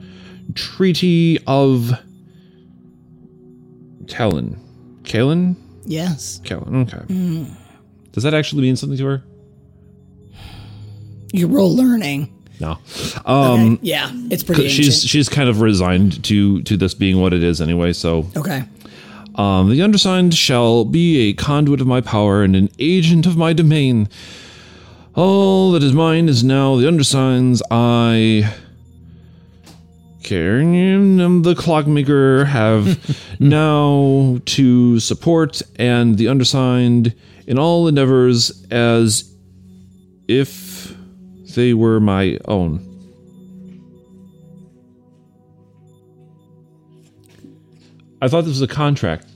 Treaty 0.52 1.38
of 1.46 1.98
Kellen. 4.08 4.60
Kalen? 5.04 5.56
yes. 5.86 6.42
Kellen, 6.44 6.82
okay. 6.82 6.98
Mm. 7.06 7.56
Does 8.12 8.24
that 8.24 8.34
actually 8.34 8.60
mean 8.60 8.76
something 8.76 8.98
to 8.98 9.06
her? 9.06 9.24
You're 11.32 11.48
roll 11.48 11.74
learning. 11.74 12.37
No. 12.60 12.78
Um 13.24 13.74
Okay. 13.74 13.78
Yeah, 13.82 14.10
it's 14.30 14.42
pretty 14.42 14.64
ancient. 14.64 14.84
she's 14.84 15.04
she's 15.04 15.28
kind 15.28 15.48
of 15.48 15.60
resigned 15.60 16.22
to 16.24 16.62
to 16.62 16.76
this 16.76 16.94
being 16.94 17.20
what 17.20 17.32
it 17.32 17.42
is 17.42 17.60
anyway, 17.60 17.92
so 17.92 18.26
okay. 18.36 18.64
um 19.36 19.70
the 19.70 19.82
undersigned 19.82 20.34
shall 20.34 20.84
be 20.84 21.28
a 21.28 21.32
conduit 21.34 21.80
of 21.80 21.86
my 21.86 22.00
power 22.00 22.42
and 22.42 22.56
an 22.56 22.68
agent 22.78 23.26
of 23.26 23.36
my 23.36 23.52
domain. 23.52 24.08
All 25.14 25.72
that 25.72 25.82
is 25.82 25.92
mine 25.92 26.28
is 26.28 26.44
now 26.44 26.76
the 26.76 26.86
undersigned's 26.86 27.62
I 27.70 28.52
Karen, 30.28 31.40
the 31.42 31.54
clockmaker 31.54 32.44
have 32.44 32.98
now 33.40 34.38
to 34.44 35.00
support 35.00 35.62
and 35.76 36.18
the 36.18 36.28
undersigned 36.28 37.14
in 37.46 37.58
all 37.58 37.88
endeavors 37.88 38.66
as 38.70 39.32
if 40.28 40.67
they 41.54 41.74
were 41.74 42.00
my 42.00 42.38
own. 42.46 42.84
I 48.20 48.28
thought 48.28 48.42
this 48.42 48.60
was 48.60 48.62
a 48.62 48.68
contract. 48.68 49.26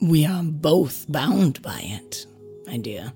We 0.00 0.26
are 0.26 0.42
both 0.42 1.10
bound 1.10 1.60
by 1.62 1.80
it, 1.82 2.26
my 2.66 2.78
dear. 2.78 3.12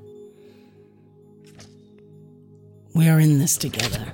We 2.95 3.09
are 3.09 3.21
in 3.21 3.39
this 3.39 3.57
together. 3.57 4.13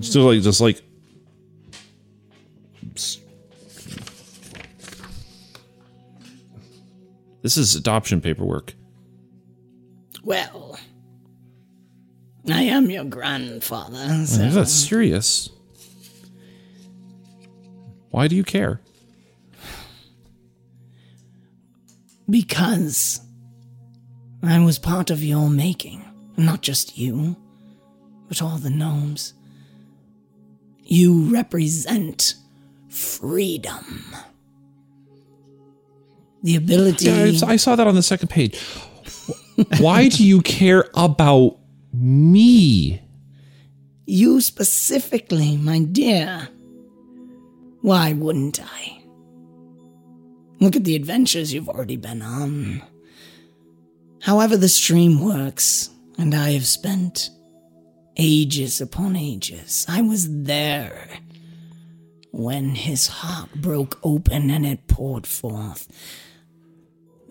Still 0.00 0.32
like 0.32 0.42
just 0.42 0.60
like 0.60 0.82
This 7.42 7.56
is 7.56 7.74
adoption 7.74 8.20
paperwork. 8.20 8.74
Well, 10.22 10.71
I 12.50 12.62
am 12.62 12.90
your 12.90 13.04
grandfather, 13.04 14.26
so 14.26 14.42
Is 14.42 14.54
that 14.54 14.68
serious? 14.68 15.48
Why 18.10 18.28
do 18.28 18.36
you 18.36 18.44
care? 18.44 18.80
because 22.32 23.20
I 24.42 24.58
was 24.60 24.78
part 24.78 25.10
of 25.10 25.22
your 25.22 25.50
making. 25.50 26.02
Not 26.36 26.62
just 26.62 26.96
you, 26.96 27.36
but 28.26 28.40
all 28.40 28.56
the 28.56 28.70
gnomes. 28.70 29.34
You 30.82 31.32
represent 31.32 32.34
freedom. 32.88 34.14
The 36.42 36.56
ability. 36.56 37.04
Yeah, 37.04 37.46
I 37.46 37.52
I 37.52 37.56
saw 37.56 37.76
that 37.76 37.86
on 37.86 37.94
the 37.94 38.02
second 38.02 38.28
page. 38.28 38.58
Why 39.78 40.08
do 40.08 40.24
you 40.26 40.40
care 40.40 40.86
about 40.94 41.58
me? 41.92 43.02
You 44.06 44.40
specifically, 44.40 45.56
my 45.56 45.80
dear. 45.80 46.48
Why 47.80 48.12
wouldn't 48.12 48.60
I? 48.62 49.02
Look 50.60 50.76
at 50.76 50.84
the 50.84 50.96
adventures 50.96 51.52
you've 51.52 51.68
already 51.68 51.96
been 51.96 52.22
on. 52.22 52.82
However, 54.22 54.56
the 54.56 54.68
stream 54.68 55.20
works, 55.20 55.90
and 56.18 56.34
I 56.34 56.50
have 56.50 56.66
spent 56.66 57.30
ages 58.16 58.80
upon 58.80 59.16
ages. 59.16 59.84
I 59.88 60.02
was 60.02 60.44
there 60.44 61.08
when 62.30 62.74
his 62.74 63.08
heart 63.08 63.52
broke 63.56 63.98
open 64.02 64.50
and 64.50 64.64
it 64.64 64.86
poured 64.86 65.26
forth. 65.26 65.88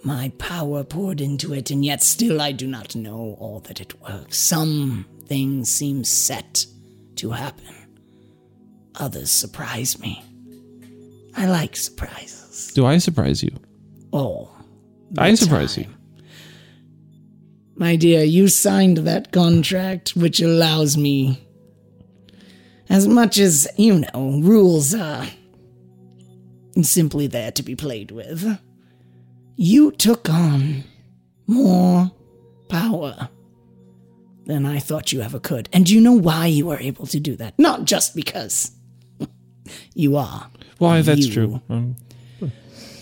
My 0.04 0.32
power 0.38 0.84
poured 0.84 1.22
into 1.22 1.54
it, 1.54 1.70
and 1.70 1.86
yet 1.86 2.02
still 2.02 2.41
I 2.41 2.52
do 2.52 2.66
not 2.66 2.95
know 2.95 3.38
all 3.39 3.60
that 3.62 3.80
it 3.80 4.02
works. 4.02 4.38
Some 4.38 5.06
things 5.26 5.70
seem 5.70 6.04
set 6.04 6.66
to 7.18 7.32
happen, 7.32 7.76
others 8.95 9.30
surprise 9.30 9.99
me. 9.99 10.24
I 11.36 11.45
like 11.45 11.76
surprises. 11.76 12.72
Do 12.74 12.86
I 12.86 12.97
surprise 12.97 13.43
you? 13.43 13.52
Oh. 14.12 14.49
I 15.18 15.36
surprise 15.36 15.78
you. 15.78 15.86
My 17.76 17.95
dear, 17.95 18.24
you 18.24 18.47
signed 18.47 18.97
that 18.99 19.32
contract, 19.32 20.16
which 20.16 20.41
allows 20.41 20.97
me. 20.97 21.47
As 22.89 23.08
much 23.08 23.38
as, 23.38 23.68
you 23.78 23.99
know, 23.99 24.39
rules 24.41 24.93
are 24.93 25.26
simply 26.82 27.28
there 27.28 27.52
to 27.52 27.64
be 27.64 27.76
played 27.76 28.12
with, 28.12 28.60
you 29.56 29.91
took 29.91 30.30
on 30.30 30.84
more 31.47 32.12
power 32.70 33.30
than 34.45 34.66
I 34.66 34.80
thought 34.80 35.12
you 35.12 35.22
ever 35.22 35.39
could. 35.39 35.70
And 35.72 35.89
you 35.89 36.02
know 36.02 36.14
why 36.14 36.47
you 36.47 36.66
were 36.68 36.80
able 36.80 37.06
to 37.08 37.20
do 37.20 37.36
that? 37.38 37.58
Not 37.60 37.86
just 37.86 38.16
because 38.16 38.72
you 39.93 40.18
are. 40.18 40.49
Why, 40.78 41.02
that's 41.02 41.28
true. 41.28 41.62
Um, 41.70 41.95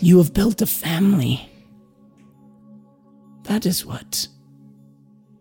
You 0.02 0.18
have 0.18 0.34
built 0.34 0.62
a 0.62 0.66
family. 0.66 1.50
That 3.44 3.66
is 3.66 3.86
what 3.86 4.28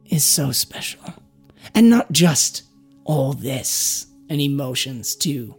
is 0.07 0.25
so 0.25 0.53
special. 0.53 1.03
And 1.75 1.91
not 1.91 2.11
just 2.13 2.63
all 3.05 3.33
this 3.33 4.07
and 4.29 4.41
emotions 4.41 5.15
too, 5.15 5.55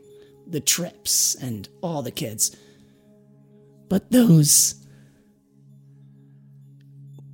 the 0.47 0.59
trips 0.59 1.35
and 1.35 1.67
all 1.81 2.01
the 2.01 2.11
kids, 2.11 2.55
but 3.89 4.11
those 4.11 4.75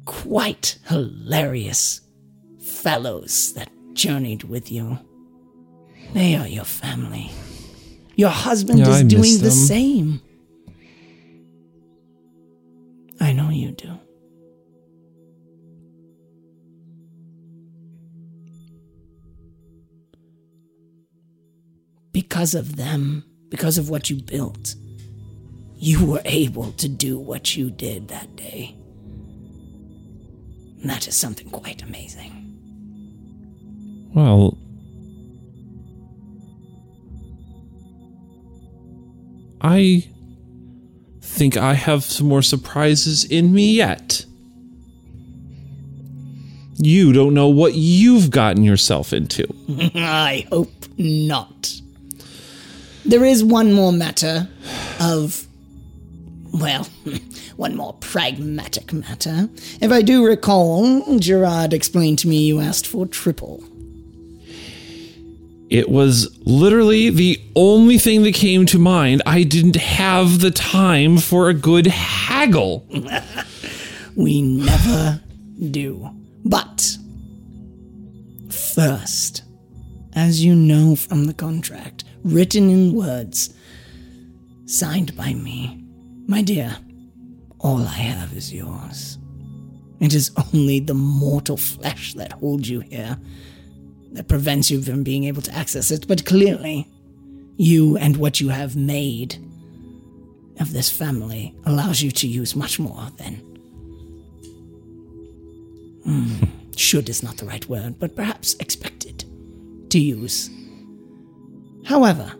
quite 0.05 0.77
hilarious 0.87 2.01
fellows 2.63 3.53
that 3.53 3.69
journeyed 3.93 4.43
with 4.43 4.71
you. 4.71 4.99
They 6.13 6.35
are 6.35 6.47
your 6.47 6.65
family. 6.65 7.31
Your 8.15 8.29
husband 8.29 8.79
Yeah, 8.79 8.89
is 8.89 8.95
I 9.01 9.03
doing 9.03 9.39
the 9.39 9.51
same. 9.51 10.21
I 13.19 13.33
know 13.33 13.49
you 13.49 13.71
do. 13.71 13.99
Because 22.11 22.55
of 22.55 22.77
them, 22.77 23.25
because 23.49 23.77
of 23.77 23.89
what 23.89 24.09
you 24.09 24.21
built, 24.21 24.75
you 25.75 26.05
were 26.05 26.21
able 26.23 26.71
to 26.73 26.87
do 26.87 27.19
what 27.19 27.57
you 27.57 27.69
did 27.69 28.07
that 28.07 28.35
day. 28.35 28.77
That 30.85 31.07
is 31.07 31.15
something 31.15 31.49
quite 31.49 31.81
amazing. 31.81 32.31
Well, 34.13 34.55
I 39.61 40.07
think 41.21 41.57
I 41.57 41.73
have 41.73 42.03
some 42.03 42.27
more 42.27 42.43
surprises 42.43 43.25
in 43.25 43.51
me 43.51 43.73
yet. 43.73 44.25
You 46.77 47.13
don't 47.13 47.33
know 47.33 47.47
what 47.47 47.73
you've 47.73 48.29
gotten 48.29 48.63
yourself 48.63 49.11
into. 49.11 49.47
I 49.95 50.45
hope 50.51 50.71
not. 50.99 51.81
There 53.05 53.25
is 53.25 53.43
one 53.43 53.73
more 53.73 53.91
matter 53.91 54.47
of, 54.99 55.47
well, 56.53 56.87
one 57.57 57.75
more 57.75 57.93
pragmatic 57.93 58.93
matter. 58.93 59.49
If 59.81 59.91
I 59.91 60.01
do 60.01 60.25
recall, 60.25 61.19
Gerard 61.19 61.73
explained 61.73 62.19
to 62.19 62.27
me 62.27 62.43
you 62.43 62.59
asked 62.59 62.87
for 62.87 63.05
triple. 63.05 63.63
It 65.69 65.89
was 65.89 66.37
literally 66.41 67.09
the 67.09 67.41
only 67.55 67.97
thing 67.97 68.21
that 68.23 68.35
came 68.35 68.65
to 68.67 68.77
mind. 68.77 69.23
I 69.25 69.43
didn't 69.43 69.77
have 69.77 70.39
the 70.39 70.51
time 70.51 71.17
for 71.17 71.49
a 71.49 71.53
good 71.53 71.87
haggle. 71.87 72.85
We 74.15 74.41
never 74.41 75.21
do. 75.71 76.09
But 76.45 76.97
first, 78.49 79.43
as 80.13 80.43
you 80.43 80.55
know 80.55 80.95
from 80.95 81.25
the 81.25 81.33
contract, 81.33 82.05
written 82.23 82.69
in 82.69 82.95
words, 82.95 83.53
signed 84.65 85.17
by 85.17 85.33
me, 85.33 85.83
my 86.27 86.41
dear, 86.41 86.77
all 87.65 87.79
I 87.79 87.97
have 87.97 88.31
is 88.33 88.53
yours. 88.53 89.17
It 89.99 90.13
is 90.13 90.29
only 90.53 90.79
the 90.79 90.93
mortal 90.93 91.57
flesh 91.57 92.13
that 92.13 92.33
holds 92.33 92.69
you 92.69 92.81
here, 92.81 93.17
that 94.11 94.27
prevents 94.27 94.69
you 94.69 94.83
from 94.83 95.01
being 95.01 95.23
able 95.23 95.41
to 95.41 95.55
access 95.55 95.89
it, 95.89 96.07
but 96.07 96.25
clearly, 96.25 96.87
you 97.57 97.97
and 97.97 98.17
what 98.17 98.39
you 98.39 98.49
have 98.49 98.75
made 98.75 99.43
of 100.59 100.73
this 100.73 100.91
family 100.91 101.55
allows 101.65 102.03
you 102.03 102.11
to 102.11 102.27
use 102.27 102.55
much 102.55 102.77
more 102.77 103.07
than 103.17 103.33
hmm, 106.03 106.43
should 106.77 107.09
is 107.09 107.23
not 107.23 107.37
the 107.37 107.47
right 107.47 107.67
word, 107.67 107.97
but 107.97 108.15
perhaps 108.15 108.53
expected 108.59 109.25
to 109.89 109.97
use. 109.97 110.51
However, 111.85 112.31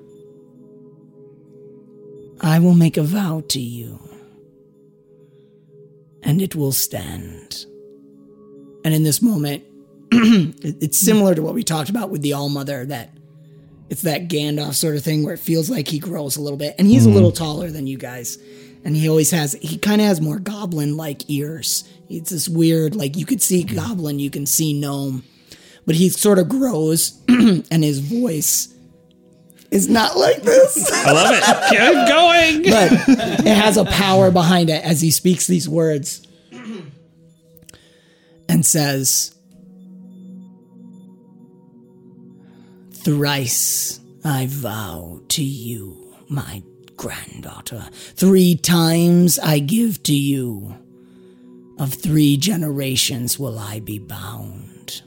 I 2.41 2.59
will 2.59 2.75
make 2.75 2.97
a 2.97 3.01
vow 3.03 3.43
to 3.49 3.59
you, 3.59 3.99
and 6.25 6.41
it 6.41 6.55
will 6.55 6.73
stand. 6.73 7.65
And 8.83 8.93
in 8.93 9.03
this 9.03 9.21
moment, 9.21 9.63
it's 10.11 10.97
similar 10.97 11.35
to 11.35 11.41
what 11.41 11.53
we 11.53 11.63
talked 11.63 11.89
about 11.89 12.09
with 12.09 12.21
the 12.21 12.33
All 12.33 12.49
Mother 12.49 12.85
that 12.85 13.11
it's 13.89 14.01
that 14.01 14.27
Gandalf 14.27 14.73
sort 14.73 14.95
of 14.95 15.03
thing 15.03 15.23
where 15.23 15.35
it 15.35 15.39
feels 15.39 15.69
like 15.69 15.87
he 15.87 15.99
grows 15.99 16.35
a 16.35 16.41
little 16.41 16.57
bit, 16.57 16.75
and 16.77 16.87
he's 16.87 17.05
a 17.05 17.07
mm-hmm. 17.07 17.15
little 17.15 17.31
taller 17.31 17.69
than 17.69 17.85
you 17.87 17.97
guys, 17.97 18.37
and 18.83 18.95
he 18.95 19.07
always 19.07 19.31
has 19.31 19.53
he 19.53 19.77
kind 19.77 20.01
of 20.01 20.07
has 20.07 20.19
more 20.19 20.39
goblin 20.39 20.97
like 20.97 21.29
ears. 21.29 21.87
It's 22.09 22.31
this 22.31 22.49
weird 22.49 22.95
like 22.95 23.15
you 23.15 23.25
could 23.25 23.41
see 23.41 23.63
goblin, 23.63 24.19
you 24.19 24.31
can 24.31 24.47
see 24.47 24.73
gnome, 24.73 25.23
but 25.85 25.95
he 25.95 26.09
sort 26.09 26.39
of 26.39 26.49
grows, 26.49 27.21
and 27.27 27.83
his 27.83 27.99
voice 27.99 28.74
is 29.71 29.87
not 29.89 30.17
like 30.17 30.41
this, 30.43 30.91
I 30.91 31.11
love 31.11 31.33
it. 31.33 31.43
Keep 31.69 32.07
going. 32.07 32.63
but 32.63 33.45
it 33.45 33.55
has 33.55 33.77
a 33.77 33.85
power 33.85 34.31
behind 34.31 34.69
it 34.69 34.83
as 34.83 35.01
he 35.01 35.11
speaks 35.11 35.47
these 35.47 35.67
words 35.69 36.25
and 38.47 38.65
says. 38.65 39.31
Thrice 42.91 43.99
I 44.23 44.47
vow 44.47 45.21
to 45.29 45.43
you, 45.43 46.15
my 46.27 46.63
granddaughter. 46.97 47.87
Three 47.91 48.55
times 48.55 49.37
I 49.37 49.59
give 49.59 50.01
to 50.03 50.15
you. 50.15 50.75
Of 51.77 51.93
three 51.93 52.37
generations 52.37 53.37
will 53.37 53.59
I 53.59 53.79
be 53.81 53.99
bound. 53.99 55.01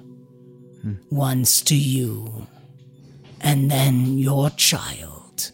Once 1.11 1.61
to 1.63 1.75
you, 1.75 2.47
and 3.41 3.71
then 3.71 4.19
your 4.19 4.51
child, 4.51 5.53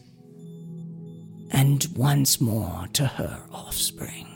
and 1.51 1.87
once 1.97 2.41
more 2.41 2.89
to 2.95 3.07
her 3.07 3.41
offspring. 3.53 4.27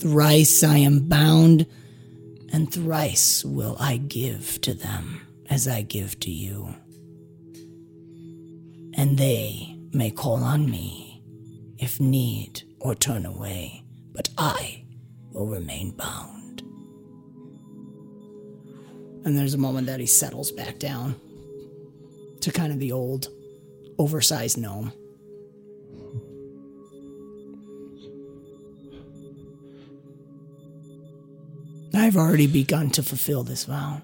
Thrice 0.00 0.64
I 0.64 0.78
am 0.78 1.08
bound, 1.08 1.66
and 2.52 2.72
thrice 2.72 3.44
will 3.44 3.76
I 3.78 3.98
give 3.98 4.60
to 4.62 4.74
them 4.74 5.20
as 5.48 5.68
I 5.68 5.82
give 5.82 6.18
to 6.20 6.30
you. 6.30 6.74
And 8.94 9.18
they 9.18 9.76
may 9.92 10.10
call 10.10 10.42
on 10.42 10.70
me 10.70 11.22
if 11.78 12.00
need 12.00 12.62
or 12.80 12.94
turn 12.94 13.26
away, 13.26 13.84
but 14.12 14.28
I 14.38 14.84
will 15.30 15.46
remain 15.46 15.92
bound. 15.92 16.62
And 19.24 19.38
there's 19.38 19.54
a 19.54 19.58
moment 19.58 19.86
that 19.86 20.00
he 20.00 20.06
settles 20.06 20.50
back 20.50 20.78
down 20.78 21.14
to 22.42 22.52
kind 22.52 22.72
of 22.72 22.78
the 22.78 22.92
old, 22.92 23.28
oversized 23.98 24.58
gnome. 24.58 24.92
I've 31.94 32.16
already 32.16 32.46
begun 32.46 32.90
to 32.90 33.02
fulfill 33.02 33.44
this 33.44 33.64
vow. 33.64 34.02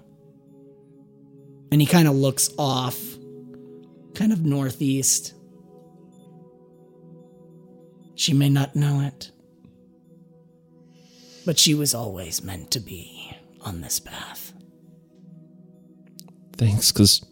And 1.71 1.81
he 1.81 1.87
kind 1.87 2.07
of 2.07 2.15
looks 2.15 2.49
off, 2.57 2.97
kind 4.15 4.31
of 4.31 4.45
northeast. 4.45 5.33
She 8.15 8.33
may 8.33 8.49
not 8.49 8.75
know 8.75 9.01
it, 9.01 9.31
but 11.45 11.59
she 11.59 11.73
was 11.73 11.93
always 11.93 12.43
meant 12.43 12.71
to 12.71 12.79
be 12.79 13.35
on 13.61 13.81
this 13.81 13.99
path. 13.99 14.53
Thanks, 16.57 16.91
because 16.91 17.25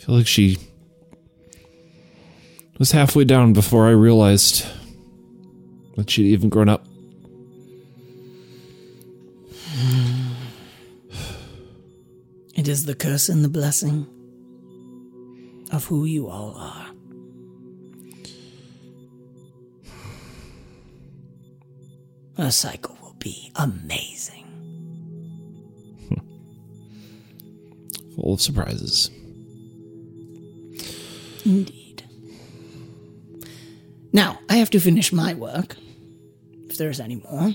I 0.00 0.02
feel 0.02 0.14
like 0.14 0.26
she 0.26 0.56
was 2.78 2.92
halfway 2.92 3.24
down 3.24 3.52
before 3.52 3.86
I 3.86 3.90
realized 3.90 4.64
that 5.96 6.08
she'd 6.08 6.28
even 6.28 6.48
grown 6.48 6.70
up. 6.70 6.86
It 12.56 12.66
is 12.66 12.86
the 12.86 12.94
curse 12.94 13.28
and 13.28 13.44
the 13.44 13.50
blessing 13.50 14.06
of 15.70 15.84
who 15.84 16.06
you 16.06 16.28
all 16.28 16.54
are. 16.56 16.86
Her 22.38 22.50
cycle 22.50 22.96
will 23.02 23.16
be 23.18 23.52
amazing. 23.54 24.46
Full 28.16 28.34
of 28.34 28.40
surprises. 28.40 29.10
Indeed. 31.50 32.04
Now, 34.12 34.38
I 34.48 34.56
have 34.56 34.70
to 34.70 34.80
finish 34.80 35.12
my 35.12 35.34
work, 35.34 35.76
if 36.68 36.78
there's 36.78 37.00
any 37.00 37.16
more. 37.16 37.54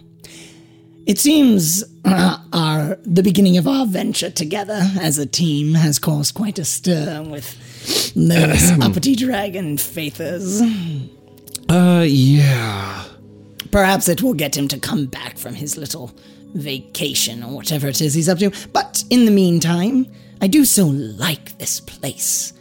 It 1.06 1.20
seems 1.20 1.84
uh, 2.04 2.40
our 2.52 2.98
the 3.04 3.22
beginning 3.22 3.58
of 3.58 3.68
our 3.68 3.86
venture 3.86 4.32
together 4.32 4.82
as 5.00 5.18
a 5.20 5.26
team 5.26 5.76
has 5.76 6.00
caused 6.00 6.34
quite 6.34 6.58
a 6.58 6.66
stir 6.66 7.22
with 7.22 8.14
those 8.16 8.72
uppity 8.82 9.16
dragon 9.16 9.78
faithers. 9.78 10.62
Uh, 11.70 12.04
yeah. 12.08 13.04
Perhaps 13.72 14.10
it 14.10 14.24
will 14.24 14.34
get 14.34 14.58
him 14.58 14.68
to 14.70 14.80
come 14.80 15.06
back 15.06 15.38
from 15.38 15.54
his 15.54 15.78
little 15.78 16.12
vacation 16.54 17.44
or 17.44 17.54
whatever 17.54 17.88
it 17.88 18.02
is 18.02 18.14
he's 18.16 18.30
up 18.30 18.40
to. 18.40 18.52
But 18.74 19.04
in 19.10 19.26
the 19.26 19.32
meantime, 19.32 20.08
I 20.42 20.48
do 20.48 20.66
so 20.66 20.86
like 20.88 21.58
this 21.60 21.80
place. 21.80 22.54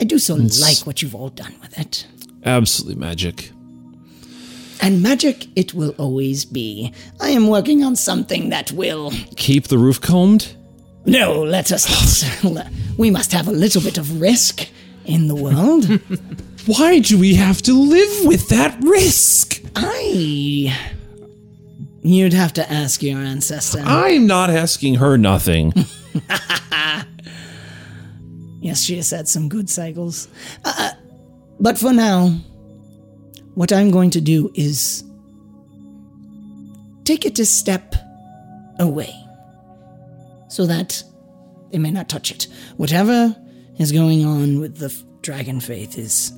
I 0.00 0.04
do 0.04 0.18
so 0.18 0.34
like 0.34 0.86
what 0.86 1.02
you've 1.02 1.14
all 1.14 1.28
done 1.28 1.54
with 1.60 1.78
it. 1.78 2.06
Absolutely 2.44 2.98
magic. 2.98 3.50
And 4.80 5.02
magic 5.02 5.46
it 5.56 5.74
will 5.74 5.94
always 5.98 6.46
be. 6.46 6.94
I 7.20 7.30
am 7.30 7.48
working 7.48 7.84
on 7.84 7.96
something 7.96 8.48
that 8.48 8.72
will. 8.72 9.12
Keep 9.36 9.68
the 9.68 9.76
roof 9.76 10.00
combed? 10.00 10.56
No, 11.04 11.42
let 11.42 11.70
us. 11.70 12.24
We 12.98 13.10
must 13.10 13.32
have 13.32 13.48
a 13.48 13.52
little 13.52 13.80
bit 13.80 13.96
of 13.96 14.20
risk 14.20 14.68
in 15.06 15.28
the 15.28 15.34
world. 15.34 15.86
Why 16.66 16.98
do 16.98 17.18
we 17.18 17.34
have 17.34 17.62
to 17.62 17.72
live 17.72 18.26
with 18.26 18.48
that 18.48 18.76
risk? 18.82 19.62
I. 19.74 20.76
You'd 22.02 22.34
have 22.34 22.52
to 22.54 22.72
ask 22.72 23.02
your 23.02 23.18
ancestor. 23.18 23.80
I'm 23.80 24.26
not 24.26 24.50
asking 24.50 24.96
her 24.96 25.16
nothing. 25.16 25.72
Yes, 28.60 28.82
she 28.82 28.96
has 28.96 29.10
had 29.10 29.26
some 29.26 29.48
good 29.48 29.70
cycles. 29.70 30.28
Uh, 30.64 30.90
but 31.58 31.78
for 31.78 31.92
now, 31.92 32.28
what 33.54 33.72
I'm 33.72 33.90
going 33.90 34.10
to 34.10 34.20
do 34.20 34.50
is 34.54 35.02
take 37.04 37.24
it 37.24 37.38
a 37.38 37.46
step 37.46 37.94
away 38.78 39.14
so 40.48 40.66
that 40.66 41.02
they 41.70 41.78
may 41.78 41.90
not 41.90 42.08
touch 42.08 42.30
it. 42.30 42.48
Whatever 42.76 43.34
is 43.78 43.92
going 43.92 44.24
on 44.24 44.60
with 44.60 44.76
the 44.76 44.86
f- 44.86 45.04
dragon 45.22 45.60
faith 45.60 45.98
is. 45.98 46.32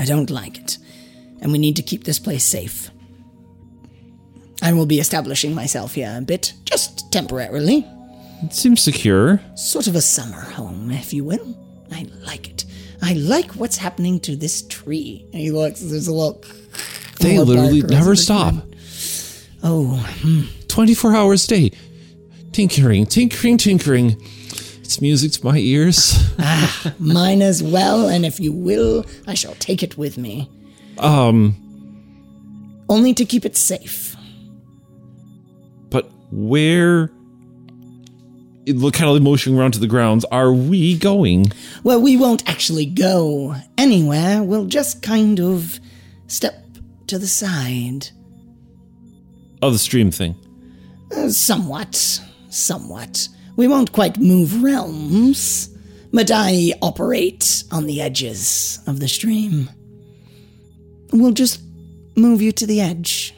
I 0.00 0.04
don't 0.04 0.30
like 0.30 0.58
it. 0.58 0.78
And 1.40 1.50
we 1.50 1.58
need 1.58 1.76
to 1.76 1.82
keep 1.82 2.04
this 2.04 2.18
place 2.18 2.44
safe. 2.44 2.90
I 4.62 4.72
will 4.72 4.86
be 4.86 5.00
establishing 5.00 5.54
myself 5.54 5.94
here 5.94 6.14
a 6.16 6.20
bit, 6.20 6.52
just 6.64 7.10
temporarily. 7.12 7.86
It 8.42 8.54
seems 8.54 8.80
secure. 8.82 9.40
Sort 9.56 9.86
of 9.86 9.96
a 9.96 10.00
summer 10.00 10.40
home, 10.40 10.90
if 10.90 11.12
you 11.12 11.24
will. 11.24 11.56
I 11.92 12.06
like 12.24 12.48
it. 12.48 12.64
I 13.02 13.14
like 13.14 13.52
what's 13.52 13.76
happening 13.76 14.20
to 14.20 14.36
this 14.36 14.62
tree. 14.62 15.24
And 15.32 15.40
he 15.40 15.50
looks, 15.50 15.80
there's 15.80 16.08
a 16.08 16.12
little. 16.12 16.42
They 17.20 17.38
literally 17.38 17.82
never 17.82 18.14
stop. 18.14 18.54
time. 18.54 18.62
Oh, 19.62 20.08
24 20.68 21.16
hours 21.16 21.44
a 21.46 21.48
day. 21.48 21.72
Tinkering, 22.52 23.06
tinkering, 23.06 23.56
tinkering. 23.58 24.16
It's 24.80 25.00
music 25.00 25.32
to 25.32 25.44
my 25.44 25.58
ears. 25.58 26.16
mine 26.98 27.42
as 27.42 27.62
well, 27.62 28.08
and 28.08 28.24
if 28.24 28.40
you 28.40 28.52
will, 28.52 29.04
I 29.26 29.34
shall 29.34 29.54
take 29.56 29.82
it 29.82 29.98
with 29.98 30.16
me. 30.16 30.48
Um, 30.98 32.84
Only 32.88 33.12
to 33.14 33.24
keep 33.24 33.44
it 33.44 33.56
safe. 33.56 34.16
but 35.90 36.08
where? 36.30 37.10
Kind 38.68 39.16
of 39.16 39.22
motioning 39.22 39.58
around 39.58 39.72
to 39.72 39.80
the 39.80 39.86
grounds. 39.86 40.24
Are 40.26 40.52
we 40.52 40.98
going? 40.98 41.52
Well, 41.84 42.02
we 42.02 42.16
won't 42.16 42.48
actually 42.48 42.86
go 42.86 43.54
anywhere. 43.78 44.42
We'll 44.42 44.66
just 44.66 45.02
kind 45.02 45.40
of 45.40 45.80
step 46.26 46.66
to 47.06 47.18
the 47.18 47.26
side. 47.26 48.08
Oh, 49.62 49.70
the 49.70 49.78
stream 49.78 50.10
thing. 50.10 50.36
Uh, 51.16 51.30
somewhat. 51.30 52.20
Somewhat. 52.50 53.28
We 53.56 53.66
won't 53.68 53.92
quite 53.92 54.18
move 54.18 54.62
realms, 54.62 55.68
but 56.12 56.30
I 56.32 56.74
operate 56.82 57.64
on 57.72 57.86
the 57.86 58.00
edges 58.00 58.78
of 58.86 59.00
the 59.00 59.08
stream. 59.08 59.68
We'll 61.12 61.32
just 61.32 61.62
move 62.16 62.42
you 62.42 62.52
to 62.52 62.66
the 62.66 62.80
edge. 62.80 63.34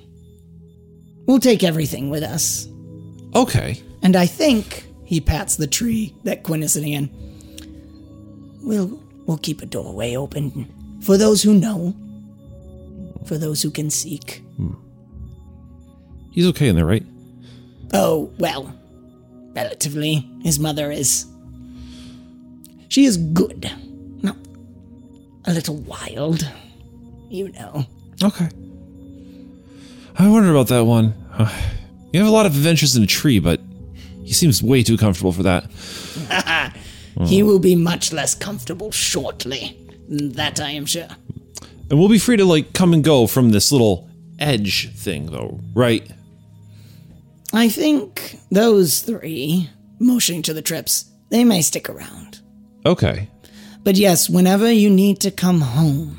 We'll 1.26 1.38
take 1.38 1.62
everything 1.62 2.10
with 2.10 2.22
us. 2.22 2.66
Okay. 3.34 3.80
And 4.02 4.16
I 4.16 4.26
think 4.26 4.89
he 5.10 5.20
pats 5.20 5.56
the 5.56 5.66
tree 5.66 6.14
that 6.22 6.44
Quinn 6.44 6.62
is 6.62 6.74
sitting 6.74 6.92
in. 6.92 7.10
We'll 8.62 9.02
we'll 9.26 9.38
keep 9.38 9.60
a 9.60 9.66
doorway 9.66 10.14
open 10.14 10.72
for 11.02 11.16
those 11.16 11.42
who 11.42 11.52
know, 11.52 11.96
for 13.24 13.36
those 13.36 13.60
who 13.60 13.72
can 13.72 13.90
seek. 13.90 14.44
Hmm. 14.56 14.74
He's 16.30 16.46
okay 16.50 16.68
in 16.68 16.76
there, 16.76 16.86
right? 16.86 17.04
Oh 17.92 18.32
well, 18.38 18.72
relatively. 19.52 20.30
His 20.42 20.60
mother 20.60 20.92
is. 20.92 21.26
She 22.88 23.04
is 23.04 23.16
good, 23.16 23.68
not 24.22 24.36
a 25.44 25.52
little 25.52 25.78
wild, 25.78 26.48
you 27.28 27.48
know. 27.50 27.84
Okay. 28.22 28.48
I 30.16 30.28
wonder 30.28 30.52
about 30.52 30.68
that 30.68 30.84
one. 30.84 31.14
You 32.12 32.18
have 32.18 32.28
a 32.28 32.32
lot 32.32 32.44
of 32.44 32.56
adventures 32.56 32.96
in 32.96 33.04
a 33.04 33.06
tree, 33.06 33.38
but 33.38 33.60
he 34.24 34.32
seems 34.32 34.62
way 34.62 34.82
too 34.82 34.96
comfortable 34.96 35.32
for 35.32 35.42
that. 35.44 35.70
He 37.26 37.42
will 37.42 37.58
be 37.58 37.76
much 37.76 38.12
less 38.12 38.34
comfortable 38.34 38.90
shortly. 38.90 39.76
That 40.08 40.60
I 40.60 40.70
am 40.70 40.86
sure. 40.86 41.08
And 41.90 41.98
we'll 41.98 42.08
be 42.08 42.18
free 42.18 42.36
to 42.36 42.44
like 42.44 42.72
come 42.72 42.92
and 42.92 43.04
go 43.04 43.26
from 43.26 43.50
this 43.50 43.70
little 43.70 44.08
edge 44.38 44.92
thing, 44.94 45.26
though, 45.26 45.60
right? 45.74 46.10
I 47.52 47.68
think 47.68 48.38
those 48.50 49.00
three, 49.00 49.68
motioning 49.98 50.42
to 50.42 50.54
the 50.54 50.62
trips, 50.62 51.10
they 51.30 51.44
may 51.44 51.62
stick 51.62 51.88
around. 51.88 52.40
Okay. 52.86 53.28
But 53.82 53.96
yes, 53.96 54.30
whenever 54.30 54.70
you 54.70 54.90
need 54.90 55.20
to 55.20 55.30
come 55.30 55.60
home, 55.60 56.16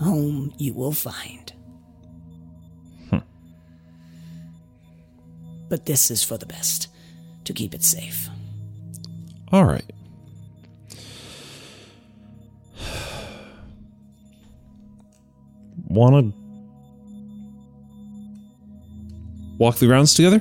home 0.00 0.52
you 0.58 0.74
will 0.74 0.92
find. 0.92 1.52
But 5.68 5.86
this 5.86 6.10
is 6.10 6.22
for 6.22 6.38
the 6.38 6.46
best, 6.46 6.88
to 7.44 7.52
keep 7.52 7.74
it 7.74 7.82
safe. 7.84 8.28
All 9.52 9.64
right. 9.64 9.84
Want 15.88 16.32
to 16.32 16.32
walk 19.58 19.76
the 19.76 19.86
grounds 19.86 20.14
together? 20.14 20.40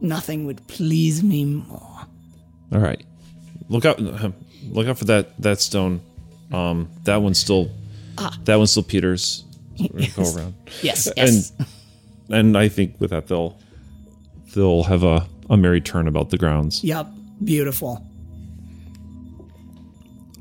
Nothing 0.00 0.44
would 0.46 0.66
please 0.68 1.22
me 1.22 1.44
more. 1.44 2.06
All 2.72 2.80
right. 2.80 3.02
Look 3.68 3.84
out! 3.84 3.98
Look 4.70 4.86
out 4.88 4.98
for 4.98 5.04
that 5.06 5.40
that 5.40 5.60
stone. 5.60 6.00
Um, 6.52 6.88
that 7.04 7.22
one's 7.22 7.38
still. 7.38 7.70
That 8.44 8.56
one's 8.56 8.70
still 8.70 8.82
Peter's. 8.82 9.44
We're 9.78 10.08
Go 10.16 10.22
around. 10.34 10.54
Yes, 10.82 11.08
yes. 11.16 11.52
And 11.58 11.66
and 12.30 12.56
I 12.56 12.68
think 12.68 13.00
with 13.00 13.10
that 13.10 13.26
they'll 13.28 13.58
they'll 14.54 14.84
have 14.84 15.02
a 15.02 15.26
a 15.48 15.56
merry 15.56 15.80
turn 15.80 16.08
about 16.08 16.30
the 16.30 16.38
grounds. 16.38 16.82
Yup, 16.82 17.08
beautiful. 17.44 18.04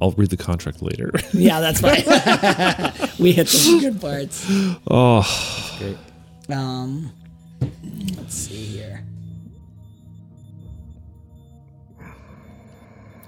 I'll 0.02 0.12
read 0.12 0.30
the 0.30 0.38
contract 0.38 0.82
later. 0.82 1.12
Yeah, 1.34 1.60
that's 1.62 1.80
fine. 1.80 2.04
we 3.20 3.32
hit 3.32 3.48
the 3.48 3.78
good 3.82 4.02
parts. 4.02 4.46
oh, 4.90 5.76
Great. 5.80 5.98
Um, 6.56 7.12
let's 8.18 8.36
see 8.36 8.56
here. 8.66 9.04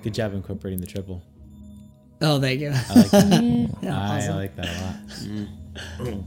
Good 0.03 0.13
job 0.13 0.33
incorporating 0.33 0.79
the 0.81 0.87
triple. 0.87 1.21
Oh, 2.21 2.39
thank 2.39 2.59
you. 2.61 2.71
I 2.73 2.93
like 2.95 3.11
that. 3.11 3.69
Yeah, 3.81 3.97
I 3.99 4.17
awesome. 4.17 4.35
like 4.35 4.55
that 4.55 4.67
a 5.99 6.03
lot. 6.03 6.23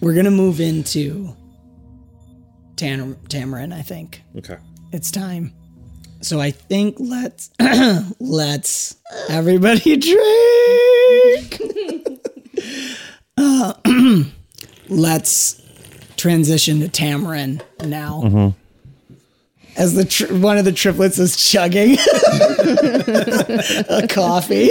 We're 0.00 0.14
gonna 0.14 0.30
move 0.30 0.60
into 0.60 1.34
Tam- 2.76 3.16
Tamarin. 3.28 3.72
I 3.72 3.82
think 3.82 4.22
okay. 4.36 4.58
it's 4.92 5.10
time. 5.10 5.52
So 6.20 6.40
I 6.40 6.50
think 6.50 6.96
let's 6.98 7.50
let's 8.20 8.96
everybody 9.28 9.96
drink. 9.96 11.60
uh, 13.36 13.74
let's 14.88 15.62
transition 16.16 16.80
to 16.80 16.88
Tamarin 16.88 17.62
now. 17.84 18.54
As 19.76 19.94
the 19.94 20.04
tr- 20.04 20.34
one 20.34 20.58
of 20.58 20.64
the 20.64 20.72
triplets 20.72 21.18
is 21.20 21.36
chugging 21.36 21.92
a 23.88 24.06
coffee. 24.08 24.70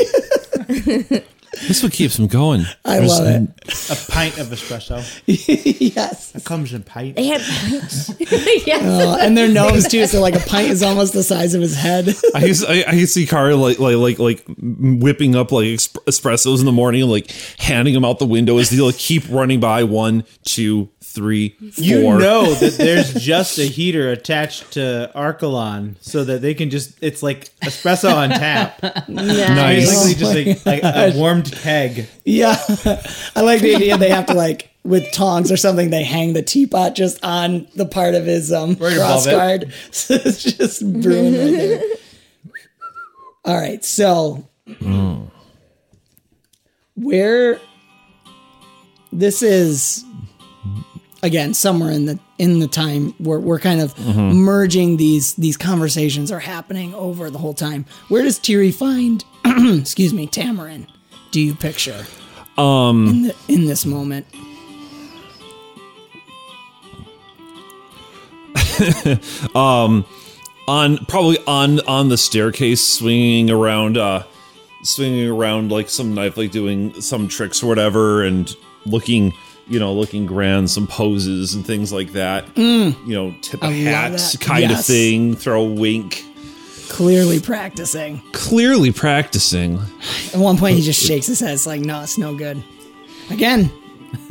This 1.67 1.83
what 1.83 1.91
keeps 1.91 2.19
him 2.19 2.27
going. 2.27 2.65
I 2.85 2.99
love 2.99 3.25
it. 3.25 3.49
A 3.89 4.11
pint 4.11 4.37
of 4.37 4.47
espresso. 4.47 5.03
yes. 5.95 6.35
It 6.35 6.43
comes 6.43 6.73
in 6.73 6.83
pint. 6.83 7.15
They 7.15 7.27
had 7.27 7.41
pints. 7.41 8.09
yes. 8.19 8.83
Uh, 8.83 9.17
and 9.21 9.37
their 9.37 9.49
nose 9.49 9.87
too, 9.87 10.05
so 10.07 10.21
like 10.21 10.35
a 10.35 10.39
pint 10.39 10.69
is 10.69 10.83
almost 10.83 11.13
the 11.13 11.23
size 11.23 11.53
of 11.53 11.61
his 11.61 11.75
head. 11.75 12.13
I 12.35 12.45
used 12.45 12.65
I, 12.65 12.83
I 12.83 12.91
used 12.91 13.13
to 13.13 13.21
see 13.21 13.25
Kara 13.25 13.55
like 13.55 13.79
like 13.79 13.95
like 13.95 14.19
like 14.19 14.45
whipping 14.57 15.35
up 15.35 15.51
like 15.51 15.65
espressos 15.65 16.59
in 16.59 16.65
the 16.65 16.71
morning 16.71 17.01
and 17.03 17.11
like 17.11 17.31
handing 17.59 17.93
them 17.93 18.05
out 18.05 18.19
the 18.19 18.25
window 18.25 18.57
as 18.57 18.69
they 18.69 18.77
like 18.77 18.97
keep 18.97 19.23
running 19.29 19.59
by 19.59 19.83
one, 19.83 20.23
two, 20.43 20.89
three, 21.17 21.49
four. 21.49 21.83
You 21.83 22.01
know 22.03 22.53
that 22.53 22.77
there's 22.77 23.13
just 23.13 23.57
a 23.57 23.63
heater 23.63 24.11
attached 24.11 24.73
to 24.73 25.11
Archelon 25.15 25.95
so 25.99 26.23
that 26.23 26.41
they 26.41 26.53
can 26.53 26.69
just, 26.69 26.95
it's 27.01 27.23
like 27.23 27.49
espresso 27.61 28.13
on 28.13 28.29
tap. 28.29 28.81
Nice. 29.09 29.89
Basically, 29.89 30.13
just 30.13 30.65
a, 30.67 30.85
a, 30.85 31.09
a 31.09 31.19
keg. 31.51 32.07
Yeah, 32.25 32.55
I 33.35 33.41
like 33.41 33.61
the 33.61 33.75
idea 33.75 33.97
they 33.97 34.09
have 34.09 34.25
to 34.27 34.33
like 34.33 34.69
with 34.83 35.11
tongs 35.11 35.51
or 35.51 35.57
something. 35.57 35.89
They 35.89 36.03
hang 36.03 36.33
the 36.33 36.41
teapot 36.41 36.95
just 36.95 37.23
on 37.23 37.67
the 37.75 37.85
part 37.85 38.15
of 38.15 38.25
his 38.25 38.51
um 38.53 38.75
cross 38.75 39.25
above 39.25 39.27
it. 39.27 39.31
guard, 39.31 39.73
so 39.91 40.13
it's 40.23 40.43
just 40.43 40.81
brewing 41.01 41.33
right 41.33 41.51
there. 41.57 41.83
All 43.45 43.55
right, 43.57 43.83
so 43.85 44.47
where 46.95 47.59
this 49.13 49.41
is 49.41 50.03
again 51.23 51.53
somewhere 51.53 51.91
in 51.91 52.05
the 52.05 52.19
in 52.37 52.59
the 52.59 52.67
time 52.67 53.11
where 53.17 53.39
we're 53.39 53.59
kind 53.59 53.81
of 53.81 53.97
merging 54.05 54.97
these 54.97 55.33
these 55.35 55.57
conversations 55.57 56.31
are 56.31 56.39
happening 56.39 56.93
over 56.93 57.29
the 57.29 57.37
whole 57.37 57.53
time. 57.53 57.85
Where 58.09 58.23
does 58.23 58.39
Tiri 58.39 58.73
find 58.73 59.23
excuse 59.79 60.13
me, 60.13 60.27
Tamarin? 60.27 60.87
Do 61.31 61.41
you 61.41 61.55
picture? 61.55 62.05
Um, 62.57 63.07
in, 63.07 63.21
the, 63.23 63.35
in 63.47 63.65
this 63.65 63.85
moment. 63.85 64.25
um, 69.55 70.05
on 70.67 70.97
probably 71.05 71.37
on 71.45 71.79
on 71.87 72.09
the 72.09 72.17
staircase, 72.17 72.87
swinging 72.87 73.49
around, 73.49 73.97
uh, 73.97 74.23
swinging 74.83 75.29
around 75.29 75.71
like 75.71 75.89
some 75.89 76.13
knife, 76.13 76.37
like 76.37 76.51
doing 76.51 76.99
some 77.01 77.27
tricks 77.27 77.61
or 77.63 77.67
whatever, 77.67 78.23
and 78.23 78.55
looking 78.85 79.33
you 79.69 79.79
know, 79.79 79.93
looking 79.93 80.25
grand, 80.25 80.69
some 80.69 80.87
poses 80.87 81.53
and 81.53 81.65
things 81.65 81.91
like 81.91 82.13
that. 82.13 82.45
You 82.57 82.93
know, 83.05 83.35
tip 83.41 83.61
a 83.63 83.67
I 83.67 83.71
hat 83.71 84.35
kind 84.39 84.71
of 84.71 84.85
thing, 84.85 85.35
throw 85.35 85.63
a 85.63 85.73
wink. 85.73 86.23
Clearly 86.89 87.39
practicing. 87.39 88.21
Clearly 88.31 88.91
practicing. 88.91 89.79
At 90.33 90.39
one 90.39 90.57
point, 90.57 90.77
he 90.77 90.81
just 90.81 91.03
shakes 91.05 91.27
his 91.27 91.39
head. 91.39 91.53
It's 91.53 91.67
like, 91.67 91.81
no, 91.81 92.01
it's 92.01 92.17
no 92.17 92.35
good. 92.35 92.63
Again. 93.29 93.71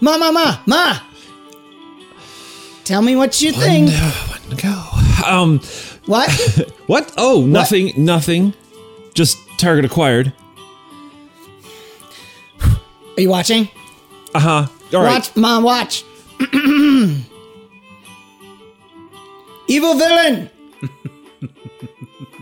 ma, 0.00 0.18
ma, 0.18 0.30
ma, 0.32 0.58
ma. 0.66 0.98
Tell 2.84 3.02
me 3.02 3.16
what 3.16 3.40
you 3.40 3.52
think. 3.52 3.90
Go. 4.60 4.84
Um, 5.26 5.60
What? 6.06 6.30
what? 6.86 7.12
Oh, 7.16 7.46
nothing, 7.46 7.92
nothing. 7.96 8.52
Just 9.14 9.38
target 9.58 9.84
acquired. 9.84 10.32
Are 12.60 13.20
you 13.20 13.28
watching? 13.28 13.68
Uh 14.34 14.40
huh. 14.40 14.66
All 14.92 15.02
right. 15.02 15.14
Watch, 15.14 15.36
mom, 15.36 15.62
watch. 15.62 16.04
Evil 19.68 19.94
villain. 19.94 20.50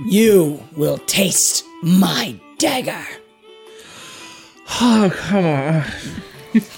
you 0.07 0.63
will 0.77 0.99
taste 0.99 1.65
my 1.83 2.39
dagger. 2.59 3.05
Oh, 4.81 5.11
come 5.15 5.45
on. 5.45 5.85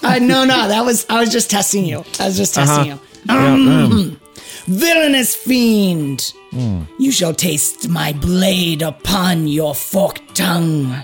Uh, 0.03 0.19
no, 0.19 0.43
no, 0.45 0.67
that 0.67 0.83
was 0.85 1.05
I 1.09 1.19
was 1.19 1.29
just 1.31 1.49
testing 1.49 1.85
you. 1.85 2.03
I 2.19 2.25
was 2.27 2.37
just 2.37 2.55
testing 2.55 2.91
Uh-huh. 2.91 2.99
you. 3.27 3.33
Yeah, 3.35 3.53
um, 3.85 4.19
Villainous 4.67 5.35
fiend, 5.35 6.33
Hmm. 6.51 6.81
you 6.99 7.11
shall 7.11 7.33
taste 7.33 7.87
my 7.89 8.13
blade 8.13 8.81
upon 8.81 9.47
your 9.47 9.73
forked 9.73 10.35
tongue. 10.35 10.95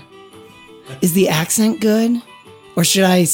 Is 1.02 1.12
the 1.14 1.28
accent 1.28 1.80
good, 1.80 2.22
or 2.76 2.84
should 2.84 3.04
I? 3.04 3.26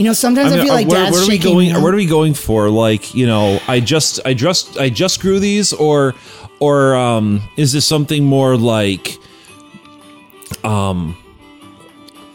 You 0.00 0.06
know, 0.06 0.14
sometimes 0.14 0.52
I, 0.52 0.56
mean, 0.56 0.64
feel 0.64 0.72
uh, 0.72 0.76
like 0.76 0.88
where, 0.88 0.98
Dad's 0.98 1.12
where 1.12 1.24
are 1.24 1.26
we 1.26 1.32
shaking 1.32 1.52
going? 1.52 1.82
Where 1.82 1.92
are 1.92 1.96
we 1.96 2.06
going 2.06 2.32
for? 2.32 2.70
Like, 2.70 3.14
you 3.14 3.26
know, 3.26 3.60
I 3.68 3.80
just, 3.80 4.18
I 4.24 4.32
just, 4.32 4.78
I 4.78 4.88
just 4.88 5.20
grew 5.20 5.38
these, 5.38 5.74
or, 5.74 6.14
or, 6.58 6.94
um, 6.94 7.42
is 7.58 7.72
this 7.72 7.84
something 7.84 8.24
more 8.24 8.56
like, 8.56 9.18
um, 10.64 11.18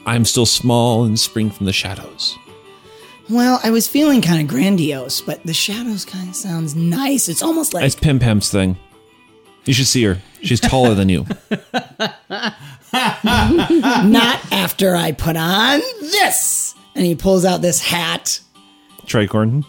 I'm 0.06 0.26
still 0.26 0.46
small 0.46 1.06
and 1.06 1.20
spring 1.20 1.50
from 1.50 1.66
the 1.66 1.74
shadows. 1.74 2.38
Well, 3.32 3.60
I 3.64 3.72
was 3.72 3.88
feeling 3.88 4.22
kind 4.22 4.40
of 4.44 4.48
grandiose, 4.48 5.22
but 5.22 5.42
the 5.42 5.56
shadows 5.56 6.06
kind 6.06 6.30
of 6.30 6.36
sounds 6.36 6.76
nice. 6.76 7.28
It's 7.28 7.42
almost 7.42 7.74
like 7.74 7.84
It's 7.84 7.96
Pim 7.96 8.20
Pam's 8.20 8.52
thing. 8.52 8.78
You 9.64 9.74
should 9.74 9.88
see 9.88 10.04
her. 10.04 10.20
She's 10.44 10.60
taller 10.60 10.94
than 10.94 11.10
you. 11.10 11.26
not 12.94 14.40
after 14.52 14.96
I 14.96 15.14
put 15.18 15.36
on 15.36 15.80
this. 16.00 16.55
And 16.96 17.06
he 17.06 17.16
pulls 17.16 17.44
out 17.46 17.62
this 17.62 17.82
hat, 17.82 18.40
Tricorn. 19.06 19.66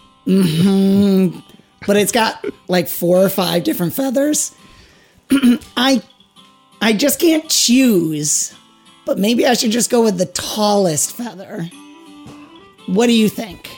but 1.86 1.96
it's 1.96 2.12
got 2.12 2.44
like 2.68 2.88
four 2.88 3.18
or 3.20 3.28
five 3.28 3.64
different 3.64 3.94
feathers. 3.94 4.54
I 5.76 6.02
I 6.80 6.92
just 6.92 7.20
can't 7.20 7.48
choose. 7.50 8.54
But 9.04 9.18
maybe 9.18 9.46
I 9.46 9.54
should 9.54 9.70
just 9.70 9.88
go 9.88 10.02
with 10.02 10.18
the 10.18 10.26
tallest 10.26 11.16
feather. 11.16 11.68
What 12.86 13.06
do 13.06 13.12
you 13.12 13.28
think? 13.28 13.70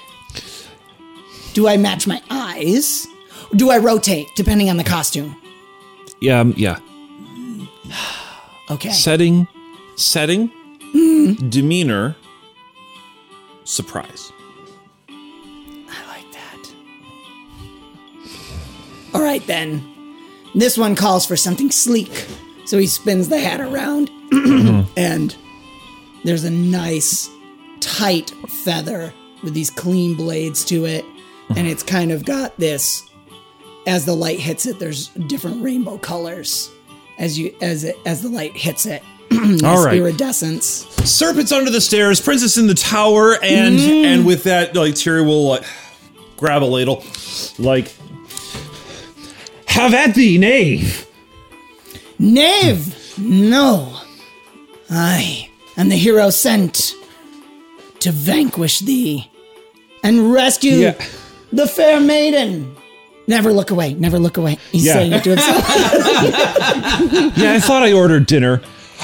Do 1.52 1.68
I 1.68 1.76
match 1.76 2.06
my 2.06 2.22
eyes? 2.30 3.06
Do 3.56 3.70
I 3.70 3.78
rotate 3.78 4.28
depending 4.36 4.70
on 4.70 4.76
the 4.78 4.84
costume? 4.84 5.36
Yeah, 6.20 6.40
um, 6.40 6.54
yeah. 6.56 6.78
Okay. 8.70 8.90
Setting, 8.90 9.48
setting, 9.96 10.50
demeanor, 11.48 12.16
surprise. 13.68 14.32
I 15.08 16.06
like 16.08 16.32
that. 16.32 16.72
All 19.14 19.22
right, 19.22 19.46
then. 19.46 19.94
This 20.54 20.78
one 20.78 20.96
calls 20.96 21.26
for 21.26 21.36
something 21.36 21.70
sleek. 21.70 22.26
So 22.64 22.78
he 22.78 22.86
spins 22.86 23.28
the 23.28 23.38
hat 23.38 23.60
around, 23.60 24.10
and 24.96 25.36
there's 26.24 26.44
a 26.44 26.50
nice, 26.50 27.30
tight 27.80 28.30
feather 28.64 29.12
with 29.42 29.54
these 29.54 29.70
clean 29.70 30.14
blades 30.14 30.64
to 30.66 30.84
it. 30.84 31.04
And 31.56 31.66
it's 31.66 31.82
kind 31.82 32.12
of 32.12 32.26
got 32.26 32.56
this, 32.58 33.08
as 33.86 34.04
the 34.04 34.14
light 34.14 34.38
hits 34.38 34.66
it, 34.66 34.78
there's 34.78 35.08
different 35.28 35.62
rainbow 35.62 35.96
colors 35.96 36.70
as 37.18 37.38
you 37.38 37.54
as 37.62 37.84
it 37.84 37.96
as 38.04 38.22
the 38.22 38.28
light 38.28 38.54
hits 38.56 38.84
it. 38.84 39.02
Nice 39.30 39.62
All 39.62 39.84
right. 39.84 39.98
iridescence. 39.98 40.86
serpents 41.04 41.52
under 41.52 41.70
the 41.70 41.80
stairs, 41.80 42.20
princess 42.20 42.56
in 42.56 42.66
the 42.66 42.74
tower, 42.74 43.34
and 43.42 43.78
mm. 43.78 44.04
and 44.04 44.26
with 44.26 44.44
that, 44.44 44.74
like 44.74 44.94
Terry 44.94 45.22
will 45.22 45.46
like 45.48 45.64
grab 46.36 46.62
a 46.62 46.64
ladle, 46.66 47.04
like 47.58 47.94
have 49.66 49.92
at 49.94 50.14
thee, 50.14 50.38
knave. 50.38 51.06
Knave! 52.18 53.18
No. 53.18 54.00
I 54.90 55.50
am 55.76 55.88
the 55.90 55.96
hero 55.96 56.30
sent 56.30 56.94
to 58.00 58.10
vanquish 58.12 58.78
thee 58.80 59.30
and 60.02 60.32
rescue 60.32 60.72
Yeah. 60.76 61.04
the 61.52 61.66
fair 61.66 62.00
maiden. 62.00 62.74
Never 63.26 63.52
look 63.52 63.70
away. 63.70 63.92
Never 63.94 64.18
look 64.18 64.36
away. 64.38 64.56
He's 64.72 64.86
Yeah. 64.86 64.94
saying 64.94 65.12
it 65.12 65.24
to 65.24 65.30
himself. 65.30 65.64
Yeah, 67.36 67.52
I 67.54 67.60
thought 67.60 67.82
I 67.82 67.92
ordered 67.92 68.26
dinner, 68.26 68.60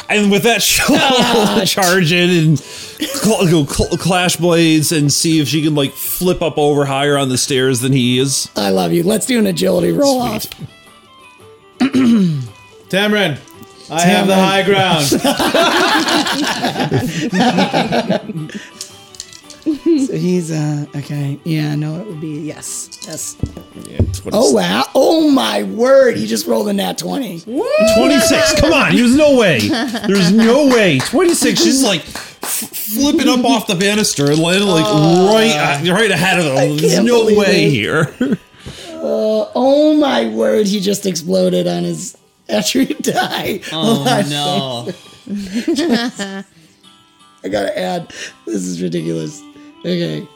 and 0.08 0.30
with 0.30 0.42
that, 0.44 0.62
she'll 0.66 1.64
charge 1.66 2.12
in 2.12 2.30
and 2.30 2.58
cl- 2.58 3.46
go 3.50 3.64
cl- 3.64 3.96
clash 3.98 4.36
blades 4.36 4.92
and 4.92 5.12
see 5.12 5.40
if 5.40 5.48
she 5.48 5.62
can 5.62 5.74
like 5.74 5.92
flip 5.92 6.42
up 6.42 6.58
over 6.58 6.84
higher 6.84 7.16
on 7.18 7.28
the 7.28 7.38
stairs 7.38 7.80
than 7.80 7.92
he 7.92 8.18
is. 8.18 8.48
I 8.56 8.70
love 8.70 8.92
you. 8.92 9.02
Let's 9.02 9.26
do 9.26 9.38
an 9.38 9.46
agility 9.46 9.92
roll 9.92 10.20
off. 10.20 10.46
Tamarin, 11.78 13.38
I 13.90 14.00
have 14.02 14.26
the 14.26 14.36
high 14.36 14.62
ground. 14.62 15.04
So 20.04 20.14
he's 20.16 20.50
uh 20.50 20.84
okay. 20.96 21.38
Yeah, 21.44 21.74
no, 21.74 21.98
it 22.00 22.06
would 22.06 22.20
be 22.20 22.40
yes. 22.40 22.90
Yes. 23.06 23.36
Yeah, 23.86 24.00
Oh 24.32 24.52
wow. 24.52 24.84
Oh 24.94 25.30
my 25.30 25.62
word. 25.62 26.16
He 26.16 26.26
just 26.26 26.46
rolled 26.46 26.68
a 26.68 26.72
nat 26.72 26.98
20. 26.98 27.40
26. 27.40 28.60
Come 28.60 28.72
on, 28.72 28.94
there's 28.94 29.16
no 29.16 29.36
way. 29.36 29.60
There's 29.60 30.30
no 30.30 30.66
way. 30.66 30.98
26. 30.98 31.58
She's 31.62 31.82
like 31.82 32.00
f- 32.00 32.44
flipping 32.44 33.28
up 33.28 33.44
off 33.44 33.66
the 33.66 33.74
banister 33.76 34.30
and 34.30 34.38
landing 34.38 34.68
like 34.68 34.84
right, 34.84 35.80
uh, 35.88 35.92
right 35.94 36.10
ahead 36.10 36.40
of 36.40 36.44
him. 36.44 36.76
There's 36.76 37.00
no 37.02 37.24
way 37.24 37.64
it. 37.66 37.70
here. 37.70 38.14
Oh 39.06 39.94
my 39.96 40.28
word, 40.28 40.66
he 40.66 40.80
just 40.80 41.04
exploded 41.04 41.66
on 41.66 41.84
his 41.84 42.16
attribute 42.48 43.02
die. 43.02 43.60
Oh 43.72 44.04
no. 45.28 46.44
I 47.42 47.48
gotta 47.48 47.78
add. 47.78 48.12
This 48.46 48.62
is 48.64 48.80
ridiculous. 48.82 49.42
Okay. 49.84 50.26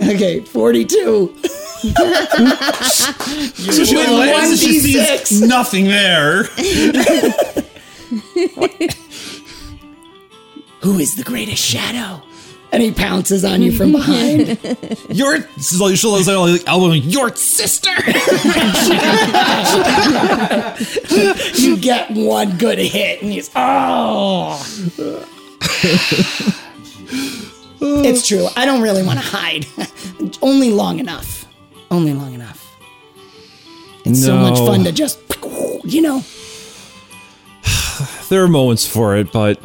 Okay, 0.00 0.40
42. 0.40 1.34
So 1.42 1.54
she 3.84 3.96
like 3.96 4.08
lands 4.08 4.50
and 4.50 4.58
she 4.58 4.80
sees 4.80 5.42
nothing 5.42 5.84
there. 5.86 6.44
Who 10.80 10.98
is 10.98 11.14
the 11.16 11.24
greatest 11.24 11.62
shadow? 11.62 12.22
And 12.72 12.82
he 12.82 12.90
pounces 12.92 13.44
on 13.44 13.62
you 13.62 13.70
from 13.72 13.92
behind. 13.92 14.58
Your 15.08 15.40
so 15.58 15.94
she'll 15.94 16.12
like 16.12 16.68
elbow 16.68 16.90
me, 16.90 16.98
your 16.98 17.34
sister. 17.34 17.90
you 21.54 21.78
get 21.78 22.10
one 22.10 22.58
good 22.58 22.78
hit, 22.78 23.22
and 23.22 23.32
he's 23.32 23.50
oh. 23.56 24.62
it's 28.04 28.26
true. 28.26 28.48
I 28.56 28.64
don't 28.64 28.82
really 28.82 29.02
want 29.02 29.18
to 29.18 29.24
hide. 29.24 29.66
Only 30.42 30.70
long 30.70 30.98
enough. 30.98 31.46
Only 31.90 32.12
long 32.12 32.34
enough. 32.34 32.62
It's 34.04 34.24
so 34.24 34.36
much 34.36 34.58
fun 34.58 34.84
to 34.84 34.92
just, 34.92 35.18
you 35.84 36.02
know. 36.02 36.22
There 38.28 38.42
are 38.42 38.48
moments 38.48 38.86
for 38.86 39.16
it, 39.16 39.30
but 39.32 39.60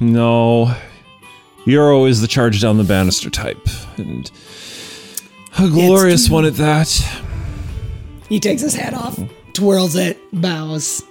no. 0.00 0.76
You're 1.64 1.92
always 1.92 2.20
the 2.20 2.28
charge 2.28 2.60
down 2.60 2.76
the 2.76 2.84
banister 2.84 3.30
type. 3.30 3.66
And 3.96 4.30
a 5.58 5.68
glorious 5.68 6.28
one 6.28 6.44
at 6.44 6.54
that. 6.54 6.88
He 8.28 8.40
takes 8.40 8.62
his 8.62 8.74
hat 8.74 8.94
off, 8.94 9.18
twirls 9.52 9.94
it, 9.94 10.18
bows. 10.32 11.04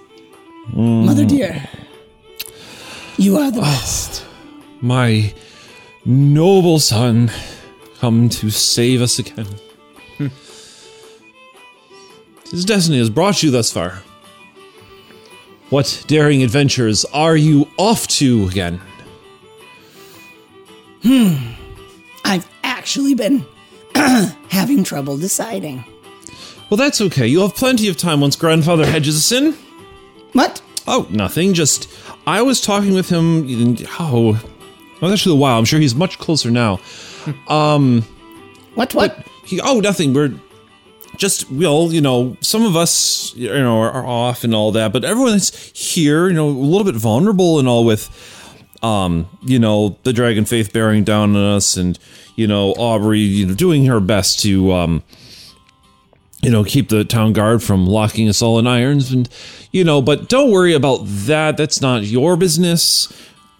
Mm. 0.70 1.06
Mother 1.06 1.24
dear, 1.24 1.68
you 3.16 3.36
are 3.36 3.50
the 3.50 3.60
oh, 3.60 3.62
best. 3.62 4.24
My 4.80 5.32
noble 6.04 6.78
son, 6.78 7.30
come 7.98 8.28
to 8.28 8.50
save 8.50 9.02
us 9.02 9.18
again. 9.18 9.46
His 12.50 12.64
destiny 12.66 12.98
has 12.98 13.08
brought 13.08 13.42
you 13.42 13.50
thus 13.50 13.72
far. 13.72 14.02
What 15.70 16.04
daring 16.06 16.42
adventures 16.42 17.06
are 17.06 17.34
you 17.34 17.66
off 17.78 18.06
to 18.08 18.46
again? 18.46 18.78
Hmm. 21.02 21.36
I've 22.26 22.46
actually 22.62 23.14
been 23.14 23.46
having 23.94 24.84
trouble 24.84 25.16
deciding. 25.16 25.82
Well, 26.68 26.76
that's 26.76 27.00
okay. 27.00 27.26
You'll 27.26 27.48
have 27.48 27.56
plenty 27.56 27.88
of 27.88 27.96
time 27.96 28.20
once 28.20 28.36
grandfather 28.36 28.84
hedges 28.84 29.16
us 29.16 29.32
in. 29.32 29.56
What? 30.32 30.60
Oh, 30.86 31.06
nothing. 31.10 31.54
Just 31.54 31.88
I 32.26 32.42
was 32.42 32.60
talking 32.60 32.92
with 32.92 33.08
him. 33.08 33.76
Oh, 33.98 34.38
it 35.02 35.10
was 35.10 35.12
actually 35.12 35.36
a 35.36 35.40
while. 35.40 35.58
I'm 35.58 35.64
sure 35.64 35.80
he's 35.80 35.94
much 35.94 36.18
closer 36.18 36.50
now. 36.50 36.80
Um, 37.48 38.02
What? 38.74 38.94
What? 38.94 39.26
He, 39.44 39.60
oh, 39.60 39.80
nothing. 39.80 40.14
We're 40.14 40.32
just 41.16 41.50
well, 41.50 41.92
you 41.92 42.00
know, 42.00 42.36
some 42.40 42.64
of 42.64 42.74
us, 42.76 43.34
you 43.34 43.48
know, 43.52 43.80
are, 43.80 43.90
are 43.90 44.06
off 44.06 44.44
and 44.44 44.54
all 44.54 44.72
that, 44.72 44.92
but 44.92 45.04
everyone 45.04 45.32
that's 45.32 45.70
here, 45.78 46.28
you 46.28 46.34
know, 46.34 46.48
a 46.48 46.50
little 46.50 46.84
bit 46.84 46.94
vulnerable 46.94 47.58
and 47.58 47.68
all 47.68 47.84
with, 47.84 48.08
um, 48.82 49.28
you 49.42 49.58
know, 49.58 49.98
the 50.04 50.12
Dragon 50.12 50.44
Faith 50.44 50.72
bearing 50.72 51.04
down 51.04 51.36
on 51.36 51.54
us, 51.56 51.76
and 51.76 51.98
you 52.34 52.46
know, 52.46 52.70
Aubrey, 52.72 53.20
you 53.20 53.46
know, 53.46 53.54
doing 53.54 53.84
her 53.86 54.00
best 54.00 54.40
to, 54.40 54.72
um, 54.72 55.02
you 56.40 56.50
know, 56.50 56.64
keep 56.64 56.88
the 56.88 57.04
town 57.04 57.34
guard 57.34 57.62
from 57.62 57.86
locking 57.86 58.28
us 58.28 58.40
all 58.40 58.58
in 58.58 58.66
irons, 58.66 59.12
and 59.12 59.28
you 59.70 59.84
know, 59.84 60.00
but 60.00 60.28
don't 60.28 60.50
worry 60.50 60.72
about 60.74 61.00
that. 61.04 61.56
That's 61.56 61.80
not 61.80 62.04
your 62.04 62.36
business. 62.36 63.12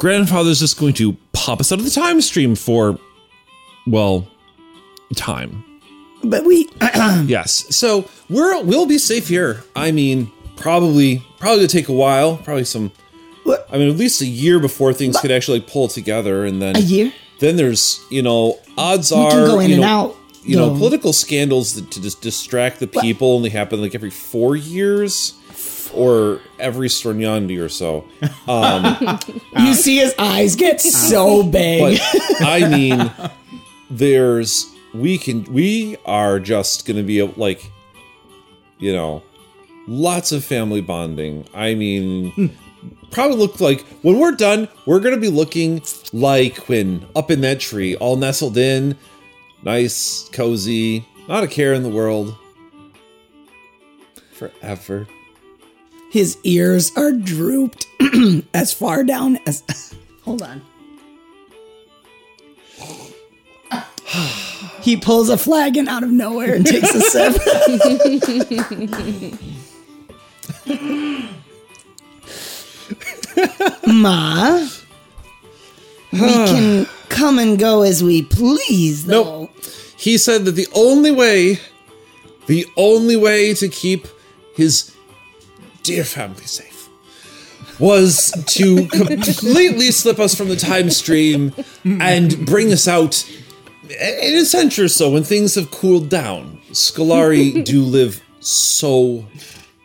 Grandfather's 0.03 0.59
just 0.59 0.81
going 0.81 0.95
to 0.95 1.17
pop 1.33 1.61
us 1.61 1.71
out 1.71 1.79
of 1.79 1.85
the 1.85 1.91
time 1.93 2.21
stream 2.21 2.57
for, 2.57 2.99
well, 3.87 4.27
time. 5.15 5.65
But 6.25 6.45
we. 6.45 6.69
Yes. 7.27 7.77
So 7.77 8.09
we're 8.29 8.61
we'll 8.65 8.87
be 8.87 8.99
safe 8.99 9.29
here. 9.29 9.63
I 9.77 9.93
mean, 9.93 10.33
probably 10.57 11.25
probably 11.39 11.59
gonna 11.59 11.69
take 11.69 11.89
a 11.89 11.93
while. 11.93 12.37
Probably 12.39 12.65
some. 12.65 12.91
What? 13.45 13.65
I 13.73 13.79
mean, 13.79 13.89
at 13.91 13.97
least 13.97 14.21
a 14.23 14.27
year 14.27 14.59
before 14.59 14.93
things 14.93 15.21
could 15.21 15.31
actually 15.31 15.61
pull 15.61 15.87
together, 15.87 16.45
and 16.45 16.61
then 16.61 16.75
A 16.75 16.81
year? 16.81 17.13
Then 17.39 17.55
there's 17.55 18.05
you 18.11 18.23
know 18.23 18.59
odds 18.77 19.13
are 19.13 19.31
go 19.31 19.61
in 19.61 19.69
you 19.69 19.75
and 19.77 19.83
know, 19.83 19.89
out, 19.89 20.17
You 20.43 20.57
know, 20.57 20.77
political 20.77 21.13
scandals 21.13 21.75
that 21.77 21.93
to 21.93 22.03
just 22.03 22.23
distract 22.23 22.81
the 22.81 22.89
people 22.89 23.35
only 23.35 23.51
happen 23.51 23.81
like 23.81 23.95
every 23.95 24.11
four 24.11 24.57
years, 24.57 25.35
or 25.95 26.41
every 26.59 26.89
Stornyandi 26.89 27.61
or 27.61 27.69
so. 27.69 28.05
you 29.59 29.75
see 29.75 29.97
his 29.99 30.15
eyes 30.19 30.57
get 30.57 30.81
so 30.81 31.43
big. 31.51 31.99
But 32.11 32.43
I 32.43 32.69
mean, 32.69 33.11
there's 33.91 34.67
we 34.95 35.19
can 35.19 35.45
we 35.45 35.97
are 36.05 36.39
just 36.41 36.87
gonna 36.87 37.03
be 37.03 37.23
like, 37.23 37.71
you 38.79 38.93
know, 38.93 39.23
lots 39.87 40.33
of 40.33 40.45
family 40.45 40.81
bonding. 40.81 41.47
I 41.55 41.75
mean, 41.75 42.57
probably 43.11 43.37
look 43.37 43.61
like 43.61 43.83
when 44.03 44.19
we're 44.19 44.33
done, 44.33 44.69
we're 44.87 45.01
gonna 45.01 45.17
be 45.19 45.29
looking 45.29 45.83
like 46.13 46.69
when 46.69 47.07
up 47.15 47.31
in 47.31 47.41
that 47.43 47.61
tree, 47.61 47.97
all 47.97 48.17
nestled 48.17 48.57
in, 48.57 48.97
nice, 49.63 50.29
cozy, 50.33 51.07
not 51.29 51.45
a 51.45 51.49
care 51.49 51.73
in 51.75 51.83
the 51.83 51.89
world, 51.89 52.37
forever. 54.33 55.07
His 56.13 56.37
ears 56.45 56.93
are 56.95 57.11
drooped 57.11 57.87
as 58.53 58.71
far 58.71 59.03
down 59.03 59.39
as. 59.47 59.95
Hold 60.27 60.43
on. 60.43 60.61
he 64.83 64.99
pulls 64.99 65.31
a 65.31 65.39
flagon 65.39 65.89
out 65.89 66.03
of 66.03 66.11
nowhere 66.11 66.55
and 66.55 66.67
takes 66.67 66.95
a 66.95 67.01
sip. 67.13 67.33
Ma, 73.87 74.69
we 76.13 76.19
can 76.19 76.87
come 77.09 77.39
and 77.39 77.59
go 77.59 77.81
as 77.81 78.05
we 78.05 78.21
please, 78.21 79.07
though. 79.07 79.45
Nope. 79.45 79.51
He 79.97 80.19
said 80.19 80.45
that 80.45 80.53
the 80.53 80.69
only 80.75 81.11
way, 81.11 81.59
the 82.49 82.67
only 82.77 83.17
way 83.17 83.55
to 83.55 83.69
keep 83.69 84.07
his 84.55 84.92
dear 85.83 86.05
family 86.05 86.45
safe 86.45 86.89
was 87.79 88.33
to 88.47 88.87
completely 88.89 89.91
slip 89.91 90.19
us 90.19 90.35
from 90.35 90.49
the 90.49 90.57
time 90.57 90.91
stream 90.91 91.53
and 91.85 92.47
bring 92.47 92.73
us 92.73 92.87
out 92.87 93.29
in 93.89 94.35
a 94.37 94.45
century 94.45 94.85
or 94.85 94.89
so 94.89 95.11
when 95.11 95.25
things 95.25 95.55
have 95.55 95.71
cooled 95.71 96.09
down. 96.09 96.61
Scolari 96.71 97.65
do 97.65 97.83
live 97.83 98.23
so 98.41 99.27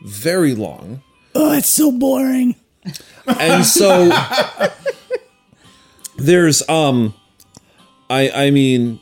very 0.04 0.54
long. 0.54 1.02
Oh, 1.34 1.54
it's 1.54 1.70
so 1.70 1.92
boring. 1.92 2.56
and 3.40 3.66
so 3.66 4.10
there's 6.18 6.68
um 6.70 7.14
i 8.10 8.30
i 8.34 8.50
mean 8.50 9.00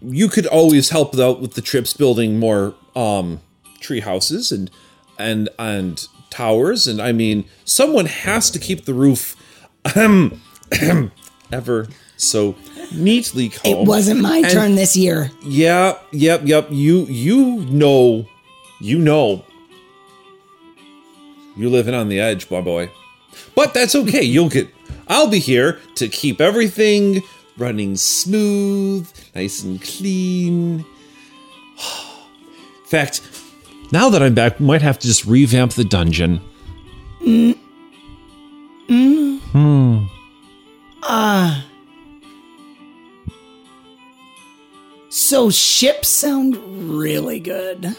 you 0.00 0.28
could 0.28 0.46
always 0.46 0.90
help 0.90 1.16
out 1.16 1.40
with 1.40 1.54
the 1.54 1.62
trips 1.62 1.92
building 1.92 2.38
more 2.38 2.74
um 2.96 3.40
tree 3.80 4.00
houses 4.00 4.50
and 4.50 4.70
and 5.18 5.48
and 5.58 6.08
towers 6.30 6.86
and 6.86 7.00
i 7.00 7.10
mean 7.12 7.44
someone 7.64 8.06
has 8.06 8.50
to 8.50 8.58
keep 8.58 8.84
the 8.84 8.94
roof 8.94 9.34
ever 11.52 11.86
so 12.16 12.54
neatly 12.92 13.48
combed. 13.48 13.66
It 13.82 13.86
wasn't 13.86 14.20
my 14.20 14.38
And- 14.38 14.50
turn 14.50 14.74
this 14.74 14.96
year. 14.96 15.30
yeah, 15.44 15.96
yep, 16.12 16.42
yep. 16.44 16.66
You 16.70 17.04
you 17.06 17.60
know, 17.66 18.26
you 18.80 18.98
know. 18.98 19.44
You're 21.56 21.70
living 21.70 21.94
on 21.94 22.08
the 22.08 22.20
edge, 22.20 22.50
my 22.50 22.60
boy. 22.60 22.90
But 23.54 23.72
that's 23.74 23.94
okay. 23.94 24.22
You'll 24.22 24.48
get 24.48 24.68
I'll 25.08 25.28
be 25.28 25.38
here 25.38 25.78
to 25.96 26.08
keep 26.08 26.40
everything 26.40 27.22
running 27.56 27.96
smooth, 27.96 29.08
nice 29.34 29.62
and 29.62 29.80
clean. 29.80 30.80
In 31.78 32.86
fact, 32.86 33.20
now 33.92 34.08
that 34.10 34.22
I'm 34.22 34.34
back, 34.34 34.60
we 34.60 34.66
might 34.66 34.82
have 34.82 34.98
to 34.98 35.06
just 35.06 35.24
revamp 35.24 35.72
the 35.72 35.84
dungeon. 35.84 36.40
Hmm. 37.18 37.52
Hmm. 39.52 40.04
Ah. 41.02 41.64
So 45.08 45.50
ships 45.50 46.08
sound 46.08 46.56
really 46.90 47.40
good. 47.40 47.96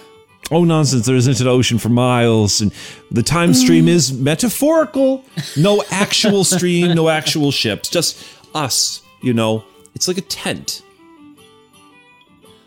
Oh 0.51 0.63
nonsense! 0.63 1.05
There 1.05 1.15
isn't 1.15 1.39
an 1.39 1.47
ocean 1.47 1.77
for 1.77 1.89
miles, 1.89 2.59
and 2.59 2.73
the 3.11 3.21
time 3.21 3.53
stream 3.53 3.87
is 3.87 4.11
metaphorical. 4.11 5.23
No 5.55 5.83
actual 5.91 6.43
stream, 6.43 6.95
no 6.95 7.07
actual 7.09 7.51
ships, 7.51 7.87
just 7.89 8.23
us. 8.55 9.03
You 9.21 9.33
know, 9.33 9.63
it's 9.93 10.07
like 10.07 10.17
a 10.17 10.21
tent 10.21 10.81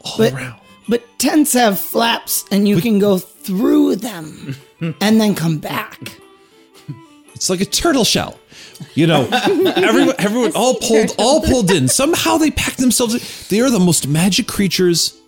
all 0.04 0.18
But 0.18 0.32
around. 0.32 0.60
But 1.22 1.28
tents 1.28 1.52
have 1.52 1.78
flaps 1.78 2.44
and 2.50 2.66
you 2.68 2.80
can 2.80 2.98
go 2.98 3.18
through 3.18 3.96
them 3.96 4.56
and 4.80 5.20
then 5.20 5.34
come 5.34 5.58
back. 5.58 6.18
It's 7.34 7.50
like 7.50 7.60
a 7.60 7.64
turtle 7.64 8.04
shell. 8.04 8.38
You 8.94 9.06
know, 9.06 9.28
everyone, 9.32 10.14
everyone, 10.18 10.52
all 10.54 10.74
pulled, 10.74 11.14
all 11.18 11.40
pulled 11.40 11.70
in. 11.70 11.88
Somehow 11.88 12.36
they 12.36 12.50
packed 12.50 12.78
themselves. 12.78 13.14
in. 13.14 13.20
They 13.48 13.60
are 13.60 13.70
the 13.70 13.78
most 13.80 14.08
magic 14.08 14.48
creatures 14.48 15.20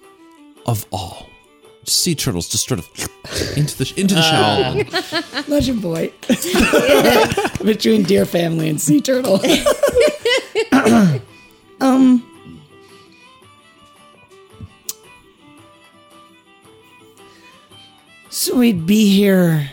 of 0.66 0.86
all. 0.90 1.28
Sea 1.86 2.14
turtles 2.14 2.48
just 2.48 2.66
sort 2.66 2.80
of 2.80 2.88
into 3.56 3.76
the 3.76 3.92
into 4.00 4.14
the 4.14 4.22
shell. 4.22 5.42
Legend 5.48 5.82
boy. 5.82 6.12
Between 7.64 8.04
deer 8.04 8.24
family 8.24 8.70
and 8.70 8.80
sea 8.80 9.00
turtle. 9.02 9.40
um 11.80 12.34
we'd 18.52 18.86
be 18.86 19.14
here 19.16 19.70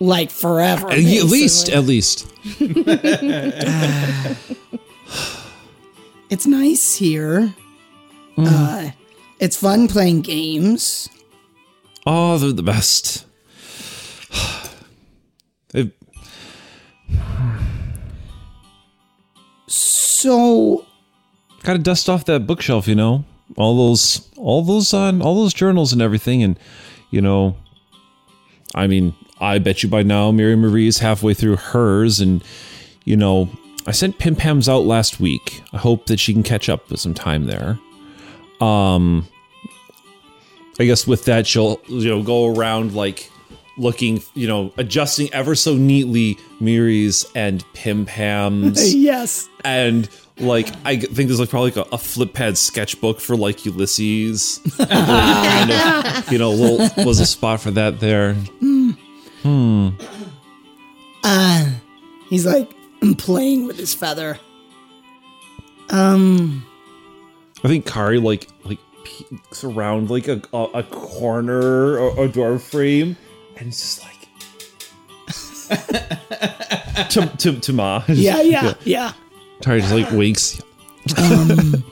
like 0.00 0.30
forever. 0.30 0.90
at 0.90 0.98
least, 0.98 1.68
at 1.68 1.84
least. 1.84 2.26
it's 6.30 6.46
nice 6.46 6.94
here. 6.96 7.54
Mm. 8.36 8.46
Uh, 8.46 8.90
it's 9.40 9.56
fun 9.56 9.88
playing 9.88 10.22
games. 10.22 11.08
Oh, 12.06 12.36
they're 12.38 12.52
the 12.52 12.62
best. 12.62 13.24
It- 15.74 15.92
So 19.66 20.86
gotta 21.64 21.78
dust 21.78 22.08
off 22.08 22.24
that 22.26 22.46
bookshelf, 22.46 22.86
you 22.88 22.94
know. 22.94 23.24
All 23.56 23.76
those, 23.76 24.28
all 24.36 24.62
those, 24.62 24.92
on 24.94 25.22
all 25.22 25.36
those 25.36 25.54
journals 25.54 25.92
and 25.92 26.02
everything, 26.02 26.42
and 26.42 26.58
you 27.10 27.20
know, 27.20 27.56
I 28.74 28.86
mean, 28.86 29.14
I 29.40 29.58
bet 29.58 29.82
you 29.82 29.88
by 29.88 30.02
now 30.02 30.30
Mary 30.30 30.56
Marie 30.56 30.88
is 30.88 30.98
halfway 30.98 31.34
through 31.34 31.56
hers, 31.56 32.20
and 32.20 32.42
you 33.04 33.16
know, 33.16 33.48
I 33.86 33.92
sent 33.92 34.18
Pim 34.18 34.36
Pams 34.36 34.68
out 34.68 34.84
last 34.84 35.20
week. 35.20 35.62
I 35.72 35.78
hope 35.78 36.06
that 36.06 36.18
she 36.18 36.32
can 36.32 36.42
catch 36.42 36.68
up 36.68 36.90
with 36.90 37.00
some 37.00 37.14
time 37.14 37.46
there. 37.46 37.78
Um, 38.60 39.26
I 40.80 40.84
guess 40.84 41.06
with 41.06 41.24
that 41.26 41.46
she'll 41.46 41.80
you 41.86 42.08
know 42.08 42.22
go 42.22 42.46
around 42.46 42.94
like 42.94 43.30
looking, 43.76 44.22
you 44.34 44.46
know, 44.46 44.72
adjusting 44.76 45.32
ever 45.32 45.54
so 45.54 45.74
neatly 45.74 46.38
Miri's 46.60 47.26
and 47.34 47.64
Pim 47.74 48.06
Pam's. 48.06 48.94
yes. 48.96 49.48
and 49.64 50.08
like 50.38 50.68
I 50.84 50.96
think 50.96 51.28
there's 51.28 51.40
like 51.40 51.50
probably 51.50 51.72
like 51.72 51.86
a, 51.86 51.94
a 51.94 51.98
flip 51.98 52.32
pad 52.34 52.58
sketchbook 52.58 53.20
for 53.20 53.36
like 53.36 53.64
Ulysses. 53.64 54.60
kind 54.78 55.70
of, 55.70 56.32
you 56.32 56.38
know, 56.38 56.50
little 56.50 57.04
was 57.04 57.20
a 57.20 57.26
spot 57.26 57.60
for 57.60 57.70
that 57.72 58.00
there. 58.00 58.34
Hmm. 58.34 59.90
Uh, 61.22 61.70
he's 62.28 62.46
like 62.46 62.70
playing 63.18 63.66
with 63.66 63.76
his 63.76 63.94
feather. 63.94 64.38
Um, 65.90 66.66
I 67.62 67.68
think 67.68 67.86
Kari 67.86 68.18
like 68.18 68.48
like 68.64 68.78
peeks 69.04 69.62
around 69.64 70.10
like 70.10 70.28
a 70.28 70.42
a, 70.52 70.64
a 70.74 70.82
corner 70.82 71.98
or 71.98 72.24
a 72.24 72.28
door 72.28 72.58
frame, 72.58 73.16
and 73.56 73.68
it's 73.68 73.80
just 73.80 74.02
like 74.02 74.14
to 77.10 77.26
to 77.38 77.60
to 77.60 77.72
Ma. 77.72 78.02
Yeah, 78.08 78.40
yeah, 78.40 78.74
yeah. 78.84 79.12
Kari 79.62 79.80
just 79.80 79.92
like 79.94 80.10
winks. 80.10 80.60
Um, 81.16 81.84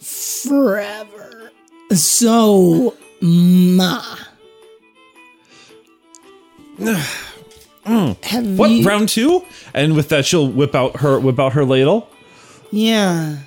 Forever. 0.00 1.50
So, 1.92 2.94
Ma. 3.20 4.02
Mm. 6.78 8.24
Have 8.24 8.58
What 8.58 8.70
you? 8.70 8.84
round 8.84 9.08
two? 9.08 9.44
And 9.72 9.94
with 9.96 10.08
that, 10.10 10.24
she'll 10.24 10.48
whip 10.48 10.74
out 10.74 10.96
her 11.00 11.18
whip 11.20 11.38
out 11.38 11.52
her 11.52 11.64
ladle. 11.64 12.08
Yeah. 12.70 13.38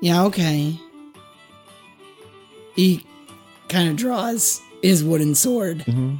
Yeah, 0.00 0.24
okay. 0.24 0.78
He 2.74 3.04
kind 3.68 3.88
of 3.88 3.96
draws 3.96 4.60
his 4.82 5.02
wooden 5.04 5.34
sword. 5.34 5.78
Mm-hmm. 5.86 6.16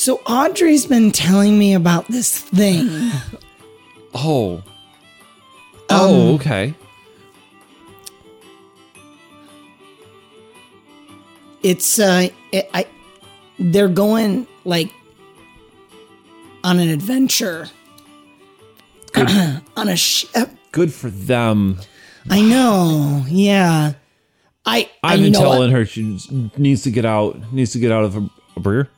So 0.00 0.16
Audrey's 0.26 0.86
been 0.86 1.12
telling 1.12 1.58
me 1.58 1.74
about 1.74 2.08
this 2.08 2.38
thing. 2.38 3.12
Oh. 4.14 4.62
Oh, 5.90 6.36
okay. 6.36 6.74
It's 11.62 11.98
uh 11.98 12.28
it, 12.50 12.70
I 12.72 12.86
they're 13.58 13.90
going 13.90 14.46
like 14.64 14.90
on 16.64 16.78
an 16.78 16.88
adventure. 16.88 17.68
on 19.16 19.88
a 19.88 19.96
ship. 19.96 20.48
Good 20.72 20.94
for 20.94 21.10
them. 21.10 21.78
I 22.30 22.40
know. 22.40 23.26
Yeah. 23.28 23.92
I 24.64 24.88
I 25.02 25.12
I've 25.12 25.20
been 25.20 25.32
know 25.32 25.40
telling 25.40 25.72
her 25.72 25.84
she 25.84 26.18
needs 26.56 26.84
to 26.84 26.90
get 26.90 27.04
out. 27.04 27.52
Needs 27.52 27.72
to 27.72 27.78
get 27.78 27.92
out 27.92 28.04
of 28.04 28.16
a, 28.16 28.30
a 28.56 28.60
burger. 28.60 28.88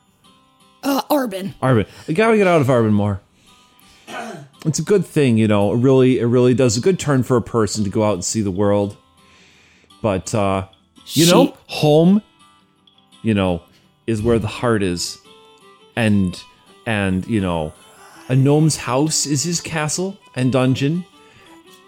Uh 0.83 1.01
Arbin. 1.09 1.53
Arbin. 1.61 1.87
I 2.07 2.13
gotta 2.13 2.37
get 2.37 2.47
out 2.47 2.61
of 2.61 2.67
Arbin 2.67 2.91
more. 2.91 3.21
It's 4.65 4.79
a 4.79 4.83
good 4.83 5.05
thing, 5.05 5.37
you 5.37 5.47
know. 5.47 5.73
It 5.73 5.77
really, 5.77 6.19
it 6.19 6.25
really 6.25 6.53
does 6.53 6.77
a 6.77 6.81
good 6.81 6.97
turn 6.99 7.23
for 7.23 7.35
a 7.35 7.41
person 7.41 7.83
to 7.83 7.89
go 7.89 8.03
out 8.03 8.13
and 8.13 8.23
see 8.23 8.41
the 8.41 8.51
world. 8.51 8.95
But 10.01 10.33
uh, 10.33 10.67
you 11.07 11.25
know, 11.29 11.57
home, 11.67 12.21
you 13.21 13.33
know, 13.33 13.63
is 14.07 14.21
where 14.21 14.39
the 14.39 14.47
heart 14.47 14.83
is, 14.83 15.17
and 15.95 16.41
and 16.85 17.25
you 17.27 17.41
know, 17.41 17.73
a 18.29 18.35
gnome's 18.35 18.77
house 18.77 19.25
is 19.25 19.43
his 19.43 19.59
castle 19.61 20.17
and 20.35 20.51
dungeon, 20.51 21.05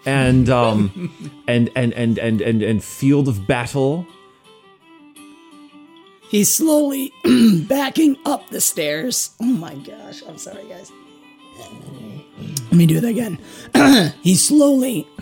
and 0.04 0.48
um, 0.50 1.32
and 1.48 1.70
and 1.74 1.94
and 1.94 2.18
and 2.18 2.40
and 2.40 2.62
and 2.62 2.84
field 2.84 3.28
of 3.28 3.46
battle. 3.46 4.06
He's 6.28 6.52
slowly 6.52 7.12
backing 7.68 8.16
up 8.24 8.48
the 8.50 8.60
stairs. 8.60 9.30
Oh 9.40 9.44
my 9.44 9.74
gosh. 9.76 10.22
I'm 10.28 10.38
sorry, 10.38 10.64
guys. 10.68 10.90
Let 12.38 12.72
me 12.72 12.86
do 12.86 12.96
it 12.98 13.04
again. 13.04 13.38
He's 14.22 14.46
slowly. 14.46 15.08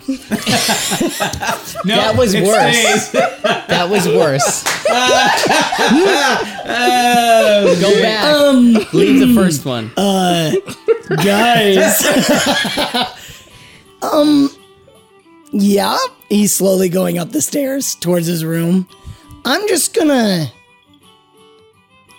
No, 1.85 1.95
That 1.95 2.15
was 2.17 2.33
worse. 2.35 3.11
That 3.67 3.89
was 3.89 4.07
worse. 4.07 4.63
Go 7.81 8.01
back. 8.01 8.93
Leave 8.93 9.19
the 9.19 9.33
first 9.35 9.65
one. 9.65 9.91
Guys. 11.23 12.03
um, 14.01 14.49
yeah. 15.51 15.97
He's 16.29 16.53
slowly 16.53 16.89
going 16.89 17.17
up 17.19 17.31
the 17.31 17.41
stairs 17.41 17.93
towards 17.95 18.25
his 18.27 18.43
room. 18.43 18.87
I'm 19.45 19.67
just 19.67 19.93
gonna. 19.93 20.51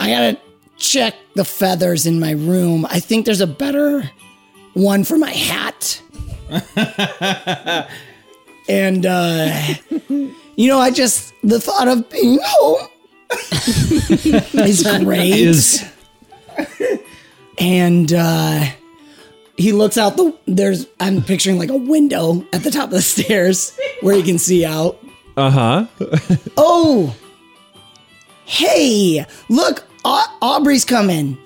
I 0.01 0.10
gotta 0.10 0.39
check 0.77 1.14
the 1.35 1.44
feathers 1.44 2.06
in 2.06 2.20
my 2.20 2.32
room. 2.32 2.86
I 2.86 3.01
think 3.01 3.27
there's 3.27 3.40
a 3.40 3.47
better 3.47 4.10
one 4.74 5.05
for 5.05 5.18
my 5.18 5.31
hat. 5.31 6.02
and, 8.68 9.06
uh, 9.06 9.62
you 10.56 10.68
know, 10.68 10.78
I 10.78 10.90
just, 10.90 11.35
the 11.43 11.60
thought 11.60 11.89
of 11.89 12.09
being 12.10 12.39
home 12.43 12.89
is 14.66 14.82
great. 15.02 15.32
Is 15.32 15.85
and 17.59 18.12
uh 18.12 18.64
he 19.56 19.73
looks 19.73 19.97
out 19.97 20.16
the 20.16 20.36
there's 20.47 20.86
i'm 21.01 21.23
picturing 21.23 21.59
like 21.59 21.70
a 21.70 21.77
window 21.77 22.44
at 22.52 22.62
the 22.62 22.70
top 22.70 22.85
of 22.85 22.90
the 22.90 23.02
stairs 23.02 23.77
where 24.01 24.14
he 24.14 24.23
can 24.23 24.39
see 24.39 24.64
out 24.64 24.98
uh 25.36 25.51
huh. 25.51 25.86
oh 26.56 27.14
hey 28.44 29.24
look 29.48 29.85
aubrey's 30.43 30.85
coming 30.85 31.39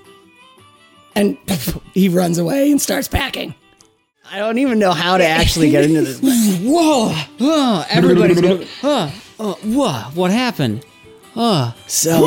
and 1.14 1.36
he 1.94 2.08
runs 2.08 2.38
away 2.38 2.70
and 2.70 2.80
starts 2.80 3.08
packing 3.08 3.54
i 4.30 4.38
don't 4.38 4.58
even 4.58 4.78
know 4.78 4.92
how 4.92 5.16
to 5.16 5.24
actually 5.24 5.70
get 5.70 5.84
into 5.84 6.02
this 6.02 6.20
Whoa! 6.62 7.12
Oh, 7.40 7.86
everybody's 7.88 8.40
going. 8.40 8.66
Oh, 8.82 9.12
oh, 9.38 9.52
uh, 9.52 9.54
whoa! 9.64 10.10
What 10.14 10.30
happened? 10.30 10.84
Oh, 11.34 11.74
so 11.86 12.20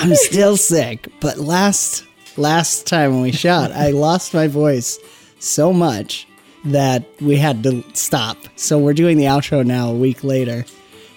i'm 0.00 0.14
still 0.14 0.56
sick 0.56 1.08
but 1.20 1.38
last 1.38 2.04
last 2.36 2.86
time 2.86 3.12
when 3.12 3.22
we 3.22 3.32
shot 3.32 3.72
i 3.72 3.90
lost 3.90 4.32
my 4.32 4.46
voice 4.46 4.98
so 5.40 5.72
much 5.72 6.26
that 6.64 7.04
we 7.20 7.36
had 7.36 7.62
to 7.64 7.82
stop 7.94 8.36
so 8.56 8.78
we're 8.78 8.92
doing 8.92 9.16
the 9.16 9.24
outro 9.24 9.64
now 9.66 9.90
a 9.90 9.94
week 9.94 10.22
later 10.22 10.64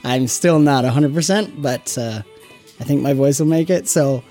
i'm 0.04 0.28
still 0.28 0.60
not 0.60 0.84
100% 0.84 1.62
but 1.62 1.98
uh, 1.98 2.22
i 2.80 2.84
think 2.84 3.02
my 3.02 3.14
voice 3.14 3.40
will 3.40 3.48
make 3.48 3.70
it. 3.70 3.88
So 3.88 4.24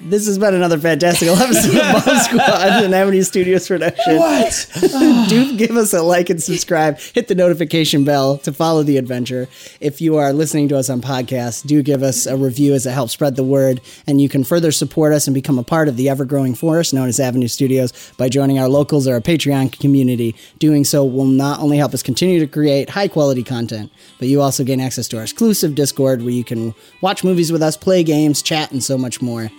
this 0.00 0.26
has 0.26 0.38
been 0.38 0.54
another 0.54 0.78
fantastic 0.78 1.28
episode 1.30 1.74
of 1.76 2.04
Bomb 2.04 2.18
Squad 2.18 2.84
and 2.84 2.94
Avenue 2.94 3.22
Studios 3.22 3.66
production. 3.66 4.16
What? 4.16 4.68
Do 5.28 5.56
give 5.56 5.76
us 5.76 5.92
a 5.94 6.02
like 6.02 6.30
and 6.30 6.42
subscribe. 6.42 6.98
Hit 6.98 7.28
the 7.28 7.34
notification 7.34 8.04
bell 8.04 8.38
to 8.38 8.52
follow 8.52 8.82
the 8.82 8.98
adventure. 8.98 9.48
If 9.80 10.00
you 10.00 10.16
are 10.16 10.32
listening 10.32 10.68
to 10.68 10.78
us 10.78 10.90
on 10.90 11.00
podcast, 11.00 11.66
do 11.66 11.82
give 11.82 12.02
us 12.02 12.26
a 12.26 12.36
review 12.36 12.74
as 12.74 12.86
it 12.86 12.92
helps 12.92 13.12
spread 13.12 13.36
the 13.36 13.44
word. 13.44 13.80
And 14.06 14.20
you 14.20 14.28
can 14.28 14.44
further 14.44 14.70
support 14.70 15.12
us 15.12 15.26
and 15.26 15.34
become 15.34 15.58
a 15.58 15.64
part 15.64 15.88
of 15.88 15.96
the 15.96 16.08
ever 16.08 16.24
growing 16.24 16.54
forest 16.54 16.92
known 16.92 17.08
as 17.08 17.18
Avenue 17.18 17.48
Studios 17.48 18.12
by 18.16 18.28
joining 18.28 18.58
our 18.58 18.68
locals 18.68 19.08
or 19.08 19.14
our 19.14 19.20
Patreon 19.20 19.78
community. 19.80 20.36
Doing 20.58 20.84
so 20.84 21.04
will 21.04 21.24
not 21.24 21.60
only 21.60 21.78
help 21.78 21.94
us 21.94 22.02
continue 22.02 22.38
to 22.40 22.46
create 22.46 22.90
high 22.90 23.08
quality 23.08 23.42
content, 23.42 23.90
but 24.18 24.28
you 24.28 24.40
also 24.42 24.62
gain 24.62 24.80
access 24.80 25.08
to 25.08 25.16
our 25.16 25.22
exclusive 25.22 25.74
Discord 25.74 26.22
where 26.22 26.30
you 26.30 26.44
can 26.44 26.74
watch 27.00 27.24
movies 27.24 27.50
with 27.50 27.62
us, 27.62 27.76
play 27.76 28.02
games, 28.02 28.42
chat, 28.42 28.70
and 28.72 28.84
so 28.84 28.98
much 28.98 29.22
more. 29.22 29.50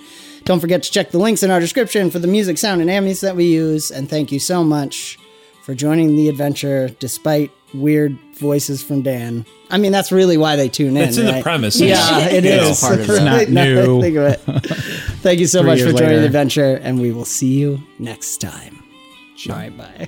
Don't 0.48 0.62
forget 0.62 0.82
to 0.84 0.92
check 0.92 1.12
the 1.12 1.18
links 1.20 1.44
in 1.44 1.52
our 1.52 1.60
description 1.60 2.10
for 2.10 2.20
the 2.20 2.28
music, 2.28 2.58
sound, 2.58 2.80
and 2.82 2.90
ambience 2.90 3.22
that 3.22 3.36
we 3.36 3.46
use. 3.46 3.92
And 3.92 4.10
thank 4.10 4.32
you 4.32 4.40
so 4.40 4.64
much 4.64 5.20
for 5.62 5.76
joining 5.76 6.16
the 6.16 6.30
adventure 6.30 6.88
despite 7.00 7.52
weird 7.74 8.18
voices 8.36 8.82
from 8.82 9.02
Dan. 9.02 9.46
I 9.70 9.78
mean, 9.78 9.92
that's 9.92 10.10
really 10.10 10.38
why 10.38 10.56
they 10.56 10.70
tune 10.70 10.96
in. 10.96 11.04
It's 11.10 11.18
in 11.18 11.26
the 11.26 11.42
premise. 11.42 11.80
Yeah, 11.82 12.20
it 12.30 12.46
is. 12.46 12.82
Yeah, 12.82 12.88
part 12.90 13.02
of 13.02 13.10
it. 13.10 13.22
Right 13.22 13.50
Not 13.50 13.54
now 13.54 13.76
that 13.76 13.84
I 13.84 13.88
new. 13.88 14.02
think 14.02 14.16
of 14.16 14.24
it. 14.26 14.40
Thank 15.22 15.40
you 15.42 15.48
so 15.48 15.62
much 15.64 15.80
for 15.80 15.92
joining 15.92 16.06
later. 16.08 16.20
the 16.22 16.26
adventure, 16.28 16.76
and 16.82 17.02
we 17.02 17.12
will 17.12 17.26
see 17.26 17.54
you 17.60 17.82
next 18.00 18.38
time. 18.38 18.82
Bye 19.48 19.70
bye. 19.70 20.08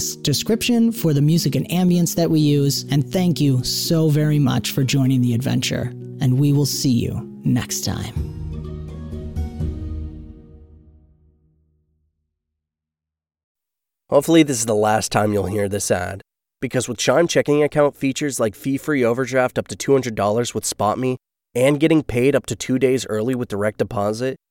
podcast 0.00 0.22
description 0.22 0.92
for 0.92 1.12
the 1.12 1.22
music 1.22 1.54
and 1.54 1.68
ambience 1.68 2.14
that 2.16 2.30
we 2.30 2.40
use. 2.40 2.84
And 2.90 3.10
thank 3.10 3.40
you 3.40 3.62
so 3.64 4.08
very 4.08 4.38
much 4.38 4.72
for 4.72 4.84
joining 4.84 5.20
the 5.20 5.34
adventure. 5.34 5.92
And 6.20 6.38
we 6.38 6.52
will 6.52 6.66
see 6.66 6.92
you 6.92 7.20
next 7.44 7.84
time. 7.84 8.14
Hopefully, 14.10 14.42
this 14.42 14.58
is 14.58 14.66
the 14.66 14.74
last 14.74 15.12
time 15.12 15.32
you'll 15.32 15.46
hear 15.46 15.68
this 15.68 15.90
ad. 15.90 16.22
Because 16.60 16.88
with 16.88 16.98
Chime 16.98 17.28
checking 17.28 17.62
account 17.62 17.96
features 17.96 18.40
like 18.40 18.54
fee 18.54 18.76
free 18.76 19.04
overdraft 19.04 19.56
up 19.56 19.68
to 19.68 19.76
$200 19.76 20.52
with 20.52 20.64
SpotMe 20.64 21.16
and 21.54 21.80
getting 21.80 22.02
paid 22.02 22.34
up 22.34 22.44
to 22.46 22.56
two 22.56 22.78
days 22.78 23.06
early 23.06 23.34
with 23.34 23.48
direct 23.48 23.78
deposit, 23.78 24.36